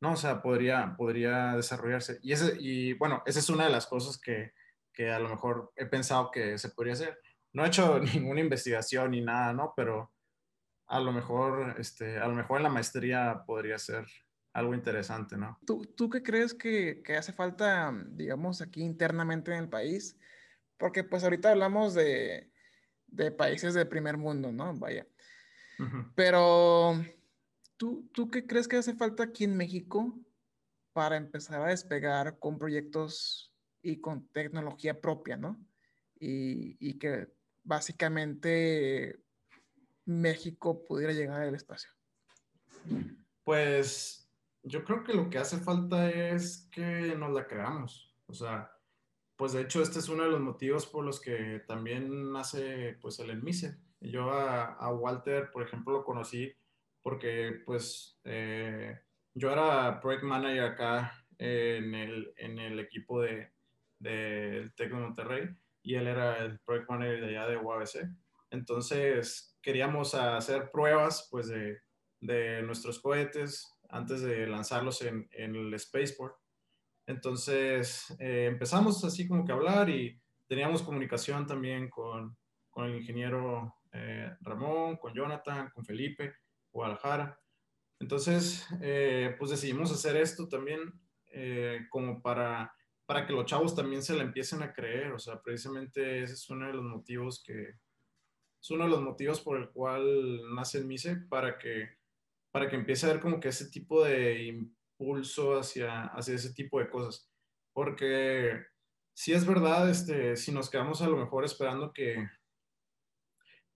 ¿no? 0.00 0.12
O 0.12 0.16
sea, 0.16 0.40
podría, 0.40 0.94
podría 0.96 1.54
desarrollarse. 1.54 2.18
Y, 2.22 2.32
ese, 2.32 2.56
y 2.58 2.94
bueno, 2.94 3.22
esa 3.26 3.40
es 3.40 3.50
una 3.50 3.64
de 3.64 3.72
las 3.72 3.86
cosas 3.86 4.18
que, 4.18 4.54
que 4.90 5.10
a 5.10 5.18
lo 5.18 5.28
mejor 5.28 5.70
he 5.76 5.84
pensado 5.84 6.30
que 6.30 6.56
se 6.56 6.70
podría 6.70 6.94
hacer. 6.94 7.20
No 7.52 7.62
he 7.62 7.68
hecho 7.68 7.98
ninguna 8.14 8.40
investigación 8.40 9.10
ni 9.10 9.20
nada, 9.20 9.52
¿no? 9.52 9.74
Pero 9.76 10.14
a 10.86 10.98
lo 10.98 11.12
mejor, 11.12 11.74
este, 11.78 12.16
a 12.16 12.26
lo 12.26 12.34
mejor 12.34 12.56
en 12.56 12.62
la 12.62 12.70
maestría 12.70 13.42
podría 13.46 13.78
ser 13.78 14.06
algo 14.58 14.74
interesante, 14.74 15.36
¿no? 15.36 15.58
¿Tú, 15.66 15.86
tú 15.96 16.08
qué 16.08 16.22
crees 16.22 16.54
que, 16.54 17.02
que, 17.04 17.16
hace 17.16 17.32
falta, 17.32 17.92
digamos, 18.10 18.60
aquí 18.60 18.82
internamente 18.82 19.52
en 19.52 19.58
el 19.64 19.68
país? 19.68 20.16
Porque 20.76 21.04
pues 21.04 21.24
ahorita 21.24 21.50
hablamos 21.50 21.94
de, 21.94 22.52
de 23.06 23.30
países 23.30 23.74
de 23.74 23.86
primer 23.86 24.16
mundo, 24.16 24.52
¿no? 24.52 24.74
Vaya. 24.74 25.06
Uh 25.78 25.82
-huh. 25.82 26.12
Pero, 26.14 27.04
¿tú, 27.76 28.08
¿tú 28.12 28.30
qué 28.30 28.46
crees 28.46 28.68
que 28.68 28.76
hace 28.76 28.94
falta 28.94 29.24
aquí 29.24 29.44
en 29.44 29.56
México 29.56 30.18
para 30.92 31.16
empezar 31.16 31.62
a 31.62 31.68
despegar 31.68 32.38
con 32.38 32.58
proyectos 32.58 33.54
y 33.82 34.00
con 34.00 34.28
tecnología 34.28 35.00
propia, 35.00 35.36
¿no? 35.36 35.58
Y, 36.18 36.76
y 36.80 36.98
que 36.98 37.28
básicamente 37.62 39.20
México 40.04 40.84
pudiera 40.84 41.12
llegar 41.12 41.42
al 41.42 41.54
espacio? 41.54 41.90
Pues 43.44 44.27
yo 44.62 44.84
creo 44.84 45.04
que 45.04 45.14
lo 45.14 45.30
que 45.30 45.38
hace 45.38 45.58
falta 45.58 46.10
es 46.10 46.68
que 46.72 47.14
nos 47.16 47.32
la 47.32 47.46
creamos. 47.46 48.14
O 48.26 48.32
sea, 48.32 48.72
pues 49.36 49.52
de 49.52 49.62
hecho 49.62 49.82
este 49.82 49.98
es 50.00 50.08
uno 50.08 50.24
de 50.24 50.30
los 50.30 50.40
motivos 50.40 50.86
por 50.86 51.04
los 51.04 51.20
que 51.20 51.62
también 51.66 52.32
nace 52.32 52.98
pues 53.00 53.18
el 53.20 53.30
ENMISE. 53.30 53.78
Yo 54.00 54.30
a, 54.30 54.74
a 54.74 54.92
Walter, 54.92 55.50
por 55.50 55.62
ejemplo, 55.62 55.92
lo 55.92 56.04
conocí 56.04 56.52
porque 57.02 57.62
pues 57.64 58.18
eh, 58.24 59.00
yo 59.34 59.50
era 59.50 60.00
project 60.00 60.24
manager 60.24 60.64
acá 60.64 61.24
en 61.38 61.94
el, 61.94 62.32
en 62.36 62.58
el 62.58 62.80
equipo 62.80 63.22
de, 63.22 63.52
del 63.98 64.74
Tec 64.74 64.90
de 64.90 64.96
Monterrey 64.96 65.48
y 65.82 65.94
él 65.94 66.06
era 66.06 66.38
el 66.38 66.58
project 66.60 66.90
manager 66.90 67.20
de 67.20 67.28
allá 67.28 67.48
de 67.48 67.56
UABC. 67.56 68.08
Entonces 68.50 69.56
queríamos 69.62 70.14
hacer 70.14 70.70
pruebas 70.70 71.28
pues 71.30 71.48
de, 71.48 71.78
de 72.20 72.62
nuestros 72.62 72.98
cohetes 72.98 73.77
antes 73.88 74.22
de 74.22 74.46
lanzarlos 74.46 75.02
en, 75.02 75.28
en 75.32 75.56
el 75.56 75.78
Spaceport. 75.78 76.36
Entonces 77.06 78.14
eh, 78.18 78.46
empezamos 78.46 79.02
así 79.04 79.26
como 79.26 79.44
que 79.44 79.52
a 79.52 79.54
hablar 79.54 79.88
y 79.88 80.20
teníamos 80.46 80.82
comunicación 80.82 81.46
también 81.46 81.88
con, 81.88 82.36
con 82.70 82.86
el 82.86 82.96
ingeniero 82.96 83.74
eh, 83.92 84.36
Ramón, 84.40 84.96
con 84.96 85.14
Jonathan, 85.14 85.70
con 85.74 85.84
Felipe, 85.84 86.34
Guadalajara. 86.70 87.38
Entonces, 88.00 88.66
eh, 88.80 89.34
pues 89.38 89.50
decidimos 89.50 89.90
hacer 89.90 90.16
esto 90.16 90.48
también 90.48 90.80
eh, 91.32 91.86
como 91.90 92.22
para, 92.22 92.72
para 93.06 93.26
que 93.26 93.32
los 93.32 93.46
chavos 93.46 93.74
también 93.74 94.02
se 94.02 94.14
la 94.14 94.22
empiecen 94.22 94.62
a 94.62 94.72
creer. 94.72 95.12
O 95.12 95.18
sea, 95.18 95.40
precisamente 95.42 96.22
ese 96.22 96.34
es 96.34 96.48
uno 96.50 96.66
de 96.66 96.74
los 96.74 96.84
motivos 96.84 97.42
que, 97.42 97.74
es 98.60 98.70
uno 98.70 98.84
de 98.84 98.90
los 98.90 99.02
motivos 99.02 99.40
por 99.40 99.58
el 99.58 99.70
cual 99.70 100.54
nace 100.54 100.78
el 100.78 100.86
MISE, 100.86 101.16
para 101.28 101.58
que, 101.58 101.97
para 102.50 102.68
que 102.68 102.76
empiece 102.76 103.06
a 103.06 103.12
ver 103.12 103.20
como 103.20 103.40
que 103.40 103.48
ese 103.48 103.70
tipo 103.70 104.04
de 104.04 104.44
impulso 104.44 105.58
hacia, 105.58 106.04
hacia 106.06 106.34
ese 106.34 106.52
tipo 106.52 106.78
de 106.78 106.88
cosas. 106.88 107.30
Porque 107.72 108.64
si 109.14 109.32
es 109.32 109.46
verdad, 109.46 109.88
este, 109.90 110.36
si 110.36 110.52
nos 110.52 110.70
quedamos 110.70 111.02
a 111.02 111.08
lo 111.08 111.16
mejor 111.16 111.44
esperando 111.44 111.92
que, 111.92 112.28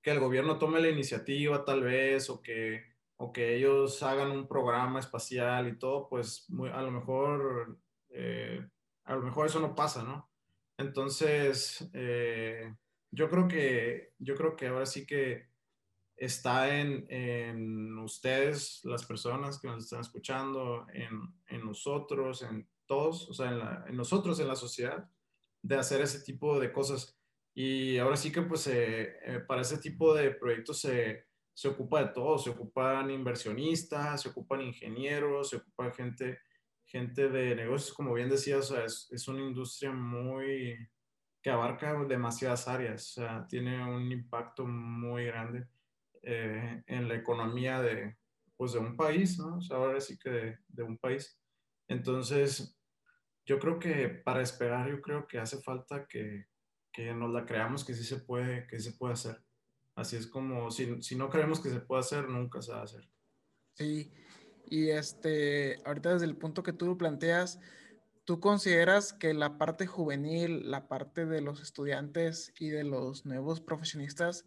que 0.03 0.11
el 0.11 0.21
gobierno 0.21 0.59
tome 0.59 0.81
la 0.81 0.91
iniciativa 0.91 1.65
tal 1.65 1.83
vez, 1.83 2.31
o 2.31 2.43
que, 2.43 2.85
o 3.17 3.33
que 3.33 3.57
ellos 3.57 4.03
hagan 4.03 4.31
un 4.33 4.49
programa 4.49 5.01
espacial 5.01 5.69
y 5.69 5.79
todo, 5.79 6.09
pues 6.09 6.49
muy, 6.49 6.71
a 6.71 6.83
lo 6.83 6.91
mejor, 6.91 7.79
eh, 8.11 8.67
a 9.05 9.15
lo 9.15 9.23
mejor 9.23 9.47
eso 9.47 9.61
no 9.61 9.75
pasa, 9.75 10.03
¿no? 10.03 10.31
Entonces, 10.77 11.89
eh, 11.93 12.75
yo 13.11 13.29
creo 13.29 13.47
que, 13.47 14.15
yo 14.19 14.35
creo 14.35 14.57
que 14.57 14.67
ahora 14.69 14.87
sí 14.87 15.07
que 15.07 15.52
está 16.25 16.79
en, 16.79 17.05
en, 17.09 17.99
ustedes, 17.99 18.81
las 18.85 19.05
personas 19.05 19.59
que 19.59 19.67
nos 19.67 19.83
están 19.83 20.03
escuchando, 20.03 20.87
en, 20.93 21.35
en 21.49 21.67
nosotros, 21.67 22.43
en 22.43 22.69
todos, 22.87 23.29
o 23.29 23.35
sea, 23.35 23.85
en, 23.89 23.97
nosotros, 23.97 24.39
en 24.39 24.47
la 24.47 24.55
sociedad, 24.55 25.11
de 25.61 25.77
hacer 25.77 26.01
ese 26.01 26.21
tipo 26.21 26.61
de 26.61 26.73
cosas. 26.73 27.19
Y 27.55 27.99
ahora 27.99 28.17
sí 28.17 28.31
que 28.31 28.43
pues 28.43 28.69
eh, 28.69 29.17
eh, 29.25 29.41
para 29.41 29.63
ese 29.63 29.79
tipo 29.79 30.15
de 30.15 30.31
proyectos 30.31 30.81
se, 30.81 31.27
se 31.53 31.69
ocupa 31.69 32.05
de 32.05 32.13
todo, 32.13 32.39
se 32.39 32.51
ocupan 32.51 33.11
inversionistas, 33.11 34.23
se 34.23 34.29
ocupan 34.29 34.61
ingenieros, 34.61 35.51
se 35.51 35.57
ocupa 35.57 35.91
gente, 35.91 36.39
gente 36.85 37.31
de 37.31 37.57
negocios, 37.57 37.97
como 37.97 38.15
bien 38.15 38.31
sea, 38.39 38.59
es, 38.59 39.09
es 39.11 39.27
una 39.27 39.41
industria 39.41 39.91
muy, 39.91 40.89
que 41.43 41.51
abarca 41.51 42.05
demasiadas 42.05 42.69
áreas, 42.69 43.19
o 43.19 43.23
sea, 43.23 43.47
tiene 43.49 43.85
un 43.85 44.13
impacto 44.13 44.65
muy 44.65 45.25
grande 45.25 45.67
eh, 46.23 46.83
en 46.87 47.09
la 47.09 47.15
economía 47.15 47.81
de, 47.81 48.17
pues 48.57 48.73
de 48.73 48.79
un 48.79 48.97
país, 48.97 49.39
¿no? 49.39 49.57
O 49.57 49.61
sea, 49.61 49.77
ahora 49.77 50.01
sí 50.01 50.19
que 50.19 50.31
de, 50.31 50.59
de, 50.69 50.83
un 50.83 50.99
país. 50.99 51.39
Entonces, 51.89 52.79
yo 53.45 53.59
creo 53.59 53.79
que 53.79 54.09
para 54.09 54.43
esperar, 54.43 54.89
yo 54.89 55.01
creo 55.01 55.27
que 55.27 55.39
hace 55.39 55.61
falta 55.63 56.07
que, 56.07 56.47
que 56.93 57.13
nos 57.13 57.33
la 57.33 57.45
creamos, 57.45 57.85
que 57.85 57.95
sí 57.95 58.05
se 58.05 58.19
puede, 58.19 58.67
que 58.67 58.81
se 58.81 58.93
puede 58.93 59.15
hacer. 59.15 59.43
Así 59.95 60.17
es 60.17 60.27
como, 60.27 60.71
si, 60.71 61.03
si 61.03 61.17
no 61.17 61.29
creemos 61.29 61.61
que 61.61 61.71
se 61.71 61.81
puede 61.81 62.01
hacer, 62.01 62.29
nunca 62.29 62.63
se 62.63 62.73
va 62.73 62.81
a 62.81 62.85
hacer. 62.85 63.09
Sí, 63.75 64.13
y 64.67 64.91
este, 64.91 65.83
ahorita 65.85 66.15
desde 66.15 66.27
el 66.27 66.37
punto 66.37 66.63
que 66.63 66.73
tú 66.73 66.87
lo 66.87 66.97
planteas, 66.97 67.59
¿Tú 68.25 68.39
consideras 68.39 69.13
que 69.13 69.35
la 69.35 69.59
parte 69.59 69.87
juvenil, 69.87 70.71
la 70.71 70.87
parte 70.87 71.27
de 71.27 71.41
los 71.41 71.61
estudiantes 71.61 72.55
y 72.57 72.69
de 72.69 72.85
los 72.85 73.27
nuevos 73.27 73.61
profesionistas 73.61 74.45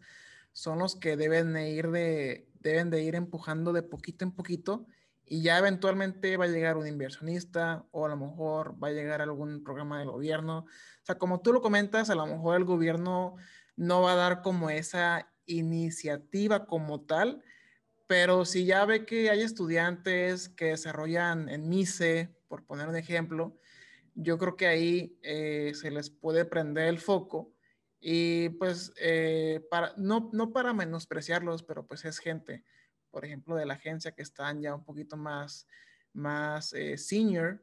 son 0.56 0.78
los 0.78 0.96
que 0.96 1.18
deben 1.18 1.52
de 1.52 1.68
ir, 1.68 1.90
de, 1.90 2.48
deben 2.60 2.88
de 2.88 3.02
ir 3.02 3.14
empujando 3.14 3.74
de 3.74 3.82
poquito 3.82 4.24
en 4.24 4.32
poquito 4.32 4.86
y 5.26 5.42
ya 5.42 5.58
eventualmente 5.58 6.38
va 6.38 6.46
a 6.46 6.48
llegar 6.48 6.78
un 6.78 6.86
inversionista 6.86 7.84
o 7.90 8.06
a 8.06 8.08
lo 8.08 8.16
mejor 8.16 8.82
va 8.82 8.88
a 8.88 8.92
llegar 8.92 9.20
algún 9.20 9.62
programa 9.62 9.98
del 9.98 10.08
gobierno? 10.08 10.60
O 10.60 11.04
sea, 11.04 11.18
como 11.18 11.42
tú 11.42 11.52
lo 11.52 11.60
comentas, 11.60 12.08
a 12.08 12.14
lo 12.14 12.24
mejor 12.24 12.56
el 12.56 12.64
gobierno 12.64 13.36
no 13.76 14.00
va 14.00 14.14
a 14.14 14.16
dar 14.16 14.40
como 14.40 14.70
esa 14.70 15.30
iniciativa 15.44 16.64
como 16.64 17.02
tal, 17.02 17.44
pero 18.06 18.46
si 18.46 18.64
ya 18.64 18.86
ve 18.86 19.04
que 19.04 19.28
hay 19.28 19.42
estudiantes 19.42 20.48
que 20.48 20.68
desarrollan 20.68 21.50
en 21.50 21.68
MICE, 21.68 22.34
por 22.48 22.64
poner 22.64 22.88
un 22.88 22.96
ejemplo, 22.96 23.58
yo 24.14 24.38
creo 24.38 24.56
que 24.56 24.68
ahí 24.68 25.18
eh, 25.22 25.72
se 25.74 25.90
les 25.90 26.08
puede 26.08 26.46
prender 26.46 26.88
el 26.88 26.98
foco 26.98 27.52
y 28.00 28.50
pues 28.50 28.92
eh, 29.00 29.66
para, 29.70 29.94
no, 29.96 30.30
no 30.32 30.52
para 30.52 30.72
menospreciarlos, 30.72 31.62
pero 31.62 31.86
pues 31.86 32.04
es 32.04 32.18
gente, 32.18 32.64
por 33.10 33.24
ejemplo, 33.24 33.56
de 33.56 33.66
la 33.66 33.74
agencia 33.74 34.12
que 34.12 34.22
están 34.22 34.60
ya 34.60 34.74
un 34.74 34.84
poquito 34.84 35.16
más, 35.16 35.66
más 36.12 36.72
eh, 36.72 36.98
senior, 36.98 37.62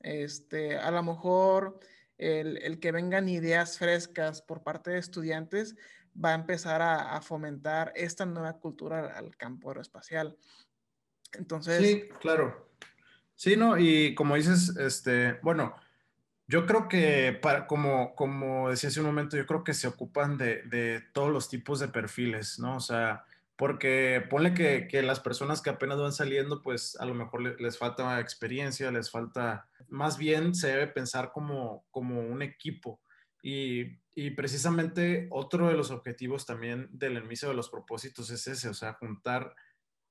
este, 0.00 0.78
a 0.78 0.90
lo 0.90 1.02
mejor 1.02 1.80
el, 2.16 2.58
el, 2.58 2.80
que 2.80 2.92
vengan 2.92 3.28
ideas 3.28 3.78
frescas 3.78 4.42
por 4.42 4.62
parte 4.62 4.90
de 4.90 4.98
estudiantes 4.98 5.76
va 6.22 6.30
a 6.30 6.34
empezar 6.34 6.82
a, 6.82 7.16
a 7.16 7.20
fomentar 7.20 7.92
esta 7.94 8.26
nueva 8.26 8.58
cultura 8.58 9.16
al 9.16 9.36
campo 9.36 9.68
aeroespacial. 9.68 10.36
Entonces... 11.32 11.78
Sí, 11.78 12.08
claro. 12.20 12.68
Sí, 13.34 13.56
no, 13.56 13.78
y 13.78 14.16
como 14.16 14.34
dices, 14.34 14.76
este, 14.78 15.34
bueno, 15.42 15.76
yo 16.48 16.66
creo 16.66 16.88
que, 16.88 17.38
para, 17.40 17.66
como, 17.66 18.14
como 18.14 18.70
decía 18.70 18.88
hace 18.88 19.00
un 19.00 19.06
momento, 19.06 19.36
yo 19.36 19.46
creo 19.46 19.62
que 19.62 19.74
se 19.74 19.86
ocupan 19.86 20.38
de, 20.38 20.62
de 20.62 21.02
todos 21.12 21.30
los 21.30 21.48
tipos 21.48 21.78
de 21.78 21.88
perfiles, 21.88 22.58
¿no? 22.58 22.76
O 22.76 22.80
sea, 22.80 23.26
porque 23.54 24.24
ponle 24.30 24.54
que, 24.54 24.88
que, 24.88 25.02
las 25.02 25.20
personas 25.20 25.60
que 25.60 25.68
apenas 25.68 25.98
van 25.98 26.12
saliendo, 26.12 26.62
pues 26.62 26.96
a 27.00 27.04
lo 27.04 27.12
mejor 27.14 27.42
les, 27.42 27.60
les, 27.60 27.76
falta 27.76 28.18
experiencia, 28.18 28.90
les 28.90 29.10
falta, 29.10 29.68
más 29.88 30.16
bien 30.16 30.54
se 30.54 30.68
debe 30.68 30.86
pensar 30.86 31.32
como, 31.32 31.84
como 31.90 32.20
un 32.20 32.40
equipo. 32.40 33.00
Y, 33.42 33.98
y 34.14 34.30
precisamente 34.30 35.28
otro 35.30 35.68
de 35.68 35.74
los 35.74 35.90
objetivos 35.90 36.46
también 36.46 36.88
del 36.92 37.18
inicio 37.18 37.48
de 37.48 37.54
los 37.54 37.68
propósitos 37.68 38.30
es 38.30 38.46
ese, 38.46 38.68
o 38.70 38.74
sea, 38.74 38.94
juntar 38.94 39.54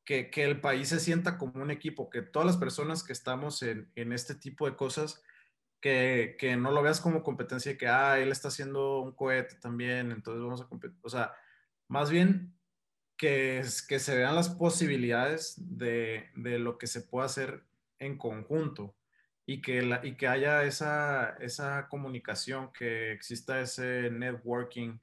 que, 0.06 0.30
que, 0.30 0.44
el 0.44 0.62
país 0.62 0.90
se 0.90 1.00
sienta 1.00 1.38
como 1.38 1.62
un 1.62 1.72
equipo, 1.72 2.10
que 2.10 2.22
todas 2.22 2.46
las 2.46 2.58
personas 2.58 3.04
que 3.04 3.12
estamos 3.12 3.64
en, 3.64 3.92
en 3.96 4.14
este 4.14 4.36
tipo 4.36 4.70
de 4.70 4.76
cosas, 4.76 5.24
que, 5.82 6.36
que, 6.39 6.55
no 6.57 6.71
lo 6.71 6.82
veas 6.82 7.01
como 7.01 7.23
competencia 7.23 7.71
de 7.71 7.78
que, 7.78 7.88
ah, 7.88 8.19
él 8.19 8.32
está 8.32 8.49
haciendo 8.49 9.01
un 9.01 9.13
cohete 9.13 9.55
también, 9.55 10.11
entonces 10.11 10.43
vamos 10.43 10.61
a 10.61 10.67
competir. 10.67 10.97
O 11.01 11.09
sea, 11.09 11.34
más 11.88 12.09
bien 12.09 12.53
que, 13.17 13.63
que 13.88 13.99
se 13.99 14.17
vean 14.17 14.36
las 14.36 14.49
posibilidades 14.49 15.55
de, 15.57 16.30
de 16.36 16.59
lo 16.59 16.78
que 16.78 16.88
se 16.88 17.01
puede 17.01 17.25
hacer 17.25 17.63
en 17.99 18.17
conjunto 18.17 18.95
y 19.45 19.61
que, 19.61 19.82
la, 19.82 20.05
y 20.05 20.15
que 20.17 20.28
haya 20.28 20.63
esa, 20.63 21.38
esa 21.39 21.88
comunicación, 21.88 22.71
que 22.73 23.11
exista 23.11 23.61
ese 23.61 24.09
networking 24.11 24.99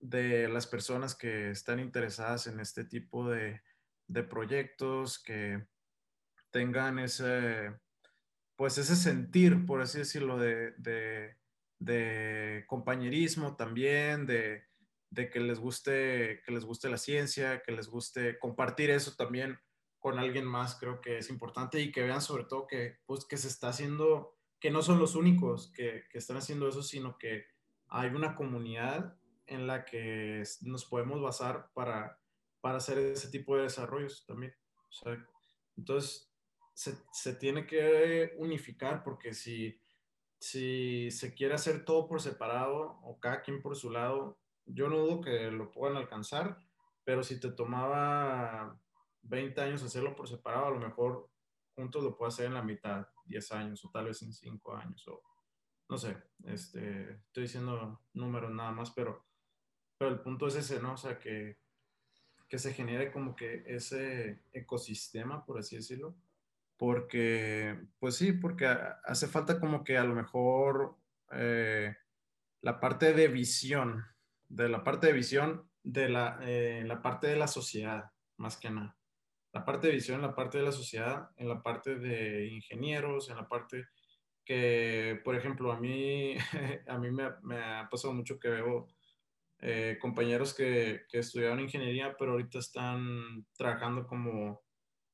de 0.00 0.48
las 0.48 0.66
personas 0.66 1.14
que 1.14 1.50
están 1.50 1.80
interesadas 1.80 2.46
en 2.46 2.60
este 2.60 2.84
tipo 2.84 3.28
de, 3.28 3.62
de 4.06 4.22
proyectos, 4.22 5.18
que, 5.18 5.62
tengan 6.50 6.98
ese, 6.98 7.72
pues 8.60 8.76
ese 8.76 8.94
sentir, 8.94 9.64
por 9.64 9.80
así 9.80 10.00
decirlo, 10.00 10.36
de, 10.36 10.74
de, 11.78 12.64
compañerismo 12.66 13.56
también, 13.56 14.26
de, 14.26 14.66
que, 15.32 15.40
les 15.40 15.58
guste, 15.58 16.42
que 16.44 16.52
les 16.52 16.66
guste 16.66 16.90
la 16.90 16.98
ciencia, 16.98 17.62
que 17.62 17.72
les 17.72 17.88
guste 17.88 18.38
compartir 18.38 18.90
eso 18.90 19.16
también 19.16 19.58
con 19.98 20.18
alguien 20.18 20.44
más, 20.44 20.74
creo 20.78 21.00
que 21.00 21.16
es 21.16 21.30
importante 21.30 21.80
y 21.80 21.90
que 21.90 22.02
vean 22.02 22.20
sobre 22.20 22.44
todo 22.44 22.66
que, 22.66 22.98
pues, 23.06 23.24
que 23.24 23.38
se 23.38 23.48
está 23.48 23.70
haciendo, 23.70 24.36
que 24.60 24.70
no 24.70 24.82
son 24.82 24.98
los 24.98 25.14
únicos 25.14 25.72
que, 25.72 26.04
están 26.12 26.36
haciendo 26.36 26.68
eso, 26.68 26.82
sino 26.82 27.16
que 27.16 27.46
hay 27.88 28.10
una 28.10 28.34
comunidad 28.34 29.16
en 29.46 29.66
la 29.66 29.86
que 29.86 30.42
nos 30.60 30.84
podemos 30.84 31.22
basar 31.22 31.70
para, 31.72 32.20
para 32.60 32.76
hacer 32.76 32.98
ese 32.98 33.30
tipo 33.30 33.56
de 33.56 33.62
desarrollos 33.62 34.26
también. 34.26 34.54
Entonces, 35.78 36.29
se, 37.12 37.34
tiene 37.34 37.66
que 37.66 38.32
unificar 38.38 39.02
porque 39.02 39.34
si, 39.34 39.78
si 40.38 41.10
se 41.10 41.34
quiere 41.34 41.54
hacer 41.54 41.84
todo 41.84 42.08
por 42.08 42.22
separado 42.22 42.98
o 43.02 43.20
cada 43.20 43.42
quien 43.42 43.60
por 43.60 43.76
su 43.76 43.90
lado, 43.90 44.38
yo 44.64 44.88
no 44.88 44.98
dudo 44.98 45.20
que 45.20 45.50
lo 45.50 45.70
puedan 45.70 45.98
alcanzar, 45.98 46.56
pero 47.04 47.22
si 47.22 47.38
te 47.38 47.50
tomaba 47.52 48.80
20 49.22 49.60
años 49.60 49.82
hacerlo 49.82 50.16
por 50.16 50.26
separado, 50.26 50.66
a 50.66 50.70
lo 50.70 50.80
mejor 50.80 51.28
juntos 51.74 52.02
lo 52.02 52.16
puedes 52.16 52.34
hacer 52.34 52.46
en 52.46 52.54
la 52.54 52.62
mitad, 52.62 53.06
10 53.26 53.52
años 53.52 53.84
o 53.84 53.90
tal 53.90 54.06
vez 54.06 54.22
en 54.22 54.32
5 54.32 54.74
años 54.74 55.06
o 55.08 55.22
no 55.90 55.98
sé, 55.98 56.16
este, 56.44 57.14
estoy 57.26 57.42
diciendo 57.42 58.00
números 58.14 58.52
nada 58.52 58.70
más, 58.70 58.92
pero, 58.92 59.26
pero 59.98 60.12
el 60.12 60.20
punto 60.20 60.46
es 60.46 60.54
ese, 60.54 60.80
¿no? 60.80 60.92
O 60.94 60.96
sea, 60.96 61.18
que, 61.18 61.58
que 62.48 62.58
se 62.58 62.72
genere 62.72 63.10
como 63.10 63.34
que 63.34 63.64
ese 63.66 64.44
ecosistema, 64.52 65.44
por 65.44 65.58
así 65.58 65.74
decirlo, 65.74 66.14
porque, 66.80 67.78
pues 67.98 68.16
sí, 68.16 68.32
porque 68.32 68.64
hace 68.64 69.26
falta 69.26 69.60
como 69.60 69.84
que 69.84 69.98
a 69.98 70.04
lo 70.04 70.14
mejor 70.14 70.96
eh, 71.30 71.94
la 72.62 72.80
parte 72.80 73.12
de 73.12 73.28
visión, 73.28 74.02
de 74.48 74.70
la 74.70 74.82
parte 74.82 75.08
de 75.08 75.12
visión 75.12 75.70
de 75.82 76.08
la, 76.08 76.38
eh, 76.40 76.82
la 76.86 77.02
parte 77.02 77.26
de 77.26 77.36
la 77.36 77.48
sociedad, 77.48 78.04
más 78.38 78.56
que 78.56 78.70
nada. 78.70 78.96
La 79.52 79.62
parte 79.62 79.88
de 79.88 79.92
visión 79.92 80.22
la 80.22 80.34
parte 80.34 80.56
de 80.56 80.64
la 80.64 80.72
sociedad, 80.72 81.28
en 81.36 81.50
la 81.50 81.62
parte 81.62 81.96
de 81.96 82.46
ingenieros, 82.46 83.28
en 83.28 83.36
la 83.36 83.46
parte 83.46 83.84
que, 84.42 85.20
por 85.22 85.36
ejemplo, 85.36 85.72
a 85.72 85.78
mí, 85.78 86.34
a 86.88 86.96
mí 86.96 87.10
me, 87.10 87.28
me 87.42 87.62
ha 87.62 87.88
pasado 87.90 88.14
mucho 88.14 88.40
que 88.40 88.48
veo 88.48 88.88
eh, 89.58 89.98
compañeros 90.00 90.54
que, 90.54 91.02
que, 91.10 91.18
estudiaron 91.18 91.60
ingeniería, 91.60 92.16
pero 92.18 92.32
ahorita 92.32 92.58
están 92.58 93.44
trabajando 93.54 94.06
como 94.06 94.62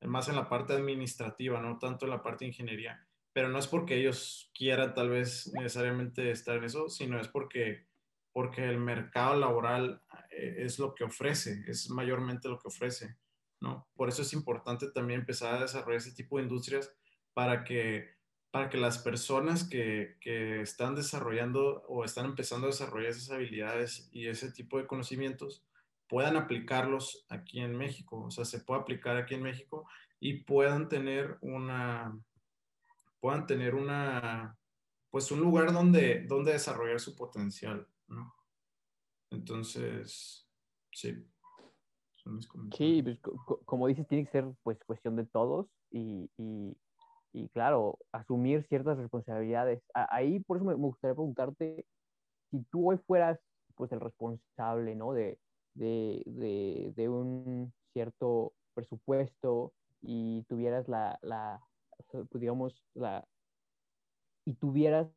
más 0.02 0.28
en 0.28 0.36
la 0.36 0.48
parte 0.48 0.74
administrativa, 0.74 1.60
no 1.60 1.78
tanto 1.78 2.06
en 2.06 2.10
la 2.10 2.22
parte 2.22 2.44
de 2.44 2.50
ingeniería. 2.50 3.06
Pero 3.32 3.48
no 3.48 3.58
es 3.58 3.66
porque 3.66 3.96
ellos 3.96 4.50
quieran 4.54 4.94
tal 4.94 5.10
vez 5.10 5.52
necesariamente 5.54 6.30
estar 6.30 6.56
en 6.56 6.64
eso, 6.64 6.88
sino 6.88 7.20
es 7.20 7.28
porque, 7.28 7.86
porque 8.32 8.64
el 8.64 8.78
mercado 8.78 9.38
laboral 9.38 10.02
eh, 10.30 10.56
es 10.58 10.78
lo 10.78 10.94
que 10.94 11.04
ofrece, 11.04 11.64
es 11.66 11.90
mayormente 11.90 12.48
lo 12.48 12.58
que 12.58 12.68
ofrece, 12.68 13.16
¿no? 13.60 13.88
Por 13.94 14.08
eso 14.08 14.22
es 14.22 14.32
importante 14.32 14.90
también 14.90 15.20
empezar 15.20 15.54
a 15.54 15.60
desarrollar 15.60 15.98
ese 15.98 16.14
tipo 16.14 16.36
de 16.36 16.44
industrias 16.44 16.94
para 17.34 17.64
que 17.64 18.16
para 18.52 18.70
que 18.70 18.78
las 18.78 18.96
personas 18.96 19.64
que, 19.68 20.16
que, 20.18 20.62
están 20.62 20.94
desarrollando 20.94 21.84
o 21.88 22.04
están 22.04 22.24
empezando 22.24 22.66
a 22.66 22.70
desarrollar 22.70 23.10
esas 23.10 23.30
habilidades 23.30 24.08
y 24.12 24.28
ese 24.28 24.50
tipo 24.50 24.78
de 24.78 24.86
conocimientos 24.86 25.66
puedan 26.08 26.36
aplicarlos 26.36 27.26
aquí 27.28 27.60
en 27.60 27.76
México, 27.76 28.24
o 28.24 28.30
sea, 28.30 28.44
se 28.44 28.60
puede 28.60 28.80
aplicar 28.80 29.16
aquí 29.16 29.34
en 29.34 29.42
México 29.42 29.88
y 30.20 30.44
puedan 30.44 30.88
tener 30.88 31.38
una, 31.40 32.18
puedan 33.20 33.46
tener 33.46 33.74
una, 33.74 34.56
pues 35.10 35.30
un 35.30 35.40
lugar 35.40 35.72
donde, 35.72 36.24
donde 36.26 36.52
desarrollar 36.52 37.00
su 37.00 37.14
potencial, 37.14 37.86
¿no? 38.08 38.34
Entonces, 39.30 40.48
sí. 40.92 41.26
Sí, 42.76 43.04
pues, 43.04 43.20
como 43.64 43.86
dices, 43.86 44.08
tiene 44.08 44.24
que 44.24 44.32
ser 44.32 44.52
pues 44.64 44.78
cuestión 44.84 45.14
de 45.14 45.26
todos 45.26 45.68
y, 45.92 46.28
y 46.36 46.76
y 47.36 47.50
claro, 47.50 47.98
asumir 48.12 48.66
ciertas 48.66 48.96
responsabilidades. 48.96 49.82
Ahí 49.92 50.40
por 50.40 50.56
eso 50.56 50.64
me, 50.64 50.74
gustaría 50.74 51.14
preguntarte 51.14 51.84
si 52.50 52.62
tú 52.70 52.90
hoy 52.90 52.98
fueras 53.06 53.38
pues 53.74 53.92
el 53.92 54.00
responsable, 54.00 54.94
¿no? 54.94 55.12
De, 55.12 55.38
de, 55.76 56.22
de, 56.26 56.92
de 56.96 57.08
un 57.08 57.72
cierto 57.92 58.54
presupuesto 58.74 59.72
y 60.02 60.44
tuvieras 60.48 60.88
la, 60.88 61.18
la, 61.22 61.60
pues, 62.10 62.40
digamos, 62.40 62.84
la, 62.94 63.26
y 64.46 64.54
tuvieras 64.54 65.08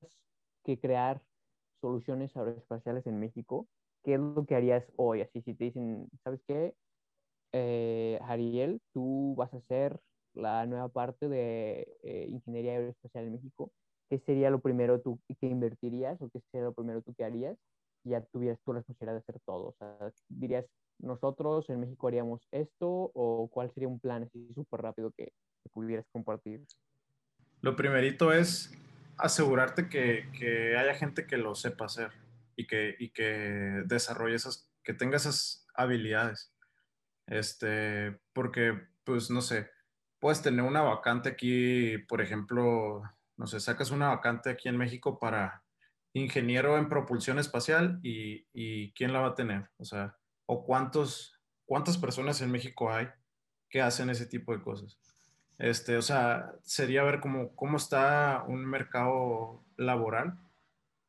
que 0.63 0.79
crear 0.79 1.21
soluciones 1.81 2.35
aeroespaciales 2.35 3.07
en 3.07 3.19
México, 3.19 3.67
¿qué 4.03 4.15
es 4.15 4.19
lo 4.19 4.45
que 4.45 4.55
harías 4.55 4.91
hoy? 4.97 5.21
Así, 5.21 5.41
si 5.41 5.53
te 5.53 5.65
dicen, 5.65 6.09
¿sabes 6.23 6.41
qué? 6.47 6.75
Eh, 7.53 8.19
Ariel, 8.23 8.81
tú 8.93 9.35
vas 9.37 9.53
a 9.53 9.61
ser 9.61 9.99
la 10.33 10.65
nueva 10.67 10.89
parte 10.89 11.29
de 11.29 11.97
eh, 12.03 12.27
ingeniería 12.29 12.73
aeroespacial 12.73 13.25
en 13.25 13.33
México, 13.33 13.71
¿qué 14.09 14.19
sería 14.19 14.49
lo 14.51 14.61
primero 14.61 15.01
tú 15.01 15.19
que 15.39 15.47
invertirías 15.47 16.21
o 16.21 16.29
qué 16.29 16.41
sería 16.51 16.65
lo 16.65 16.73
primero 16.73 17.01
tú 17.01 17.13
que 17.15 17.23
harías? 17.25 17.57
Ya 18.03 18.21
tuvieras 18.21 18.59
tu 18.63 18.73
responsabilidad 18.73 19.13
de 19.15 19.19
hacer 19.19 19.39
todo. 19.45 19.69
O 19.69 19.75
sea, 19.77 20.11
dirías, 20.29 20.65
nosotros 20.99 21.69
en 21.69 21.79
México 21.79 22.07
haríamos 22.07 22.47
esto 22.51 23.11
o 23.13 23.49
cuál 23.51 23.71
sería 23.71 23.87
un 23.87 23.99
plan 23.99 24.23
así 24.23 24.51
súper 24.53 24.81
rápido 24.81 25.11
que, 25.11 25.25
que, 25.25 25.69
pudieras 25.71 26.05
compartir? 26.11 26.65
Lo 27.61 27.75
primerito 27.75 28.31
es 28.31 28.71
asegurarte 29.17 29.89
que, 29.89 30.29
que, 30.37 30.77
haya 30.77 30.93
gente 30.93 31.25
que 31.25 31.37
lo 31.37 31.55
sepa 31.55 31.85
hacer 31.85 32.11
y 32.55 32.67
que, 32.67 32.95
y 32.99 33.11
que 33.11 33.83
desarrolle 33.85 34.35
esas, 34.35 34.69
que 34.83 34.93
tenga 34.93 35.17
esas 35.17 35.65
habilidades. 35.73 36.53
Este, 37.27 38.19
porque, 38.33 38.73
pues, 39.03 39.29
no 39.29 39.41
sé, 39.41 39.69
puedes 40.19 40.41
tener 40.41 40.63
una 40.63 40.81
vacante 40.81 41.29
aquí, 41.29 41.97
por 41.97 42.21
ejemplo, 42.21 43.03
no 43.37 43.47
sé, 43.47 43.59
sacas 43.59 43.91
una 43.91 44.09
vacante 44.09 44.49
aquí 44.49 44.67
en 44.67 44.77
México 44.77 45.19
para 45.19 45.63
ingeniero 46.13 46.77
en 46.77 46.89
propulsión 46.89 47.39
espacial 47.39 47.99
y, 48.03 48.47
y 48.53 48.91
¿quién 48.93 49.13
la 49.13 49.21
va 49.21 49.27
a 49.29 49.35
tener? 49.35 49.69
O 49.77 49.85
sea, 49.85 50.17
o 50.45 50.63
cuántos, 50.63 51.39
cuántas 51.65 51.97
personas 51.97 52.41
en 52.41 52.51
México 52.51 52.91
hay 52.91 53.07
que 53.69 53.81
hacen 53.81 54.09
ese 54.09 54.25
tipo 54.25 54.51
de 54.55 54.63
cosas. 54.63 54.99
Este, 55.59 55.97
o 55.97 56.01
sea, 56.01 56.53
sería 56.63 57.03
ver 57.03 57.19
cómo, 57.19 57.55
cómo 57.55 57.77
está 57.77 58.43
un 58.47 58.65
mercado 58.65 59.65
laboral, 59.75 60.39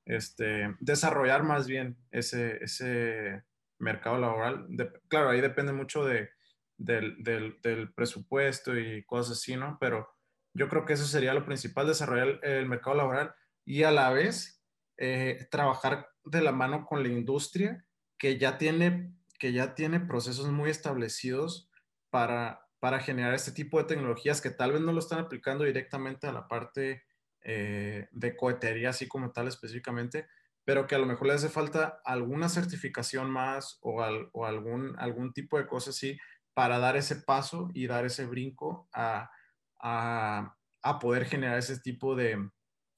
este, 0.05 0.75
desarrollar 0.81 1.45
más 1.45 1.67
bien 1.69 1.97
ese, 2.11 2.63
ese 2.63 3.45
mercado 3.79 4.19
laboral. 4.19 4.67
De, 4.69 4.91
claro, 5.09 5.31
ahí 5.31 5.41
depende 5.41 5.73
mucho 5.73 6.05
de, 6.05 6.31
del, 6.77 7.23
del, 7.23 7.61
del, 7.63 7.93
presupuesto 7.93 8.77
y 8.77 9.05
cosas 9.05 9.39
así, 9.39 9.57
¿no? 9.57 9.79
Pero 9.81 10.09
yo 10.53 10.69
creo 10.69 10.85
que 10.85 10.95
eso 10.95 11.05
sería 11.05 11.35
lo 11.35 11.45
principal, 11.45 11.87
desarrollar 11.87 12.41
el, 12.43 12.67
mercado 12.67 12.97
laboral 12.97 13.35
y 13.65 13.85
a 13.85 13.93
la 13.93 14.11
vez 14.11 14.60
eh, 15.03 15.49
trabajar 15.51 16.11
de 16.27 16.43
la 16.43 16.53
mano 16.53 16.85
con 16.85 17.03
la 17.03 17.09
industria 17.09 17.87
que 18.19 18.37
ya 18.37 18.59
tiene, 18.59 19.15
que 19.39 19.55
ya 19.55 19.75
tiene 19.75 19.99
procesos 19.99 20.51
muy 20.51 20.69
establecidos 20.69 21.71
para, 22.11 22.69
para 22.81 23.01
generar 23.01 23.33
este 23.33 23.51
tipo 23.51 23.79
de 23.79 23.85
tecnologías 23.85 24.43
que 24.43 24.51
tal 24.51 24.73
vez 24.73 24.83
no 24.83 24.93
lo 24.93 24.99
están 24.99 25.21
aplicando 25.21 25.65
directamente 25.65 26.27
a 26.27 26.33
la 26.33 26.49
parte 26.49 27.05
eh, 27.41 28.09
de 28.13 28.37
cohetería, 28.37 28.91
así 28.91 29.09
como 29.09 29.33
tal 29.33 29.49
específicamente, 29.49 30.29
pero 30.67 30.87
que 30.87 30.97
a 30.97 30.99
lo 30.99 31.07
mejor 31.07 31.29
le 31.29 31.33
hace 31.33 31.49
falta 31.49 32.03
alguna 32.05 32.51
certificación 32.51 33.31
más 33.31 33.79
o, 33.81 34.03
al, 34.03 34.29
o 34.33 34.45
algún, 34.45 34.99
algún 34.99 35.33
tipo 35.33 35.57
de 35.57 35.67
cosa 35.67 35.91
así 35.91 36.19
para 36.53 36.79
dar 36.79 36.99
ese 36.99 37.17
paso 37.17 37.71
y 37.73 37.87
dar 37.87 38.05
ese 38.05 38.27
brinco 38.27 38.87
a, 38.93 39.31
a, 39.79 40.59
a 40.83 40.99
poder 40.99 41.25
generar 41.25 41.57
ese 41.57 41.81
tipo 41.81 42.15
de, 42.15 42.51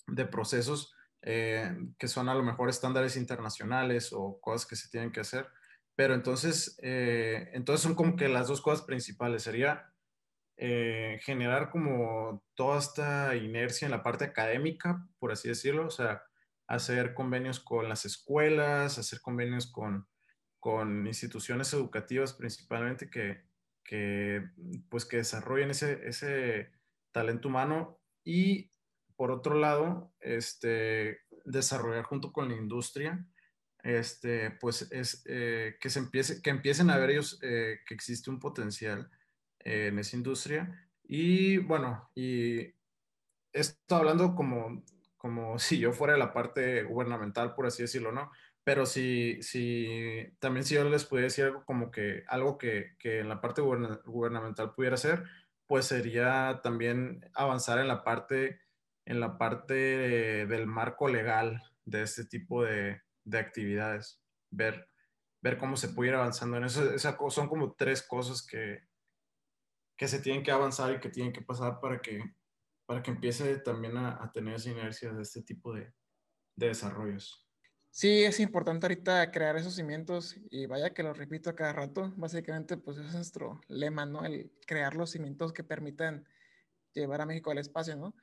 de 0.08 0.26
procesos 0.26 0.96
eh, 1.22 1.76
que 1.98 2.08
son 2.08 2.28
a 2.28 2.34
lo 2.34 2.42
mejor 2.42 2.68
estándares 2.68 3.16
internacionales 3.16 4.12
o 4.12 4.40
cosas 4.40 4.66
que 4.66 4.76
se 4.76 4.88
tienen 4.90 5.12
que 5.12 5.20
hacer. 5.20 5.46
Pero 5.94 6.14
entonces, 6.14 6.78
eh, 6.82 7.50
entonces 7.52 7.82
son 7.82 7.94
como 7.94 8.16
que 8.16 8.28
las 8.28 8.48
dos 8.48 8.60
cosas 8.60 8.84
principales. 8.84 9.42
Sería 9.42 9.92
eh, 10.56 11.20
generar 11.22 11.70
como 11.70 12.42
toda 12.54 12.78
esta 12.78 13.36
inercia 13.36 13.86
en 13.86 13.92
la 13.92 14.02
parte 14.02 14.24
académica, 14.24 15.06
por 15.18 15.32
así 15.32 15.48
decirlo, 15.48 15.86
o 15.86 15.90
sea, 15.90 16.22
hacer 16.66 17.14
convenios 17.14 17.60
con 17.60 17.88
las 17.88 18.04
escuelas, 18.04 18.98
hacer 18.98 19.20
convenios 19.20 19.70
con, 19.70 20.08
con 20.58 21.06
instituciones 21.06 21.72
educativas 21.72 22.32
principalmente 22.32 23.10
que, 23.10 23.42
que, 23.84 24.48
pues, 24.88 25.04
que 25.04 25.18
desarrollen 25.18 25.70
ese, 25.70 26.08
ese 26.08 26.72
talento 27.12 27.48
humano 27.48 28.00
y 28.24 28.71
por 29.22 29.30
otro 29.30 29.54
lado, 29.54 30.12
este, 30.18 31.20
desarrollar 31.44 32.02
junto 32.02 32.32
con 32.32 32.48
la 32.48 32.56
industria, 32.56 33.24
este, 33.84 34.50
pues 34.50 34.90
es 34.90 35.22
eh, 35.26 35.76
que, 35.80 35.90
se 35.90 36.00
empiece, 36.00 36.42
que 36.42 36.50
empiecen 36.50 36.90
a 36.90 36.96
ver 36.96 37.10
ellos 37.10 37.38
eh, 37.40 37.78
que 37.86 37.94
existe 37.94 38.30
un 38.30 38.40
potencial 38.40 39.08
eh, 39.60 39.86
en 39.92 40.00
esa 40.00 40.16
industria 40.16 40.90
Y 41.04 41.58
bueno, 41.58 42.10
y 42.16 42.74
esto 43.52 43.94
hablando 43.94 44.34
como, 44.34 44.82
como 45.16 45.56
si 45.60 45.78
yo 45.78 45.92
fuera 45.92 46.14
de 46.14 46.18
la 46.18 46.32
parte 46.32 46.82
gubernamental, 46.82 47.54
por 47.54 47.66
así 47.66 47.82
decirlo, 47.82 48.10
¿no? 48.10 48.32
Pero 48.64 48.86
si, 48.86 49.40
si 49.40 50.34
también 50.40 50.64
si 50.64 50.74
yo 50.74 50.82
les 50.82 51.04
pudiera 51.04 51.26
decir 51.26 51.44
algo 51.44 51.64
como 51.64 51.92
que 51.92 52.24
algo 52.26 52.58
que, 52.58 52.96
que 52.98 53.20
en 53.20 53.28
la 53.28 53.40
parte 53.40 53.62
gubernamental 53.62 54.74
pudiera 54.74 54.94
hacer, 54.94 55.22
pues 55.68 55.86
sería 55.86 56.58
también 56.64 57.30
avanzar 57.34 57.78
en 57.78 57.86
la 57.86 58.02
parte, 58.02 58.58
en 59.04 59.20
la 59.20 59.38
parte 59.38 59.74
del 60.46 60.66
marco 60.66 61.08
legal 61.08 61.62
de 61.84 62.02
este 62.02 62.24
tipo 62.24 62.64
de, 62.64 63.02
de 63.24 63.38
actividades, 63.38 64.22
ver, 64.50 64.88
ver 65.40 65.58
cómo 65.58 65.76
se 65.76 65.88
puede 65.88 66.10
ir 66.10 66.16
avanzando 66.16 66.56
en 66.56 66.64
eso. 66.64 66.92
Esa, 66.94 67.16
son 67.30 67.48
como 67.48 67.74
tres 67.74 68.02
cosas 68.02 68.46
que, 68.46 68.80
que 69.96 70.08
se 70.08 70.20
tienen 70.20 70.42
que 70.42 70.52
avanzar 70.52 70.92
y 70.92 71.00
que 71.00 71.10
tienen 71.10 71.32
que 71.32 71.42
pasar 71.42 71.80
para 71.80 72.00
que, 72.00 72.22
para 72.86 73.02
que 73.02 73.10
empiece 73.10 73.58
también 73.58 73.96
a, 73.96 74.22
a 74.22 74.30
tener 74.30 74.54
esa 74.54 74.70
inercia 74.70 75.12
de 75.12 75.22
este 75.22 75.42
tipo 75.42 75.72
de, 75.74 75.92
de 76.56 76.68
desarrollos. 76.68 77.48
Sí, 77.94 78.24
es 78.24 78.40
importante 78.40 78.86
ahorita 78.86 79.30
crear 79.30 79.56
esos 79.56 79.74
cimientos 79.74 80.36
y 80.50 80.64
vaya 80.64 80.94
que 80.94 81.02
lo 81.02 81.12
repito 81.12 81.50
a 81.50 81.54
cada 81.54 81.74
rato. 81.74 82.10
Básicamente, 82.16 82.78
pues 82.78 82.96
es 82.96 83.12
nuestro 83.12 83.60
lema, 83.68 84.06
¿no? 84.06 84.24
El 84.24 84.50
crear 84.66 84.94
los 84.94 85.10
cimientos 85.10 85.52
que 85.52 85.62
permitan 85.62 86.26
llevar 86.94 87.20
a 87.20 87.26
México 87.26 87.50
al 87.50 87.58
espacio, 87.58 87.94
¿no? 87.96 88.14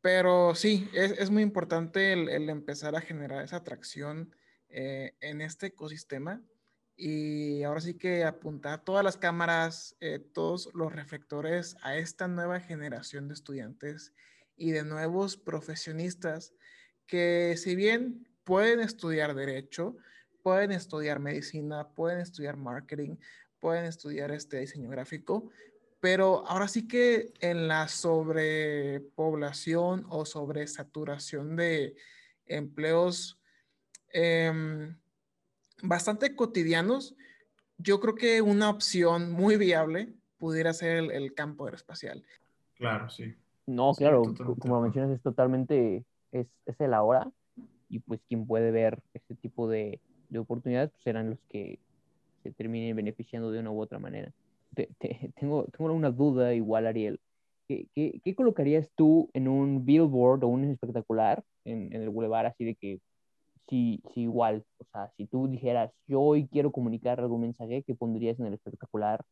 Pero 0.00 0.54
sí, 0.54 0.88
es, 0.92 1.30
muy 1.30 1.42
importante 1.42 2.12
el, 2.12 2.28
el, 2.28 2.48
empezar 2.48 2.94
a 2.94 3.00
generar 3.00 3.44
esa 3.44 3.56
atracción 3.56 4.34
eh, 4.68 5.14
en 5.20 5.40
este 5.40 5.66
ecosistema. 5.66 6.42
Y 6.96 7.62
ahora 7.62 7.80
sí 7.80 7.94
que 7.94 8.24
apuntar 8.24 8.84
todas 8.84 9.04
las 9.04 9.16
cámaras, 9.16 9.96
eh, 10.00 10.18
todos 10.18 10.68
los 10.74 10.92
reflectores 10.92 11.76
a 11.82 11.96
esta 11.96 12.28
nueva 12.28 12.60
generación 12.60 13.28
de 13.28 13.34
estudiantes 13.34 14.12
y 14.56 14.72
de 14.72 14.84
nuevos 14.84 15.36
profesionistas 15.36 16.52
que 17.06 17.54
si 17.56 17.76
bien 17.76 18.28
pueden 18.44 18.80
estudiar 18.80 19.34
derecho, 19.34 19.96
pueden 20.42 20.72
estudiar 20.72 21.20
medicina, 21.20 21.88
pueden 21.88 22.18
estudiar 22.18 22.56
marketing, 22.56 23.16
pueden 23.60 23.84
estudiar 23.84 24.30
este 24.30 24.58
diseño 24.58 24.90
gráfico, 24.90 25.50
pero 26.00 26.46
ahora 26.46 26.68
sí 26.68 26.86
que 26.86 27.32
en 27.40 27.66
la 27.68 27.88
sobrepoblación 27.88 30.06
o 30.08 30.24
sobresaturación 30.24 31.56
de 31.56 31.96
empleos 32.46 33.40
eh, 34.12 34.94
bastante 35.82 36.36
cotidianos, 36.36 37.16
yo 37.78 37.98
creo 38.00 38.14
que 38.14 38.42
una 38.42 38.70
opción 38.70 39.32
muy 39.32 39.56
viable 39.56 40.14
pudiera 40.38 40.72
ser 40.72 40.96
el, 40.96 41.10
el 41.10 41.34
campo 41.34 41.64
aeroespacial. 41.64 42.24
Claro, 42.74 43.10
sí. 43.10 43.34
No, 43.66 43.92
claro, 43.92 44.22
como 44.58 44.76
lo 44.76 44.80
mencionas, 44.80 45.10
es 45.10 45.20
totalmente, 45.20 46.04
es, 46.32 46.46
es 46.64 46.80
el 46.80 46.94
ahora 46.94 47.30
y 47.90 47.98
pues 47.98 48.20
quien 48.26 48.46
puede 48.46 48.70
ver 48.70 49.02
este 49.12 49.34
tipo 49.34 49.68
de, 49.68 50.00
de 50.30 50.38
oportunidades 50.38 50.90
pues 50.90 51.02
serán 51.02 51.28
los 51.30 51.38
que 51.50 51.78
se 52.42 52.50
terminen 52.52 52.96
beneficiando 52.96 53.50
de 53.50 53.60
una 53.60 53.70
u 53.70 53.80
otra 53.80 53.98
manera. 53.98 54.32
Te, 54.78 54.88
te, 55.00 55.32
tengo, 55.34 55.64
tengo 55.76 55.92
una 55.92 56.12
duda 56.12 56.54
igual, 56.54 56.86
Ariel. 56.86 57.18
¿Qué, 57.66 57.88
qué, 57.96 58.20
qué 58.22 58.34
colocarías 58.36 58.88
tú 58.94 59.28
en 59.34 59.48
un 59.48 59.84
billboard 59.84 60.44
o 60.44 60.46
un 60.46 60.70
espectacular 60.70 61.42
en, 61.64 61.92
en 61.92 62.02
el 62.02 62.10
boulevard 62.10 62.46
así 62.46 62.64
de 62.64 62.76
que 62.76 63.00
si, 63.68 64.00
si 64.14 64.20
igual, 64.20 64.64
o 64.78 64.84
sea, 64.92 65.10
si 65.16 65.26
tú 65.26 65.48
dijeras, 65.48 65.90
yo 66.06 66.20
hoy 66.20 66.46
quiero 66.46 66.70
comunicar 66.70 67.18
algún 67.18 67.40
mensaje, 67.40 67.82
¿qué 67.82 67.96
pondrías 67.96 68.38
en 68.38 68.46
el 68.46 68.54
espectacular? 68.54 69.24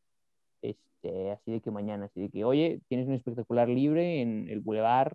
Este, 0.62 1.30
así 1.30 1.53
de 1.53 1.61
que 1.61 1.70
mañana, 1.70 2.07
así 2.07 2.22
de 2.22 2.30
que, 2.30 2.44
oye, 2.44 2.80
tienes 2.88 3.07
un 3.07 3.14
espectacular 3.14 3.68
libre 3.68 4.22
en 4.22 4.49
el 4.49 4.59
boulevard, 4.59 5.12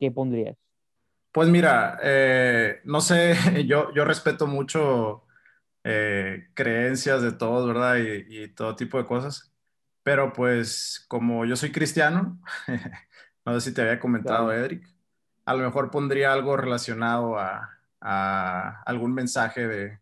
¿qué 0.00 0.10
pondrías? 0.10 0.56
Pues 1.30 1.48
mira, 1.48 2.00
eh, 2.02 2.80
no 2.82 3.00
sé, 3.00 3.34
yo, 3.64 3.94
yo 3.94 4.04
respeto 4.04 4.48
mucho 4.48 5.22
eh, 5.84 6.48
creencias 6.54 7.22
de 7.22 7.32
todos, 7.32 7.66
¿verdad? 7.66 7.96
Y, 7.96 8.42
y, 8.42 8.48
todo 8.48 8.76
tipo 8.76 8.98
de 8.98 9.04
cosas. 9.06 9.52
Pero 10.02 10.32
pues 10.32 11.04
como 11.08 11.44
yo 11.44 11.56
soy 11.56 11.72
cristiano, 11.72 12.40
no 13.44 13.60
sé 13.60 13.70
si 13.70 13.74
te 13.74 13.82
había 13.82 14.00
comentado, 14.00 14.46
claro. 14.46 14.64
Edric, 14.64 14.88
a 15.44 15.54
lo 15.54 15.64
mejor 15.64 15.90
pondría 15.90 16.32
algo 16.32 16.56
relacionado 16.56 17.38
a, 17.38 17.70
a 18.00 18.82
algún 18.86 19.14
mensaje 19.14 19.66
de, 19.66 20.00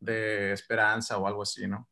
de, 0.00 0.52
esperanza 0.52 1.18
o 1.18 1.26
algo 1.26 1.42
así, 1.42 1.66
¿no? 1.66 1.88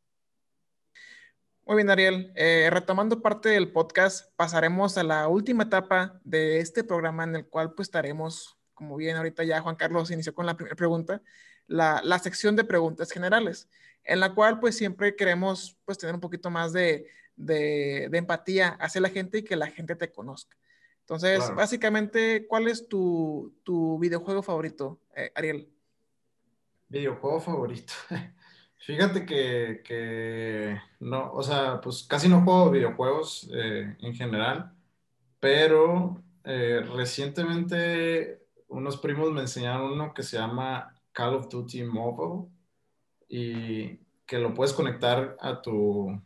Muy 1.65 1.77
bien, 1.77 1.89
Ariel. 1.89 2.31
Eh, 2.35 2.69
retomando 2.71 3.21
parte 3.21 3.49
del 3.49 3.71
podcast, 3.71 4.35
pasaremos 4.35 4.97
a 4.97 5.03
la 5.03 5.27
última 5.27 5.63
etapa 5.63 6.19
de 6.23 6.59
este 6.59 6.83
programa 6.83 7.23
en 7.23 7.35
el 7.37 7.47
cual 7.47 7.73
pues 7.73 7.87
estaremos 7.87 8.55
como 8.75 8.97
bien 8.97 9.17
ahorita 9.17 9.43
ya 9.43 9.61
Juan 9.61 9.75
Carlos 9.75 10.11
inició 10.11 10.35
con 10.35 10.45
la 10.45 10.55
primera 10.55 10.75
pregunta, 10.75 11.23
la, 11.67 12.01
la, 12.03 12.19
sección 12.19 12.55
de 12.55 12.63
preguntas 12.63 13.11
generales, 13.11 13.67
en 14.03 14.19
la 14.19 14.33
cual 14.33 14.59
pues 14.59 14.77
siempre 14.77 15.15
queremos 15.15 15.77
pues 15.85 15.97
tener 15.97 16.15
un 16.15 16.21
poquito 16.21 16.49
más 16.49 16.73
de, 16.73 17.07
de, 17.35 18.07
de 18.09 18.17
empatía 18.17 18.69
hacia 18.79 19.01
la 19.01 19.09
gente 19.09 19.39
y 19.39 19.43
que 19.43 19.55
la 19.55 19.67
gente 19.67 19.95
te 19.95 20.11
conozca. 20.11 20.55
Entonces, 21.01 21.37
claro. 21.37 21.55
básicamente, 21.55 22.47
¿cuál 22.47 22.67
es 22.67 22.87
tu, 22.87 23.53
tu 23.63 23.99
videojuego 23.99 24.41
favorito, 24.41 24.99
eh, 25.15 25.31
Ariel? 25.35 25.69
Videojuego 26.89 27.39
favorito. 27.39 27.93
Fíjate 28.77 29.25
que, 29.25 29.81
que, 29.83 30.79
no, 30.99 31.31
o 31.31 31.43
sea, 31.43 31.79
pues 31.81 32.03
casi 32.03 32.27
no 32.27 32.41
juego 32.41 32.71
videojuegos 32.71 33.49
eh, 33.53 33.95
en 33.99 34.13
general, 34.15 34.73
pero 35.39 36.23
eh, 36.43 36.81
recientemente 36.95 38.47
unos 38.67 38.97
primos 38.97 39.31
me 39.31 39.41
enseñaron 39.41 39.93
uno 39.93 40.13
que 40.13 40.23
se 40.23 40.37
llama 40.37 40.94
Call 41.15 41.35
of 41.35 41.49
Duty 41.49 41.83
Mobile 41.83 42.49
y 43.29 43.97
que 44.25 44.37
lo 44.37 44.53
puedes 44.53 44.73
conectar 44.73 45.37
a 45.39 45.61
tu, 45.61 46.21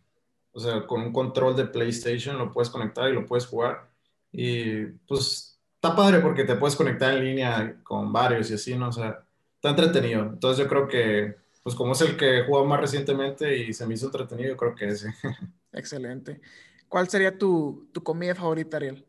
o 0.52 0.60
sea, 0.60 0.86
con 0.88 1.02
un 1.02 1.14
control 1.14 1.56
de 1.56 1.66
PlayStation 1.66 2.38
lo 2.38 2.52
puedes 2.52 2.70
conectar 2.70 3.08
y 3.10 3.14
lo 3.14 3.26
puedes 3.26 3.46
jugar. 3.46 3.88
Y 4.32 4.86
pues 5.08 5.60
está 5.76 5.96
padre 5.96 6.20
porque 6.20 6.44
te 6.44 6.56
puedes 6.56 6.76
conectar 6.76 7.14
en 7.14 7.24
línea 7.24 7.80
con 7.84 8.12
varios 8.12 8.50
y 8.50 8.56
así, 8.56 8.76
¿no? 8.76 8.90
O 8.90 8.92
sea, 8.92 9.24
está 9.56 9.70
entretenido. 9.70 10.24
Entonces 10.24 10.64
yo 10.64 10.70
creo 10.70 10.88
que, 10.88 11.36
pues 11.62 11.76
como 11.76 11.94
es 11.94 12.02
el 12.02 12.18
que 12.18 12.44
jugó 12.46 12.66
más 12.66 12.82
recientemente 12.82 13.58
y 13.58 13.74
se 13.74 13.86
me 13.86 13.94
hizo 13.94 14.08
entretenido, 14.08 14.58
creo 14.58 14.74
que 14.74 14.88
ese. 14.88 15.14
Excelente. 15.72 16.42
¿Cuál 16.88 17.08
sería 17.08 17.38
tu, 17.38 17.88
tu 17.94 18.02
comida 18.02 18.34
favorita, 18.34 18.78
Ariel? 18.78 19.06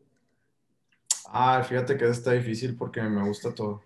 Ah, 1.25 1.63
fíjate 1.63 1.97
que 1.97 2.07
está 2.07 2.33
difícil 2.33 2.75
porque 2.75 3.01
me 3.01 3.25
gusta 3.25 3.55
todo. 3.55 3.81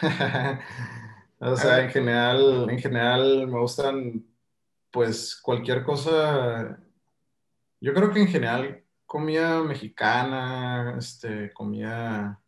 o 1.50 1.56
sea, 1.56 1.80
en 1.82 1.90
general, 1.90 2.70
en 2.70 2.78
general 2.78 3.48
me 3.48 3.58
gustan, 3.58 4.24
pues, 4.90 5.38
cualquier 5.40 5.82
cosa. 5.82 6.78
Yo 7.80 7.92
creo 7.92 8.12
que 8.12 8.20
en 8.20 8.28
general 8.28 8.84
comida 9.04 9.62
mexicana, 9.62 10.94
este, 10.96 11.52
comida, 11.52 12.40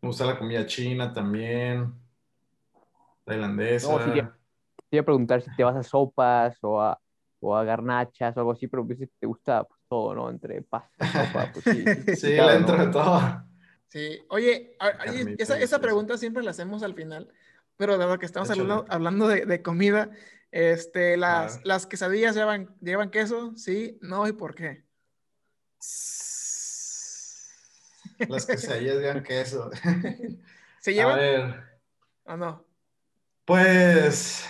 me 0.00 0.08
gusta 0.08 0.24
la 0.24 0.38
comida 0.38 0.66
china 0.66 1.12
también, 1.12 1.94
tailandesa. 3.24 3.92
No, 3.92 4.04
sí, 4.04 4.20
te 4.90 4.96
iba 4.96 5.02
a 5.02 5.04
preguntar 5.04 5.42
si 5.42 5.54
te 5.54 5.62
vas 5.62 5.76
a 5.76 5.82
sopas 5.82 6.58
o 6.62 6.80
a, 6.80 6.98
o 7.40 7.54
a 7.54 7.64
garnachas 7.64 8.36
o 8.36 8.40
algo 8.40 8.52
así, 8.52 8.66
pero 8.66 8.86
pues, 8.86 8.98
te 8.98 9.26
gusta 9.26 9.64
pues, 9.64 9.80
todo, 9.88 10.14
¿no? 10.14 10.30
Entre 10.30 10.62
pasta, 10.62 11.06
sopa, 11.06 11.50
pues 11.52 11.64
sí. 11.64 11.84
sí, 11.84 12.16
sí 12.16 12.34
claro, 12.34 12.52
dentro 12.52 12.76
¿no? 12.76 12.86
de 12.86 12.92
todo. 12.92 13.20
Sí, 13.88 14.18
oye, 14.30 14.74
oye 15.06 15.36
esa, 15.38 15.58
esa, 15.58 15.78
pregunta 15.78 16.16
siempre 16.16 16.42
la 16.42 16.52
hacemos 16.52 16.82
al 16.82 16.94
final, 16.94 17.28
pero 17.82 17.98
dado 17.98 18.16
que 18.16 18.26
estamos 18.26 18.48
hablando, 18.48 18.84
hablando 18.88 19.26
de, 19.26 19.44
de, 19.44 19.60
comida, 19.60 20.12
este, 20.52 21.16
las, 21.16 21.60
las 21.64 21.84
quesadillas 21.84 22.36
llevan, 22.36 22.72
llevan 22.80 23.10
queso, 23.10 23.56
sí, 23.56 23.98
no, 24.00 24.28
¿y 24.28 24.32
por 24.32 24.54
qué? 24.54 24.84
Las 28.28 28.46
quesadillas 28.46 28.98
llevan 28.98 29.24
queso. 29.24 29.68
¿Se 30.80 30.94
llevan? 30.94 31.14
A 31.14 31.16
ver. 31.16 31.64
¿O 32.22 32.36
no? 32.36 32.64
Pues. 33.44 34.44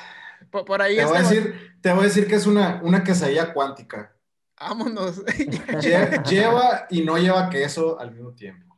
Por, 0.51 0.67
por 0.67 0.83
ahí 0.83 0.97
te 0.97 1.07
voy, 1.07 1.17
a 1.17 1.23
decir, 1.23 1.79
te 1.81 1.91
voy 1.91 2.01
a 2.03 2.09
decir 2.09 2.27
que 2.27 2.35
es 2.35 2.47
una, 2.47 2.83
una 2.83 3.03
quesadilla 3.03 3.55
cuántica. 3.55 4.15
Vámonos. 4.61 5.25
lleva 6.29 6.87
y 6.91 7.01
no 7.03 7.17
lleva 7.17 7.49
queso 7.49 7.99
al 7.99 8.13
mismo 8.13 8.35
tiempo. 8.35 8.72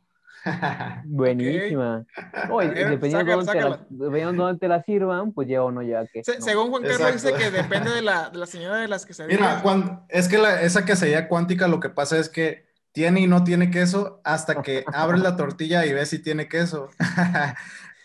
Buenísima. 1.05 2.05
Okay. 2.49 2.85
Dependiendo, 2.85 3.43
de 3.89 4.23
dónde 4.23 4.59
te 4.59 4.67
la 4.67 4.83
sirvan, 4.83 5.33
pues 5.33 5.47
lleva 5.47 5.65
o 5.65 5.71
no 5.71 5.81
lleva. 5.81 6.05
Se, 6.23 6.41
según 6.41 6.69
Juan 6.69 6.83
Carlos 6.83 7.13
dice 7.13 7.33
que 7.33 7.51
depende 7.51 7.91
de 7.91 8.01
la, 8.01 8.29
de 8.29 8.37
la 8.37 8.45
señora 8.45 8.77
de 8.77 8.87
las 8.87 9.05
quesadillas. 9.05 9.39
Mira, 9.39 9.61
cuando, 9.61 10.05
es 10.09 10.27
que 10.27 10.37
la, 10.37 10.61
esa 10.61 10.85
quesadilla 10.85 11.27
cuántica 11.27 11.67
lo 11.67 11.79
que 11.79 11.89
pasa 11.89 12.17
es 12.17 12.29
que 12.29 12.65
tiene 12.91 13.21
y 13.21 13.27
no 13.27 13.43
tiene 13.43 13.71
queso 13.71 14.21
hasta 14.23 14.61
que 14.61 14.85
abres 14.93 15.21
la 15.21 15.35
tortilla 15.35 15.85
y 15.85 15.93
ves 15.93 16.09
si 16.09 16.19
tiene 16.19 16.47
queso. 16.47 16.89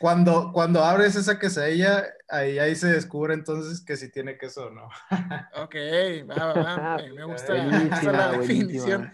Cuando, 0.01 0.51
cuando 0.55 0.83
abres 0.83 1.15
esa 1.15 1.39
quesadilla, 1.39 2.07
ahí, 2.27 2.59
ahí 2.59 2.75
se 2.75 2.87
descubre 2.87 3.35
entonces 3.35 3.85
que 3.85 3.99
si 3.99 4.11
tiene 4.11 4.39
queso 4.39 4.69
o 4.69 4.71
no. 4.71 4.89
Ok, 5.63 5.75
va, 6.27 6.55
va, 6.55 6.55
va. 6.55 6.97
Me, 7.15 7.25
gusta, 7.25 7.53
me 7.53 7.85
gusta 7.85 8.13
la 8.13 8.33
definición. 8.33 9.13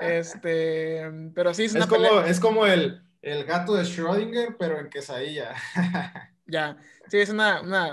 Este, 0.00 1.30
pero 1.32 1.54
sí 1.54 1.66
es 1.66 1.74
una 1.76 1.84
Es 1.84 1.90
como, 1.90 2.20
es 2.22 2.40
como 2.40 2.66
el, 2.66 3.04
el 3.22 3.44
gato 3.44 3.76
de 3.76 3.84
Schrödinger, 3.84 4.56
pero 4.58 4.80
en 4.80 4.90
quesadilla. 4.90 5.54
Ya, 6.48 6.76
sí, 7.08 7.18
es 7.18 7.30
una, 7.30 7.60
una... 7.60 7.92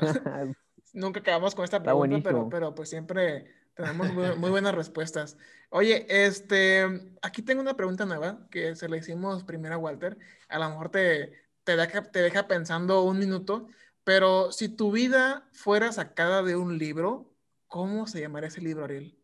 Nunca 0.94 1.22
acabamos 1.22 1.56
con 1.56 1.66
esta 1.66 1.82
pregunta, 1.82 2.20
pero, 2.24 2.50
pero 2.50 2.76
pues 2.76 2.88
siempre 2.88 3.48
tenemos 3.74 4.14
muy, 4.14 4.36
muy 4.36 4.50
buenas 4.52 4.76
respuestas. 4.76 5.38
Oye, 5.70 6.06
este, 6.08 6.86
aquí 7.24 7.42
tengo 7.42 7.62
una 7.62 7.76
pregunta 7.76 8.06
nueva 8.06 8.48
que 8.52 8.76
se 8.76 8.88
le 8.88 8.98
hicimos 9.00 9.44
primero 9.44 9.74
a 9.74 9.80
Walter. 9.80 10.20
A 10.50 10.60
lo 10.60 10.70
mejor 10.70 10.90
te, 10.90 11.43
te, 11.64 11.76
deja, 11.76 12.04
te 12.04 12.20
deja 12.20 12.48
pensando 12.48 13.04
un 13.04 13.20
minuto, 13.20 13.68
pero 14.04 14.52
si 14.52 14.70
tu 14.70 14.92
vida 14.92 15.48
fuera 15.52 15.92
sacada 15.92 16.44
de 16.44 16.56
un 16.56 16.78
libro, 16.78 17.34
¿cómo 17.68 18.08
se 18.08 18.22
llamaría 18.22 18.50
ese 18.50 18.62
libro, 18.62 18.86
Ariel? 18.86 19.18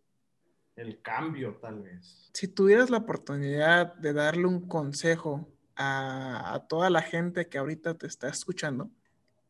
El 0.76 1.02
cambio, 1.02 1.58
tal 1.62 1.82
vez. 1.82 2.30
Si 2.34 2.48
tuvieras 2.48 2.90
la 2.90 3.00
oportunidad 3.00 3.96
de 3.96 4.14
darle 4.14 4.46
un 4.46 4.68
consejo 4.68 5.50
a, 5.76 6.54
a 6.54 6.68
toda 6.68 6.90
la 6.90 7.02
gente 7.02 7.48
que 7.48 7.58
ahorita 7.58 7.96
te 7.96 8.08
está 8.08 8.30
escuchando, 8.30 8.90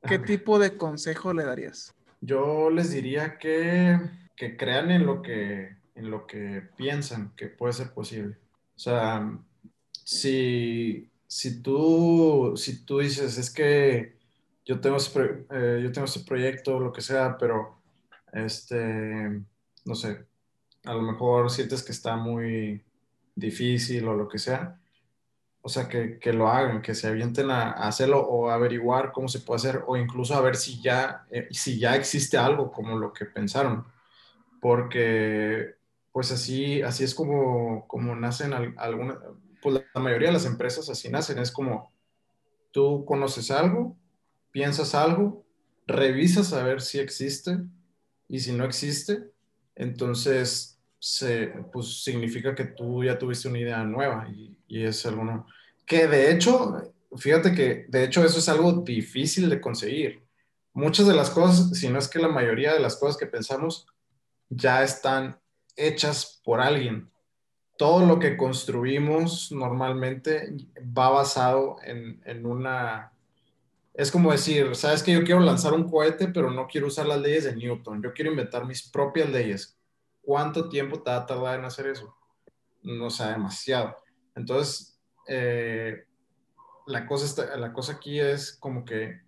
¿qué 0.08 0.16
Ajá. 0.16 0.26
tipo 0.26 0.58
de 0.58 0.78
consejo 0.78 1.34
le 1.34 1.44
darías? 1.44 1.94
Yo 2.22 2.70
les 2.70 2.92
diría 2.92 3.38
que, 3.38 4.00
que 4.36 4.58
crean 4.58 4.92
en 4.92 5.06
lo 5.06 5.22
que, 5.22 5.78
en 5.96 6.10
lo 6.10 6.26
que 6.26 6.68
piensan 6.76 7.34
que 7.36 7.48
puede 7.48 7.74
ser 7.74 7.94
posible. 7.94 8.38
O 8.76 8.80
sea, 8.80 9.38
si, 9.92 11.12
si 11.30 11.62
tú, 11.64 12.56
si 12.58 12.86
tú 12.86 13.00
dices, 13.00 13.38
es 13.40 13.52
que 13.54 14.18
yo 14.66 14.82
tengo 14.82 14.98
pro- 15.14 15.46
eh, 15.52 15.82
yo 15.84 15.94
tengo 15.94 16.06
ese 16.08 16.22
proyecto, 16.22 16.80
lo 16.82 16.94
que 16.94 17.02
sea, 17.02 17.38
pero 17.40 17.80
este, 18.34 19.42
no 19.86 19.96
sé, 19.96 20.28
a 20.86 20.94
lo 20.94 21.02
mejor 21.04 21.52
sientes 21.52 21.84
que 21.84 21.92
está 21.94 22.18
muy 22.18 22.84
difícil 23.36 24.08
o 24.08 24.16
lo 24.16 24.28
que 24.30 24.40
sea. 24.40 24.80
O 25.62 25.70
sea, 25.70 25.90
que, 25.90 26.20
que 26.20 26.34
lo 26.34 26.48
hagan, 26.50 26.82
que 26.82 26.96
se 26.96 27.08
avienten 27.08 27.52
a, 27.52 27.72
a 27.74 27.88
hacerlo 27.90 28.22
o 28.22 28.50
averiguar 28.50 29.12
cómo 29.12 29.28
se 29.30 29.40
puede 29.42 29.58
hacer 29.58 29.84
o 29.88 29.98
incluso 29.98 30.36
a 30.36 30.42
ver 30.42 30.56
si 30.58 30.82
ya, 30.82 31.26
eh, 31.32 31.50
si 31.52 31.80
ya 31.80 31.96
existe 31.98 32.38
algo 32.38 32.72
como 32.72 32.98
lo 32.98 33.14
que 33.14 33.26
pensaron. 33.26 33.86
Porque 34.62 35.76
pues 36.12 36.32
así, 36.32 36.82
así 36.82 37.04
es 37.04 37.16
como, 37.16 37.88
como 37.88 38.16
nacen 38.16 38.54
al- 38.54 38.76
algunas, 38.78 39.18
pues 39.62 39.84
la, 39.94 40.02
mayoría 40.02 40.30
de 40.30 40.34
las 40.34 40.46
empresas 40.46 40.90
así 40.90 41.10
nacen. 41.10 41.40
Es 41.40 41.52
como 41.52 41.92
tú 42.72 43.06
conoces 43.06 43.52
algo, 43.52 43.98
piensas 44.52 44.96
algo, 44.96 45.46
revisas 45.88 46.54
a 46.54 46.64
ver 46.64 46.82
si 46.82 47.00
existe 47.00 47.60
y 48.28 48.40
si 48.40 48.52
no 48.52 48.66
existe, 48.66 49.32
entonces 49.76 50.80
se, 51.00 51.48
pues 51.72 52.04
significa 52.04 52.54
que 52.54 52.66
tú 52.66 53.04
ya 53.04 53.18
tuviste 53.18 53.48
una 53.48 53.60
idea 53.60 53.84
nueva 53.84 54.28
y, 54.30 54.58
y 54.68 54.84
es 54.84 55.06
algo. 55.06 55.46
Que 55.86 56.08
de 56.08 56.32
hecho, 56.32 56.94
fíjate 57.18 57.54
que 57.54 57.86
de 57.88 58.04
hecho 58.04 58.24
eso 58.24 58.40
es 58.40 58.50
algo 58.50 58.72
difícil 58.74 59.50
de 59.50 59.62
conseguir. 59.62 60.24
Muchas 60.74 61.08
de 61.08 61.16
las 61.16 61.30
cosas, 61.30 61.78
si 61.78 61.90
no 61.90 61.98
es 61.98 62.08
que 62.08 62.20
la 62.20 62.28
mayoría 62.28 62.74
de 62.74 62.80
las 62.80 62.96
cosas 62.96 63.18
que 63.18 63.26
pensamos, 63.26 63.88
ya 64.50 64.84
están 64.84 65.40
hechas 65.76 66.42
por 66.44 66.62
alguien. 66.62 67.10
Todo 67.80 68.06
lo 68.06 68.20
que 68.20 68.36
construimos 68.36 69.54
normalmente 69.54 70.54
va 70.78 71.12
basado 71.12 71.78
en, 71.82 72.22
en 72.26 72.46
una... 72.46 73.14
Es 73.94 74.12
como 74.12 74.34
decir, 74.34 74.76
sabes 74.76 75.02
que 75.02 75.14
yo 75.14 75.24
quiero 75.24 75.40
lanzar 75.40 75.72
un 75.72 75.90
cohete, 75.90 76.28
pero 76.28 76.52
no 76.52 76.68
quiero 76.68 76.88
usar 76.88 77.06
las 77.06 77.22
leyes 77.22 77.46
de 77.46 77.56
Newton. 77.56 78.04
Yo 78.04 78.14
quiero 78.14 78.32
inventar 78.32 78.66
mis 78.66 78.90
propias 78.90 79.30
leyes. 79.30 79.78
¿Cuánto 80.22 80.68
tiempo 80.68 81.02
te 81.02 81.10
va 81.10 81.18
a 81.18 81.26
tardar 81.26 81.58
en 81.58 81.64
hacer 81.64 81.88
eso? 81.88 82.14
No 82.84 83.10
sea 83.10 83.30
demasiado. 83.30 83.96
Entonces, 84.36 85.00
eh, 85.26 86.04
la, 86.86 87.06
cosa 87.06 87.56
la 87.56 87.72
cosa 87.72 87.94
aquí 87.94 88.20
es 88.20 88.58
como 88.58 88.84
que 88.84 89.22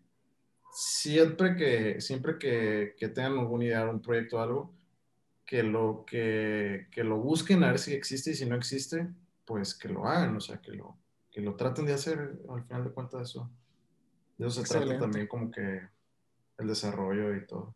siempre 0.73 1.55
que, 1.55 2.01
siempre 2.01 2.37
que, 2.37 2.95
que 2.97 3.07
tengan 3.07 3.39
alguna 3.39 3.63
idea, 3.63 3.89
un 3.89 4.01
proyecto 4.01 4.35
o 4.35 4.41
algo, 4.41 4.73
que 5.51 5.63
lo, 5.63 6.05
que, 6.05 6.87
que 6.91 7.03
lo 7.03 7.17
busquen 7.17 7.61
a 7.65 7.71
ver 7.71 7.79
si 7.79 7.93
existe 7.93 8.31
y 8.31 8.35
si 8.35 8.45
no 8.45 8.55
existe, 8.55 9.09
pues 9.43 9.75
que 9.75 9.89
lo 9.89 10.05
hagan, 10.07 10.37
o 10.37 10.39
sea, 10.39 10.61
que 10.61 10.71
lo, 10.71 10.95
que 11.29 11.41
lo 11.41 11.57
traten 11.57 11.85
de 11.85 11.93
hacer 11.93 12.39
al 12.47 12.63
final 12.63 12.85
de 12.85 12.91
cuentas 12.91 13.23
eso. 13.23 13.51
De 14.37 14.47
eso 14.47 14.61
se 14.61 14.69
trata 14.69 14.77
Excelente. 14.85 15.01
también 15.03 15.27
como 15.27 15.51
que 15.51 15.81
el 16.57 16.67
desarrollo 16.67 17.35
y 17.35 17.45
todo. 17.45 17.75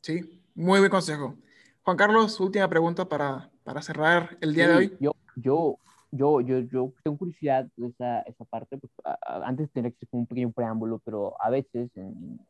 Sí, 0.00 0.42
muy 0.56 0.80
buen 0.80 0.90
consejo. 0.90 1.36
Juan 1.84 1.96
Carlos, 1.96 2.40
última 2.40 2.68
pregunta 2.68 3.08
para, 3.08 3.48
para 3.62 3.80
cerrar 3.80 4.36
el 4.40 4.52
día 4.52 4.66
de 4.66 4.72
Sí, 4.72 4.78
hoy. 4.78 4.96
Yo, 4.98 5.12
yo, 5.36 5.78
yo, 6.10 6.40
yo, 6.40 6.58
yo 6.62 6.92
tengo 7.04 7.16
curiosidad 7.16 7.68
de 7.76 7.86
esa, 7.90 8.22
esa 8.22 8.44
parte, 8.44 8.76
pues, 8.76 8.92
a- 9.04 9.16
a- 9.24 9.46
antes 9.46 9.70
tenía 9.70 9.92
que 9.92 9.98
ser 9.98 10.08
como 10.08 10.22
un 10.22 10.26
pequeño 10.26 10.50
preámbulo, 10.50 10.98
pero 11.04 11.40
a 11.40 11.48
veces, 11.48 11.92
en, 11.96 12.40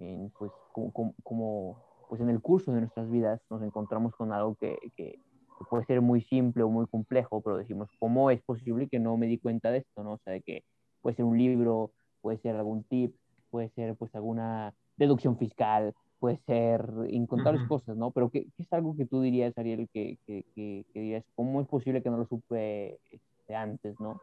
en, 0.00 0.30
pues, 0.38 0.52
como, 0.74 0.92
como- 0.92 1.14
como, 1.22 1.95
pues, 2.08 2.20
en 2.20 2.30
el 2.30 2.40
curso 2.40 2.72
de 2.72 2.80
nuestras 2.80 3.10
vidas 3.10 3.40
nos 3.50 3.62
encontramos 3.62 4.14
con 4.14 4.32
algo 4.32 4.54
que, 4.56 4.76
que, 4.96 5.18
que 5.58 5.64
puede 5.70 5.84
ser 5.84 6.00
muy 6.00 6.22
simple 6.22 6.62
o 6.62 6.68
muy 6.68 6.86
complejo, 6.86 7.40
pero 7.40 7.56
decimos, 7.56 7.88
¿cómo 7.98 8.30
es 8.30 8.42
posible 8.42 8.88
que 8.88 8.98
no 8.98 9.16
me 9.16 9.26
di 9.26 9.38
cuenta 9.38 9.70
de 9.70 9.78
esto? 9.78 10.02
¿no? 10.02 10.12
O 10.12 10.18
sea, 10.18 10.32
de 10.32 10.42
que 10.42 10.64
puede 11.00 11.16
ser 11.16 11.24
un 11.24 11.38
libro, 11.38 11.92
puede 12.20 12.38
ser 12.38 12.56
algún 12.56 12.84
tip, 12.84 13.14
puede 13.50 13.70
ser 13.70 13.96
pues 13.96 14.14
alguna 14.14 14.74
deducción 14.96 15.38
fiscal, 15.38 15.94
puede 16.18 16.38
ser 16.46 16.84
incontables 17.10 17.66
cosas, 17.68 17.96
¿no? 17.96 18.10
Pero 18.10 18.30
¿qué, 18.30 18.46
qué 18.56 18.62
es 18.62 18.72
algo 18.72 18.96
que 18.96 19.06
tú 19.06 19.20
dirías, 19.20 19.56
Ariel, 19.58 19.88
que, 19.92 20.18
que, 20.26 20.44
que, 20.54 20.84
que 20.92 21.00
dirías, 21.00 21.24
¿cómo 21.34 21.60
es 21.60 21.68
posible 21.68 22.02
que 22.02 22.10
no 22.10 22.16
lo 22.16 22.26
supe 22.26 22.98
este, 23.10 23.54
antes, 23.54 23.98
¿no? 24.00 24.20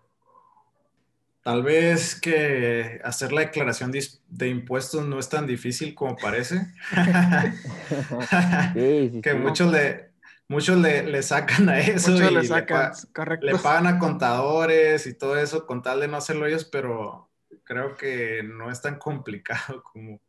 Tal 1.44 1.62
vez 1.62 2.20
que 2.22 3.02
hacer 3.04 3.34
la 3.34 3.42
declaración 3.42 3.92
de, 3.92 4.48
impuestos 4.48 5.06
no 5.06 5.20
es 5.20 5.28
tan 5.28 5.46
difícil 5.46 5.94
como 5.94 6.16
parece. 6.16 6.68
Sí, 8.74 9.10
sí, 9.12 9.22
que 9.22 9.32
sí. 9.32 9.38
muchos 9.38 9.72
le, 9.72 10.12
muchos 10.48 10.78
le, 10.78 11.04
le 11.04 11.22
sacan 11.22 11.68
a 11.70 11.80
eso 11.80 12.12
Muchos 12.12 12.32
y 12.32 12.34
le 12.34 12.42
le, 12.42 12.48
sacan, 12.48 12.92
correcto. 13.14 13.46
le 13.46 13.56
pagan 13.58 13.88
a 13.88 14.00
contadores 14.00 15.06
y 15.06 15.14
todo 15.14 15.38
eso 15.38 15.66
con 15.66 15.82
tal 15.82 16.00
de 16.00 16.08
no 16.08 16.18
hacerlo 16.18 16.46
ellos, 16.48 16.66
pero 16.66 17.30
creo 17.64 17.96
que 17.96 18.42
no 18.44 18.72
es 18.72 18.82
tan 18.82 18.98
complicado 18.98 19.84
como, 19.94 20.22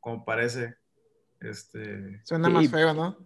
como 0.00 0.24
parece. 0.24 0.74
Este, 1.40 2.20
Suena 2.24 2.48
Sí. 2.48 2.54
más 2.54 2.68
feo, 2.70 2.92
¿no? 2.94 3.16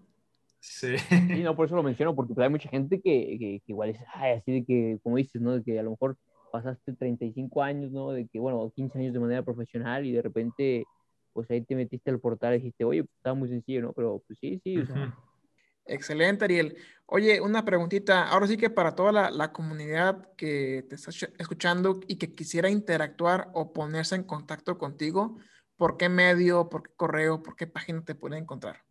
sí. 0.60 0.98
Sí, 0.98 1.42
no, 1.42 1.56
por 1.56 1.66
eso 1.66 1.76
lo 1.76 1.82
menciono, 1.82 2.14
porque 2.14 2.34
pues, 2.34 2.44
hay 2.44 2.50
mucha 2.50 2.68
gente 2.68 3.00
que, 3.00 3.38
que, 3.38 3.62
que 3.64 3.72
igual 3.72 3.90
es 3.90 3.98
ay, 4.12 4.32
así 4.32 4.52
de 4.52 4.64
que, 4.64 4.98
como 5.02 5.16
dices, 5.16 5.40
¿no? 5.40 5.54
De 5.54 5.62
que 5.62 5.78
a 5.78 5.82
lo 5.82 5.90
mejor 5.92 6.18
pasaste 6.50 6.92
35 6.94 7.62
años, 7.62 7.90
¿no? 7.92 8.10
De 8.12 8.26
que, 8.28 8.38
bueno, 8.40 8.70
15 8.74 8.98
años 8.98 9.12
de 9.14 9.20
manera 9.20 9.42
profesional 9.42 10.06
y 10.06 10.12
de 10.12 10.22
repente, 10.22 10.84
pues 11.32 11.50
ahí 11.50 11.62
te 11.62 11.74
metiste 11.76 12.10
al 12.10 12.20
portal 12.20 12.54
y 12.54 12.58
dijiste, 12.58 12.84
oye, 12.84 13.04
pues, 13.04 13.16
está 13.16 13.34
muy 13.34 13.48
sencillo, 13.48 13.82
¿no? 13.82 13.92
Pero 13.92 14.22
pues 14.26 14.38
sí, 14.40 14.60
sí, 14.64 14.80
o 14.80 14.86
sea. 14.86 15.14
Excelente, 15.86 16.44
Ariel. 16.44 16.76
Oye, 17.06 17.40
una 17.40 17.64
preguntita. 17.64 18.28
Ahora 18.28 18.46
sí 18.46 18.56
que 18.56 18.70
para 18.70 18.94
toda 18.94 19.12
la, 19.12 19.30
la 19.30 19.52
comunidad 19.52 20.28
que 20.36 20.84
te 20.88 20.94
está 20.94 21.10
ch- 21.10 21.32
escuchando 21.38 22.00
y 22.06 22.16
que 22.16 22.32
quisiera 22.32 22.70
interactuar 22.70 23.48
o 23.54 23.72
ponerse 23.72 24.14
en 24.14 24.22
contacto 24.24 24.78
contigo, 24.78 25.38
¿por 25.76 25.96
qué 25.96 26.08
medio, 26.08 26.68
por 26.68 26.84
qué 26.84 26.92
correo, 26.94 27.42
por 27.42 27.56
qué 27.56 27.66
página 27.66 28.04
te 28.04 28.14
pueden 28.14 28.42
encontrar? 28.42 28.82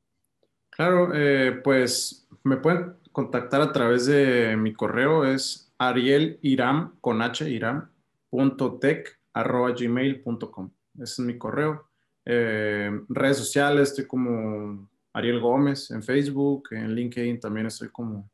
Claro, 0.71 1.11
eh, 1.13 1.61
pues 1.63 2.27
me 2.43 2.57
pueden 2.57 2.95
contactar 3.11 3.61
a 3.61 3.71
través 3.71 4.05
de 4.05 4.55
mi 4.57 4.73
correo, 4.73 5.25
es 5.25 5.68
arieliram, 5.79 6.99
con 7.01 7.21
h, 7.21 7.49
iram, 7.49 7.89
punto 8.29 8.77
tech, 8.77 9.19
arroba. 9.33 9.71
Ese 9.71 10.69
es 10.95 11.19
mi 11.19 11.37
correo. 11.37 11.89
Eh, 12.25 12.91
redes 13.09 13.37
sociales, 13.37 13.89
estoy 13.89 14.05
como 14.05 14.89
Ariel 15.13 15.39
Gómez 15.39 15.89
en 15.91 16.03
Facebook, 16.03 16.69
en 16.71 16.93
LinkedIn 16.93 17.39
también 17.39 17.67
estoy 17.67 17.89
como, 17.89 18.29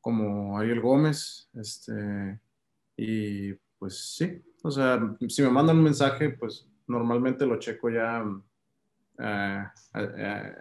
como 0.00 0.58
Ariel 0.58 0.80
Gómez. 0.80 1.48
Este, 1.54 2.38
y 2.96 3.52
pues 3.78 4.14
sí, 4.16 4.42
o 4.62 4.70
sea, 4.70 5.00
si 5.28 5.42
me 5.42 5.50
mandan 5.50 5.78
un 5.78 5.84
mensaje, 5.84 6.30
pues 6.30 6.68
normalmente 6.86 7.46
lo 7.46 7.58
checo 7.58 7.90
ya 7.90 8.24
eh, 9.18 9.64
eh, 9.94 10.54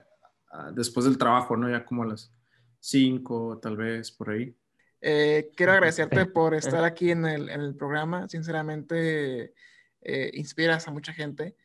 después 0.74 1.06
del 1.06 1.18
trabajo, 1.18 1.56
¿no? 1.58 1.70
Ya 1.70 1.86
como 1.86 2.04
a 2.04 2.08
las 2.08 2.34
5, 2.80 3.60
tal 3.62 3.78
vez, 3.78 4.12
por 4.12 4.30
ahí. 4.30 4.56
Eh, 5.02 5.52
quiero 5.56 5.74
agradecerte 5.74 6.26
por 6.34 6.54
estar 6.56 6.84
aquí 6.84 7.12
en 7.12 7.26
el, 7.26 7.50
en 7.50 7.62
el 7.62 7.76
programa. 7.76 8.28
Sinceramente, 8.28 9.54
eh, 10.02 10.32
inspiras 10.34 10.88
a 10.88 10.92
mucha 10.92 11.14
gente. 11.14 11.56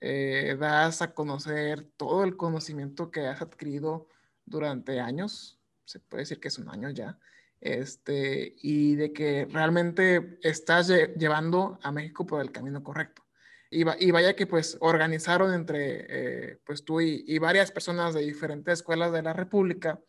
Eh, 0.00 0.56
das 0.58 1.02
a 1.02 1.12
conocer 1.12 1.84
todo 1.96 2.22
el 2.24 2.36
conocimiento 2.36 3.10
que 3.10 3.26
has 3.26 3.42
adquirido 3.42 4.08
durante 4.44 5.00
años. 5.00 5.58
Se 5.84 5.98
puede 6.00 6.22
decir 6.22 6.38
que 6.40 6.48
es 6.48 6.58
un 6.58 6.68
año 6.68 6.90
ya. 6.90 7.18
Este, 7.60 8.54
y 8.62 8.94
de 8.94 9.12
que 9.12 9.48
realmente 9.50 10.38
estás 10.42 10.88
lle- 10.90 11.12
llevando 11.16 11.78
a 11.82 11.90
México 11.90 12.24
por 12.24 12.40
el 12.40 12.52
camino 12.52 12.84
correcto. 12.84 13.24
y, 13.70 13.82
vaya 14.12 14.34
que 14.34 14.46
pues 14.46 14.78
organizaron 14.80 15.52
entre 15.52 16.06
eh, 16.52 16.58
pues 16.64 16.84
tú 16.84 17.00
y, 17.00 17.38
varias 17.38 17.70
personas 17.72 18.14
de 18.14 18.20
diferentes 18.22 18.74
escuelas 18.78 19.12
de 19.12 19.22
la 19.22 19.32
República 19.34 20.00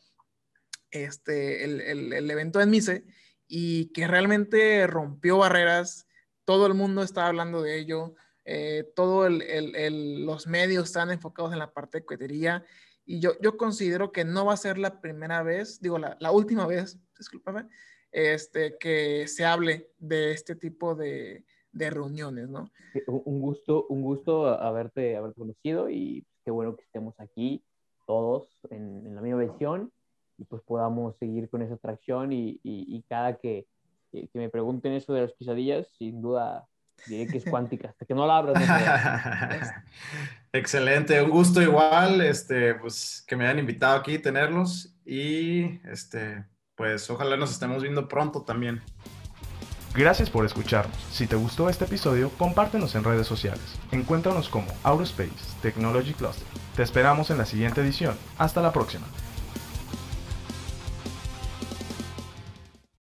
este, 0.92 1.64
el, 1.64 2.14
el, 2.14 2.32
evento 2.32 2.62
en 2.62 2.70
MISE 2.70 3.06
y 3.48 3.92
que 3.92 4.08
realmente 4.08 4.86
rompió 4.88 5.38
barreras, 5.38 6.08
todo 6.46 6.68
el 6.68 6.74
mundo 6.74 7.04
estaba 7.04 7.28
hablando 7.28 7.62
de 7.62 7.80
ello, 7.80 8.16
eh, 8.46 8.92
todos 8.96 9.32
los 9.32 10.48
medios 10.48 10.86
están 10.86 11.12
enfocados 11.12 11.54
en 11.54 11.60
la 11.60 11.72
parte 11.72 12.00
de 12.00 12.06
cohetería 12.06 12.64
y 13.06 13.20
yo, 13.20 13.32
yo 13.42 13.58
considero 13.58 14.12
que 14.12 14.26
no 14.26 14.46
va 14.46 14.54
a 14.54 14.58
ser 14.58 14.78
la 14.78 15.02
primera 15.02 15.44
vez, 15.44 15.80
digo, 15.82 15.98
la, 15.98 16.18
la 16.20 16.32
última 16.32 16.68
vez, 16.68 17.00
discúlpame, 17.18 17.68
este, 18.12 18.78
que 18.80 19.28
se 19.28 19.46
hable 19.46 19.92
de 19.98 20.32
este 20.32 20.56
tipo 20.56 20.96
de, 20.96 21.46
de 21.72 21.90
reuniones, 21.90 22.50
¿no? 22.50 22.72
Un 23.08 23.42
gusto, 23.42 23.86
un 23.90 24.02
gusto 24.02 24.48
haberte, 24.48 25.16
haberte 25.16 25.40
conocido 25.40 25.90
y 25.90 26.26
qué 26.44 26.52
bueno 26.52 26.76
que 26.76 26.84
estemos 26.84 27.20
aquí 27.20 27.64
todos 28.08 28.48
en, 28.72 29.06
en 29.06 29.16
la 29.16 29.22
misma 29.22 29.42
visión 29.42 29.92
y 30.40 30.46
pues 30.46 30.62
podamos 30.64 31.18
seguir 31.18 31.50
con 31.50 31.62
esa 31.62 31.74
atracción 31.74 32.32
y, 32.32 32.60
y, 32.64 33.04
cada 33.10 33.38
que, 33.38 33.68
que, 34.12 34.30
me 34.34 34.50
pregunten 34.50 34.94
eso 34.94 35.14
de 35.14 35.22
las 35.22 35.34
pisadillas, 35.34 35.88
sin 35.98 36.22
duda 36.22 36.66
diré 37.08 37.28
que 37.28 37.38
es 37.38 37.46
cuántica, 37.46 37.90
hasta 37.90 38.06
que 38.06 38.14
no 38.14 38.26
la 38.26 38.38
abras. 38.38 39.74
Excelente, 40.54 41.22
un 41.22 41.30
gusto 41.30 41.62
igual, 41.62 42.22
este, 42.22 42.76
pues 42.76 43.24
que 43.28 43.36
me 43.36 43.46
hayan 43.46 43.60
invitado 43.60 43.98
aquí, 43.98 44.18
tenerlos 44.18 44.96
y 45.06 45.80
este, 45.88 46.46
pues 46.76 47.10
ojalá 47.10 47.38
nos 47.38 47.52
estemos 47.52 47.84
viendo 47.84 48.08
pronto 48.08 48.44
también. 48.44 48.82
Gracias 49.96 50.30
por 50.30 50.46
escucharnos. 50.46 50.98
Si 51.12 51.26
te 51.26 51.36
gustó 51.36 51.68
este 51.68 51.86
episodio, 51.86 52.30
compártenos 52.38 52.94
en 52.96 53.04
redes 53.04 53.28
sociales. 53.28 53.80
Encuéntranos 53.92 54.48
como 54.48 54.68
Aurospace 54.84 55.32
Technology 55.62 56.14
Cluster. 56.14 56.48
Te 56.76 56.84
esperamos 56.84 57.32
en 57.32 57.40
la 57.40 57.46
siguiente 57.46 57.82
edición. 57.82 58.16
Hasta 58.38 58.62
la 58.62 58.72
próxima. 58.72 59.08